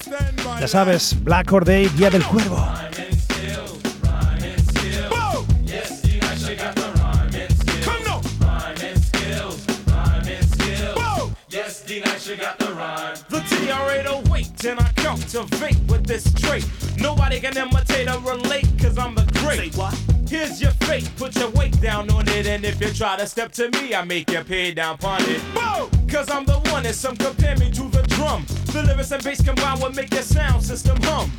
ya 0.61 0.69
sabes, 0.69 1.17
Black 1.25 1.53
Or 1.53 1.65
Day, 1.65 1.89
Día 1.89 2.11
del 2.11 2.23
Cuervo. 2.23 2.90
And 14.65 14.81
I 14.81 14.91
cultivate 14.97 15.79
with 15.89 16.07
this 16.07 16.33
trait. 16.35 16.67
Nobody 16.99 17.41
can 17.41 17.57
imitate 17.57 18.09
or 18.09 18.19
relate, 18.21 18.67
cause 18.79 18.99
I'm 18.99 19.15
the 19.15 19.25
great. 19.41 19.73
Say 19.73 19.79
what? 19.79 19.95
Here's 20.29 20.61
your 20.61 20.73
fate, 20.83 21.11
put 21.17 21.37
your 21.37 21.51
weight 21.51 21.81
down 21.81 22.11
on 22.11 22.29
it, 22.29 22.47
and 22.47 22.65
if 22.65 22.81
you 22.81 22.93
try 22.93 23.17
to 23.17 23.27
step 23.27 23.53
to 23.53 23.71
me, 23.71 23.95
I 23.95 24.05
make 24.05 24.31
you 24.31 24.43
pay 24.45 24.73
down 24.73 24.99
on 25.03 25.21
it. 25.23 25.41
Boom! 25.55 26.09
Cause 26.09 26.31
I'm 26.31 26.45
the 26.45 26.61
one, 26.71 26.87
and 26.87 26.95
some 26.95 27.17
compare 27.17 27.57
me 27.57 27.71
to 27.71 27.89
the 27.89 28.03
drum. 28.03 28.45
The 28.67 28.83
lyrics 28.83 29.11
and 29.13 29.23
bass 29.23 29.43
combine 29.43 29.81
will 29.81 29.93
make 29.93 30.13
your 30.13 30.23
sound 30.23 30.63
system 30.63 30.99
hum. 31.03 31.31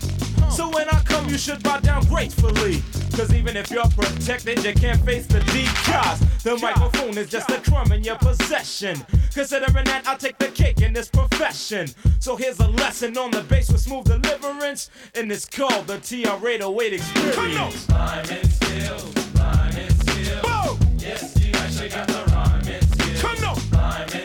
So 0.49 0.69
when 0.69 0.89
I 0.89 0.99
come, 1.01 1.29
you 1.29 1.37
should 1.37 1.61
bow 1.63 1.79
down 1.79 2.05
gracefully. 2.05 2.81
Cause 3.15 3.33
even 3.33 3.57
if 3.57 3.69
you're 3.69 3.87
protected, 3.89 4.63
you 4.63 4.73
can't 4.73 5.03
face 5.05 5.27
the 5.27 5.41
deep 5.51 5.67
cause 5.85 6.19
the 6.43 6.57
microphone 6.57 7.17
is 7.17 7.29
just 7.29 7.49
a 7.51 7.59
crumb 7.61 7.91
in 7.91 8.03
your 8.03 8.17
possession. 8.17 9.05
Considering 9.33 9.85
that 9.85 10.07
I'll 10.07 10.17
take 10.17 10.37
the 10.39 10.47
cake 10.47 10.81
in 10.81 10.91
this 10.91 11.07
profession. 11.07 11.87
So 12.19 12.35
here's 12.35 12.59
a 12.59 12.67
lesson 12.67 13.17
on 13.17 13.31
the 13.31 13.41
bass 13.43 13.71
with 13.71 13.81
smooth 13.81 14.05
deliverance, 14.05 14.89
and 15.13 15.31
it's 15.31 15.45
called 15.45 15.87
the 15.87 15.99
TR 15.99 16.47
808 16.47 16.93
experience. 16.93 17.87
Rhyme 17.89 18.25
and 18.29 18.51
skill, 18.51 18.97
rhyme 19.35 19.75
and 19.75 19.93
skill. 20.01 20.77
Yes, 20.97 21.39
you 21.39 21.51
actually 21.53 21.89
got 21.89 22.07
the 22.07 22.23
rhyme 22.33 22.67
and 22.67 22.83
skill. 22.91 23.29
Come 23.29 23.49
on. 23.49 23.59
Rhyme 23.71 24.09
and 24.13 24.20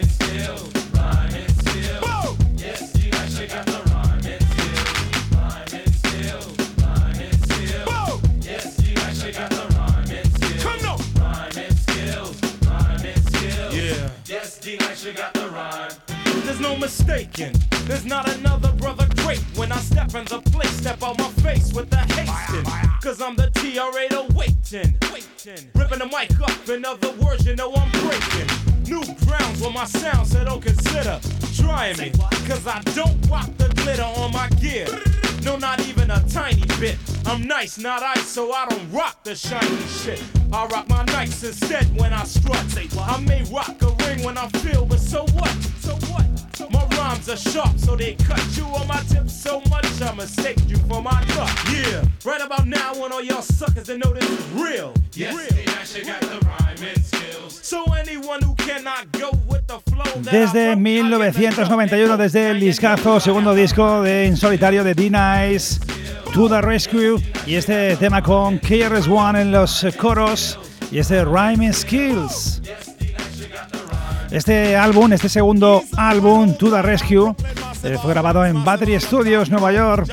There's 16.57 16.69
no 16.71 16.77
mistaking. 16.79 17.53
There's 17.85 18.07
not 18.07 18.27
another 18.35 18.73
brother 18.73 19.07
great 19.17 19.41
when 19.57 19.71
I 19.71 19.77
step 19.77 20.15
in 20.15 20.25
the 20.25 20.41
place. 20.53 20.71
Step 20.71 21.03
out 21.03 21.19
my 21.19 21.29
face 21.45 21.75
with 21.75 21.91
the 21.91 21.99
hasting. 21.99 22.65
Cause 23.03 23.21
I'm 23.21 23.37
the 23.37 23.49
TR8 23.49 24.33
waiting. 24.33 24.97
Ripping 25.75 25.99
the 25.99 26.07
mic 26.07 26.41
up. 26.41 26.69
In 26.71 26.87
other 26.87 27.13
words, 27.23 27.47
you 27.47 27.57
know 27.57 27.75
I'm 27.75 27.91
breaking. 28.01 28.49
New 28.89 29.05
grounds 29.27 29.61
with 29.61 29.75
my 29.75 29.85
sound, 29.85 30.29
so 30.29 30.45
don't 30.47 30.63
consider 30.63 31.21
trying 31.55 31.99
me. 31.99 32.11
Cause 32.49 32.67
I 32.67 32.81
don't 32.95 33.21
rock 33.29 33.51
the 33.59 33.69
glitter 33.77 34.11
on 34.17 34.33
my 34.33 34.49
gear. 34.59 34.87
No, 35.43 35.59
not 35.59 35.87
even 35.87 36.11
a 36.11 36.27
tiny 36.27 36.65
bit. 36.81 36.97
I'm 37.27 37.47
nice, 37.47 37.77
not 37.77 38.03
ice, 38.03 38.27
so 38.27 38.53
I 38.53 38.65
don't 38.67 38.91
rock 38.91 39.23
the 39.25 39.35
shiny 39.35 39.87
shit. 39.89 40.23
I 40.51 40.65
rock 40.69 40.89
my 40.89 41.05
nights 41.05 41.45
instead 41.45 41.85
when 42.01 42.15
I 42.15 42.25
strut. 42.25 42.65
I 42.99 43.21
may 43.21 43.43
rock 43.53 43.77
a 43.83 43.91
ring 44.07 44.25
when 44.25 44.39
I 44.39 44.49
feel, 44.65 44.87
but 44.87 45.01
so 45.01 45.27
what? 45.35 45.53
So 45.81 45.95
what? 46.11 46.26
Rhymes 47.17 47.29
are 47.31 47.51
sharp, 47.51 47.79
so 47.79 47.97
they 47.97 48.15
cut 48.15 48.45
you 48.57 48.65
on 48.65 48.87
my 48.87 49.01
tips 49.09 49.33
so 49.33 49.63
much 49.71 49.87
I 50.03 50.15
mistake 50.15 50.59
you 50.69 50.77
for 50.89 51.01
my 51.01 51.19
luck. 51.37 51.51
Yeah, 51.73 52.05
right 52.25 52.43
about 52.43 52.67
now, 52.67 52.93
I 52.93 52.99
want 52.99 53.13
all 53.15 53.23
y'all 53.23 53.41
suckers 53.41 53.85
to 53.85 53.97
know 53.97 54.13
this 54.13 54.29
is 54.29 54.45
real. 54.53 54.93
Yes, 55.15 55.35
real. 55.35 55.49
they 55.51 55.65
actually 55.73 56.05
got 56.05 56.21
the 56.21 56.39
rhyming 56.45 57.03
skills. 57.03 57.59
So 57.63 57.85
anyone 57.95 58.43
who 58.43 58.55
cannot 58.57 59.11
go 59.13 59.31
with 59.49 59.67
the 59.67 59.81
flow 59.91 60.05
that 60.05 60.31
Desde 60.31 60.77
1991, 60.77 62.19
desde 62.19 62.51
el 62.51 62.61
discazo, 62.61 63.19
segundo 63.19 63.55
disco 63.55 64.03
de 64.03 64.27
en 64.27 64.37
solitario 64.37 64.85
de 64.85 64.95
D-Nice, 64.95 65.81
To 66.35 66.49
The 66.51 66.61
Rescue, 66.61 67.19
y 67.47 67.55
este 67.55 67.97
tema 67.97 68.23
con 68.23 68.59
KRS-One 68.59 69.41
en 69.41 69.53
los 69.53 69.87
coros, 69.99 70.59
y 70.91 70.99
este 70.99 71.25
Rhyming 71.25 71.73
Skills. 71.73 72.61
Este 74.31 74.77
álbum, 74.77 75.13
este 75.13 75.29
segundo 75.29 75.83
álbum, 75.97 76.55
To 76.57 76.71
The 76.71 76.83
Rescue, 76.83 77.35
eh, 77.83 77.97
fue 78.01 78.11
grabado 78.13 78.45
en 78.45 78.65
Battery 78.65 79.01
Studios, 79.01 79.51
Nueva 79.51 79.73
York, 79.73 80.09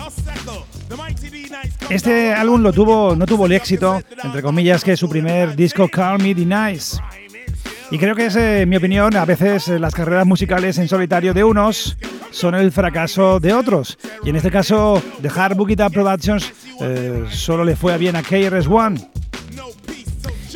Este 1.89 2.34
álbum 2.34 2.61
lo 2.61 2.72
tuvo, 2.72 3.16
no 3.16 3.26
tuvo 3.26 3.45
el 3.45 3.51
éxito, 3.51 4.01
entre 4.24 4.41
comillas, 4.41 4.84
que 4.84 4.95
su 4.95 5.09
primer 5.09 5.55
disco 5.55 5.88
Call 5.88 6.22
Me 6.22 6.34
The 6.34 6.45
Nice. 6.45 6.97
Y 7.91 7.97
creo 7.97 8.16
que 8.16 8.28
es, 8.28 8.36
en 8.36 8.70
mi 8.70 8.78
opinión, 8.78 9.16
a 9.16 9.26
veces 9.26 9.68
las 9.68 9.93
carreras 9.93 10.26
musicales 10.26 10.78
en 10.78 10.88
solitario 10.88 11.34
de 11.34 11.43
unos 11.43 11.97
son 12.32 12.55
el 12.55 12.72
fracaso 12.72 13.39
de 13.39 13.53
otros. 13.53 13.97
Y 14.24 14.30
en 14.30 14.36
este 14.36 14.49
caso, 14.49 15.01
The 15.22 15.30
Hard 15.30 15.55
Bookita 15.55 15.89
Productions 15.89 16.51
eh, 16.82 17.26
solo 17.30 17.64
le 17.64 17.76
fue 17.76 17.97
bien 17.97 18.16
a 18.16 18.24
KRS-One. 18.24 18.99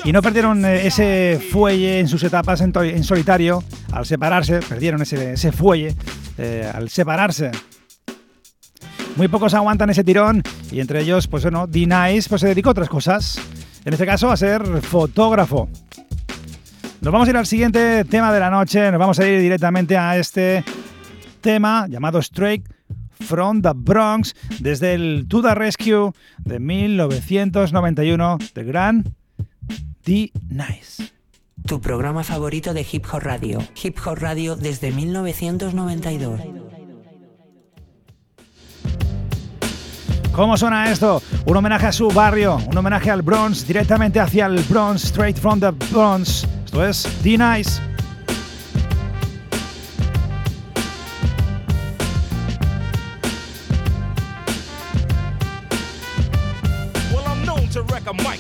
Y 0.03 0.11
no 0.11 0.21
perdieron 0.21 0.63
eh, 0.65 0.87
ese 0.87 1.39
fuelle 1.51 1.99
en 1.99 2.07
sus 2.07 2.23
etapas 2.23 2.61
en, 2.61 3.03
solitario. 3.03 3.63
Al 3.91 4.05
separarse, 4.05 4.59
perdieron 4.59 5.01
ese, 5.01 5.51
fuelle 5.51 5.95
eh, 6.37 6.69
al 6.73 6.89
separarse. 6.89 7.51
Muy 9.15 9.27
pocos 9.27 9.53
aguantan 9.53 9.89
ese 9.89 10.03
tirón 10.03 10.43
y 10.71 10.79
entre 10.79 11.01
ellos, 11.01 11.27
pues 11.27 11.43
bueno, 11.43 11.65
D-Nice 11.65 12.29
pues, 12.29 12.41
se 12.41 12.47
dedicó 12.47 12.69
a 12.69 12.71
otras 12.71 12.89
cosas. 12.89 13.39
En 13.83 13.93
este 13.93 14.05
caso 14.05 14.29
a 14.29 14.37
ser 14.37 14.63
fotógrafo. 14.81 15.69
Nos 17.01 17.13
vamos 17.13 17.27
a 17.27 17.31
ir 17.31 17.37
al 17.37 17.45
siguiente 17.45 18.05
tema 18.05 18.33
de 18.33 18.39
la 18.39 18.49
noche, 18.49 18.91
nos 18.91 18.99
vamos 18.99 19.19
a 19.19 19.27
ir 19.27 19.39
directamente 19.39 19.97
a 19.97 20.17
este 20.17 20.63
tema 21.41 21.87
llamado 21.87 22.19
Straight 22.19 22.67
from 23.19 23.61
the 23.61 23.71
Bronx 23.75 24.35
desde 24.59 24.93
el 24.93 25.25
To 25.27 25.41
the 25.41 25.55
Rescue 25.55 26.11
de 26.39 26.59
1991 26.59 28.37
de 28.53 28.63
Gran 28.63 29.15
D 30.07 30.31
Nice. 30.49 31.11
Tu 31.67 31.81
programa 31.81 32.23
favorito 32.23 32.73
de 32.73 32.87
Hip 32.89 33.03
Hop 33.11 33.23
Radio. 33.23 33.59
Hip 33.83 33.97
Hop 34.05 34.17
Radio 34.19 34.55
desde 34.55 34.93
1992. 34.93 36.39
¿Cómo 40.31 40.55
suena 40.55 40.89
esto? 40.89 41.21
Un 41.45 41.57
homenaje 41.57 41.87
a 41.87 41.91
su 41.91 42.07
barrio, 42.07 42.55
un 42.55 42.77
homenaje 42.77 43.11
al 43.11 43.21
Bronx, 43.21 43.67
directamente 43.67 44.21
hacia 44.21 44.45
el 44.45 44.63
Bronx, 44.69 45.03
straight 45.03 45.37
from 45.37 45.59
the 45.59 45.71
Bronx. 45.91 46.47
Esto 46.63 46.87
es 46.87 47.05
D-Nice. 47.21 47.81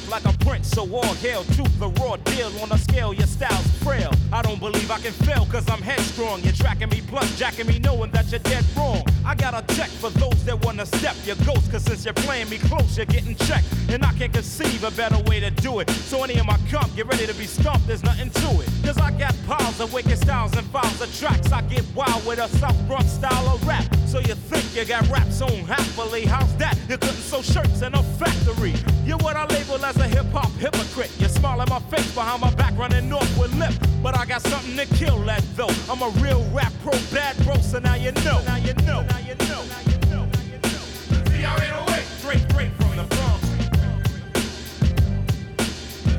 Like 0.09 0.25
a 0.25 0.33
prince, 0.45 0.69
so 0.69 0.81
all 0.95 1.13
hail 1.15 1.43
to 1.43 1.63
the 1.79 1.89
raw 1.99 2.15
deal 2.17 2.51
on 2.61 2.71
a 2.71 2.77
scale 2.77 3.13
your 3.13 3.27
style's 3.27 3.67
frail. 3.83 4.11
I 4.31 4.41
don't 4.41 4.59
believe 4.59 4.89
I 4.91 4.99
can 4.99 5.11
fail, 5.11 5.45
cause 5.45 5.69
I'm 5.69 5.81
headstrong. 5.81 6.41
You're 6.43 6.53
tracking 6.53 6.89
me 6.89 7.01
plus 7.07 7.37
jacking 7.37 7.67
me, 7.67 7.79
knowing 7.79 8.11
that 8.11 8.29
you're 8.31 8.39
dead 8.39 8.65
wrong. 8.75 9.03
I 9.25 9.35
got 9.35 9.53
a 9.53 9.75
check 9.75 9.89
for 9.89 10.09
those 10.11 10.43
that 10.45 10.63
wanna 10.65 10.85
step 10.85 11.15
your 11.25 11.35
ghost, 11.37 11.71
cause 11.71 11.83
since 11.83 12.05
you're 12.05 12.13
playing 12.13 12.49
me 12.49 12.57
close, 12.57 12.97
you're 12.97 13.05
getting 13.05 13.35
checked. 13.35 13.67
And 13.89 14.03
I 14.03 14.13
can't 14.13 14.33
conceive 14.33 14.83
a 14.83 14.91
better 14.91 15.21
way 15.23 15.39
to 15.39 15.51
do 15.51 15.79
it. 15.79 15.89
So 15.89 16.23
any 16.23 16.37
of 16.37 16.45
my 16.45 16.57
comp, 16.69 16.95
get 16.95 17.07
ready 17.07 17.27
to 17.27 17.33
be 17.33 17.45
stumped, 17.45 17.87
there's 17.87 18.03
nothing 18.03 18.29
to 18.29 18.61
it. 18.61 18.69
Cause 18.83 18.97
I 18.97 19.11
got 19.11 19.35
piles 19.45 19.79
of 19.79 19.93
wicked 19.93 20.17
styles 20.17 20.55
and 20.55 20.65
files 20.67 21.01
of 21.01 21.13
tracks. 21.19 21.51
I 21.51 21.61
get 21.63 21.83
wild 21.95 22.25
with 22.25 22.39
a 22.39 22.47
South 22.57 22.79
Bronx 22.87 23.07
style 23.07 23.47
of 23.47 23.65
rap. 23.67 23.85
So 24.07 24.19
you 24.19 24.35
think 24.35 24.56
you 24.77 24.85
got 24.85 25.09
raps 25.09 25.41
on 25.41 25.49
happily. 25.65 26.23
How's 26.23 26.55
that? 26.57 26.77
You 26.87 26.99
couldn't 26.99 27.15
sew 27.15 27.41
shirts 27.41 27.81
in 27.81 27.95
a 27.95 28.03
factory. 28.03 28.75
You're 29.05 29.17
what 29.17 29.35
I 29.35 29.47
label 29.47 29.83
as 29.83 29.97
a 29.97 30.07
hip 30.07 30.27
hop 30.27 30.51
hypocrite. 30.51 31.09
You 31.17 31.27
smile 31.29 31.63
at 31.63 31.69
my 31.69 31.79
face 31.89 32.13
behind 32.13 32.41
my 32.41 32.53
back, 32.53 32.77
running 32.77 33.09
north 33.09 33.35
with 33.39 33.51
lip. 33.55 33.73
But 34.03 34.15
I 34.15 34.27
got 34.27 34.43
something 34.43 34.77
to 34.77 34.85
kill 34.93 35.17
that 35.21 35.43
though. 35.55 35.73
I'm 35.89 36.03
a 36.03 36.09
real 36.21 36.47
rap 36.51 36.71
pro, 36.83 36.91
bad 37.11 37.43
bro, 37.43 37.57
so 37.57 37.79
now 37.79 37.95
you 37.95 38.11
know. 38.23 38.39
Now 38.45 38.57
you 38.57 38.75
know. 38.85 39.01
Now 39.01 39.17
you 39.17 39.33
know. 39.47 39.63
Now 39.65 39.81
you 39.87 39.97
know. 40.11 40.25
Now 40.25 40.41
you 40.43 40.59
know. 40.61 40.85
CR808, 41.25 42.19
straight, 42.19 42.41
straight 42.51 42.71
from 42.73 42.97
the 42.97 43.03
Bronx. 43.15 43.45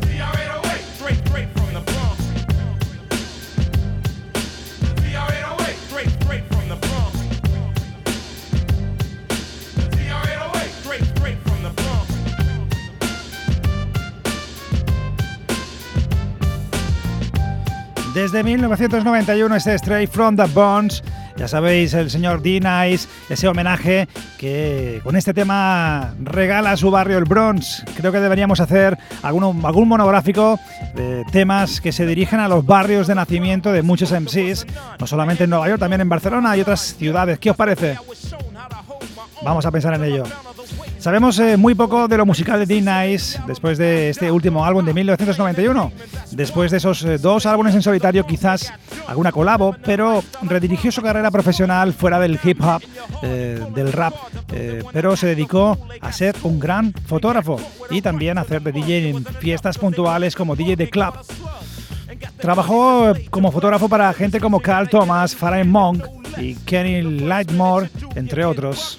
CR808. 0.04 0.57
Desde 18.18 18.42
1991 18.42 19.54
este 19.54 19.74
Straight 19.76 20.10
from 20.10 20.34
the 20.34 20.46
Bones, 20.46 21.04
ya 21.36 21.46
sabéis, 21.46 21.94
el 21.94 22.10
señor 22.10 22.42
D-Nice, 22.42 23.06
ese 23.28 23.46
homenaje 23.46 24.08
que 24.38 25.00
con 25.04 25.14
este 25.14 25.32
tema 25.32 26.14
regala 26.20 26.72
a 26.72 26.76
su 26.76 26.90
barrio 26.90 27.16
el 27.18 27.26
Bronx. 27.26 27.84
Creo 27.96 28.10
que 28.10 28.18
deberíamos 28.18 28.58
hacer 28.58 28.98
algún 29.22 29.86
monográfico 29.86 30.58
de 30.96 31.24
temas 31.30 31.80
que 31.80 31.92
se 31.92 32.06
dirigen 32.06 32.40
a 32.40 32.48
los 32.48 32.66
barrios 32.66 33.06
de 33.06 33.14
nacimiento 33.14 33.70
de 33.70 33.82
muchos 33.82 34.10
MCs, 34.10 34.66
no 34.98 35.06
solamente 35.06 35.44
en 35.44 35.50
Nueva 35.50 35.68
York, 35.68 35.78
también 35.78 36.00
en 36.00 36.08
Barcelona 36.08 36.56
y 36.56 36.62
otras 36.62 36.96
ciudades. 36.96 37.38
¿Qué 37.38 37.52
os 37.52 37.56
parece? 37.56 37.98
Vamos 39.44 39.64
a 39.64 39.70
pensar 39.70 39.94
en 39.94 40.02
ello. 40.02 40.24
Sabemos 40.98 41.38
eh, 41.38 41.56
muy 41.56 41.76
poco 41.76 42.08
de 42.08 42.16
lo 42.16 42.26
musical 42.26 42.58
de 42.58 42.66
D-Nice 42.66 43.40
después 43.46 43.78
de 43.78 44.10
este 44.10 44.32
último 44.32 44.64
álbum 44.64 44.84
de 44.84 44.92
1991. 44.92 45.92
Después 46.32 46.72
de 46.72 46.78
esos 46.78 47.04
eh, 47.04 47.18
dos 47.18 47.46
álbumes 47.46 47.74
en 47.76 47.82
solitario, 47.82 48.26
quizás 48.26 48.72
alguna 49.06 49.30
colabo, 49.30 49.76
pero 49.84 50.24
redirigió 50.42 50.90
su 50.90 51.00
carrera 51.00 51.30
profesional 51.30 51.92
fuera 51.92 52.18
del 52.18 52.38
hip 52.42 52.60
hop, 52.62 52.82
eh, 53.22 53.64
del 53.74 53.92
rap, 53.92 54.12
pero 54.92 55.16
se 55.16 55.28
dedicó 55.28 55.78
a 56.00 56.12
ser 56.12 56.34
un 56.42 56.58
gran 56.58 56.92
fotógrafo 57.06 57.60
y 57.90 58.02
también 58.02 58.36
a 58.36 58.40
hacer 58.40 58.60
de 58.62 58.72
DJ 58.72 59.10
en 59.10 59.24
fiestas 59.24 59.78
puntuales 59.78 60.34
como 60.34 60.56
DJ 60.56 60.74
de 60.74 60.90
club. 60.90 61.14
Trabajó 62.40 63.12
como 63.30 63.52
fotógrafo 63.52 63.88
para 63.88 64.12
gente 64.12 64.40
como 64.40 64.60
Carl 64.60 64.88
Thomas, 64.88 65.36
Farai 65.36 65.64
Monk 65.64 66.04
y 66.38 66.54
Kenny 66.56 67.20
Lightmore, 67.20 67.88
entre 68.16 68.44
otros. 68.44 68.98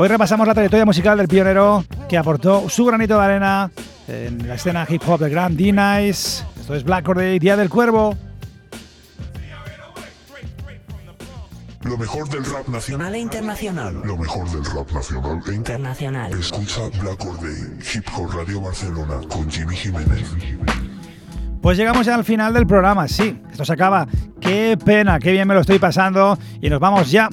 Hoy 0.00 0.06
repasamos 0.06 0.46
la 0.46 0.54
trayectoria 0.54 0.84
musical 0.84 1.18
del 1.18 1.26
pionero 1.26 1.84
que 2.08 2.16
aportó 2.16 2.68
su 2.68 2.84
granito 2.84 3.18
de 3.18 3.24
arena 3.24 3.68
en 4.06 4.46
la 4.46 4.54
escena 4.54 4.86
hip 4.88 5.02
hop 5.04 5.18
de 5.18 5.28
Grand 5.28 5.58
D-Nice. 5.58 6.44
Esto 6.60 6.76
es 6.76 6.84
Black 6.84 7.04
Corday, 7.04 7.40
Día 7.40 7.56
del 7.56 7.68
Cuervo. 7.68 8.16
Lo 11.82 11.98
mejor 11.98 12.28
del 12.28 12.44
rap 12.44 12.68
nacional 12.68 13.12
e 13.16 13.18
internacional. 13.18 14.00
Lo 14.04 14.16
mejor 14.16 14.48
del 14.52 14.64
rap 14.66 14.88
nacional 14.92 15.42
e 15.48 15.54
internacional. 15.54 16.32
Escucha 16.32 16.82
Black 17.00 17.24
Day, 17.40 17.78
Hip 17.92 18.04
Hop 18.16 18.32
Radio 18.32 18.60
Barcelona 18.60 19.18
con 19.28 19.50
Jimmy 19.50 19.74
Jiménez. 19.74 20.30
Pues 21.60 21.76
llegamos 21.76 22.06
ya 22.06 22.14
al 22.14 22.24
final 22.24 22.54
del 22.54 22.68
programa, 22.68 23.08
sí, 23.08 23.42
esto 23.50 23.64
se 23.64 23.72
acaba. 23.72 24.06
Qué 24.40 24.78
pena, 24.78 25.18
qué 25.18 25.32
bien 25.32 25.48
me 25.48 25.54
lo 25.54 25.60
estoy 25.62 25.80
pasando 25.80 26.38
y 26.60 26.70
nos 26.70 26.78
vamos 26.78 27.10
ya. 27.10 27.28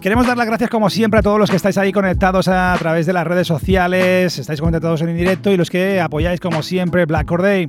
Queremos 0.00 0.26
dar 0.26 0.38
las 0.38 0.46
gracias 0.46 0.70
como 0.70 0.88
siempre 0.88 1.20
a 1.20 1.22
todos 1.22 1.38
los 1.38 1.50
que 1.50 1.56
estáis 1.56 1.76
ahí 1.76 1.92
conectados 1.92 2.48
a, 2.48 2.74
través 2.78 3.04
de 3.04 3.12
las 3.12 3.26
redes 3.26 3.46
sociales, 3.46 4.38
estáis 4.38 4.58
conectados 4.58 5.02
en 5.02 5.14
directo 5.14 5.50
y 5.50 5.58
los 5.58 5.68
que 5.68 6.00
apoyáis 6.00 6.40
como 6.40 6.62
siempre 6.62 7.04
Black 7.04 7.26
Corday. 7.26 7.68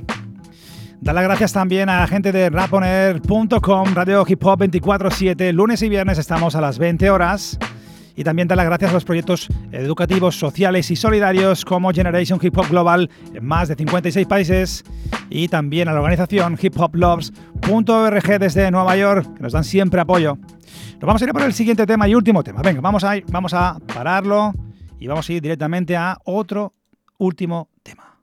Dar 1.02 1.14
las 1.14 1.24
gracias 1.24 1.52
también 1.52 1.90
a 1.90 2.00
la 2.00 2.06
gente 2.06 2.32
de 2.32 2.48
raponer.com, 2.48 3.94
Radio 3.94 4.24
Hip 4.26 4.42
Hop 4.46 4.60
24-7, 4.60 5.52
lunes 5.52 5.82
y 5.82 5.90
viernes 5.90 6.16
estamos 6.16 6.54
a 6.56 6.62
las 6.62 6.78
20 6.78 7.10
horas. 7.10 7.58
Y 8.16 8.24
también 8.24 8.48
dar 8.48 8.56
las 8.56 8.66
gracias 8.66 8.90
a 8.90 8.94
los 8.94 9.04
proyectos 9.04 9.48
educativos, 9.72 10.38
sociales 10.38 10.90
y 10.90 10.96
solidarios 10.96 11.64
como 11.64 11.92
Generation 11.92 12.38
Hip 12.42 12.56
Hop 12.58 12.68
Global 12.68 13.10
en 13.34 13.44
más 13.44 13.68
de 13.68 13.74
56 13.74 14.26
países 14.26 14.84
y 15.30 15.48
también 15.48 15.88
a 15.88 15.92
la 15.92 16.00
organización 16.00 16.58
hiphoploves.org 16.60 18.38
desde 18.38 18.70
Nueva 18.70 18.96
York, 18.96 19.34
que 19.36 19.42
nos 19.42 19.52
dan 19.52 19.64
siempre 19.64 20.00
apoyo. 20.00 20.36
Nos 20.36 21.06
vamos 21.06 21.22
a 21.22 21.24
ir 21.24 21.32
por 21.32 21.42
el 21.42 21.52
siguiente 21.52 21.86
tema 21.86 22.08
y 22.08 22.14
último 22.14 22.42
tema. 22.42 22.62
Venga, 22.62 22.80
vamos 22.80 23.02
a, 23.04 23.16
ir, 23.16 23.24
vamos 23.28 23.54
a 23.54 23.78
pararlo 23.92 24.52
y 24.98 25.06
vamos 25.06 25.28
a 25.28 25.32
ir 25.32 25.42
directamente 25.42 25.96
a 25.96 26.18
otro 26.24 26.74
último 27.18 27.70
tema. 27.82 28.18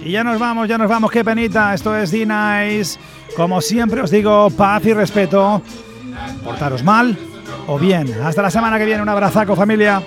Y 0.00 0.12
ya 0.12 0.22
nos 0.22 0.38
vamos, 0.38 0.68
ya 0.68 0.78
nos 0.78 0.88
vamos, 0.88 1.10
qué 1.10 1.24
penita. 1.24 1.74
Esto 1.74 1.96
es 1.96 2.12
D-Nice. 2.12 3.00
Como 3.36 3.60
siempre 3.60 4.00
os 4.00 4.10
digo, 4.10 4.48
paz 4.50 4.86
y 4.86 4.92
respeto. 4.94 5.60
Portaros 6.44 6.82
mal 6.82 7.16
o 7.66 7.78
bien. 7.78 8.12
Hasta 8.22 8.42
la 8.42 8.50
semana 8.50 8.78
que 8.78 8.84
viene. 8.84 9.02
Un 9.02 9.08
abrazaco, 9.08 9.56
familia. 9.56 10.02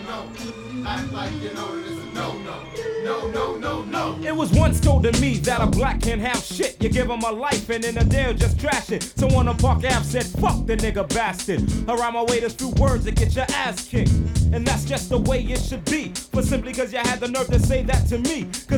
It 4.22 4.36
was 4.36 4.52
once 4.52 4.80
told 4.80 5.04
to 5.04 5.22
me 5.22 5.38
that 5.40 5.60
a 5.60 5.66
black 5.66 6.02
can't 6.02 6.22
have 6.22 6.44
shit. 6.44 6.78
You 6.80 6.90
give 6.90 7.10
him 7.10 7.22
a 7.24 7.32
life 7.32 7.70
and 7.70 7.84
in 7.84 7.98
a 7.98 8.04
day 8.04 8.32
just 8.34 8.60
trash 8.60 8.92
it. 8.92 9.04
Someone 9.18 9.48
on 9.48 9.58
Park 9.58 9.78
Ave 9.78 10.04
said, 10.04 10.26
fuck 10.26 10.66
the 10.68 10.78
nigga 10.78 11.08
bastard. 11.10 11.62
Around 11.90 12.14
my 12.14 12.24
way, 12.24 12.40
there's 12.40 12.54
few 12.54 12.70
words 12.78 13.06
that 13.06 13.16
get 13.16 13.36
your 13.36 13.46
ass 13.50 13.88
kicked. 13.88 14.12
And 14.54 14.66
that's 14.68 14.86
just 14.86 15.10
the 15.10 15.18
way 15.18 15.42
it 15.44 15.60
should 15.60 15.84
be. 15.86 16.14
But 16.32 16.46
simply 16.46 16.74
cause 16.74 16.94
you 16.94 17.00
had 17.00 17.20
the 17.20 17.28
nerve 17.28 17.48
to 17.48 17.60
say 17.60 17.82
that 17.84 18.08
to 18.10 18.20
me. 18.20 18.44
Cause 18.44 18.68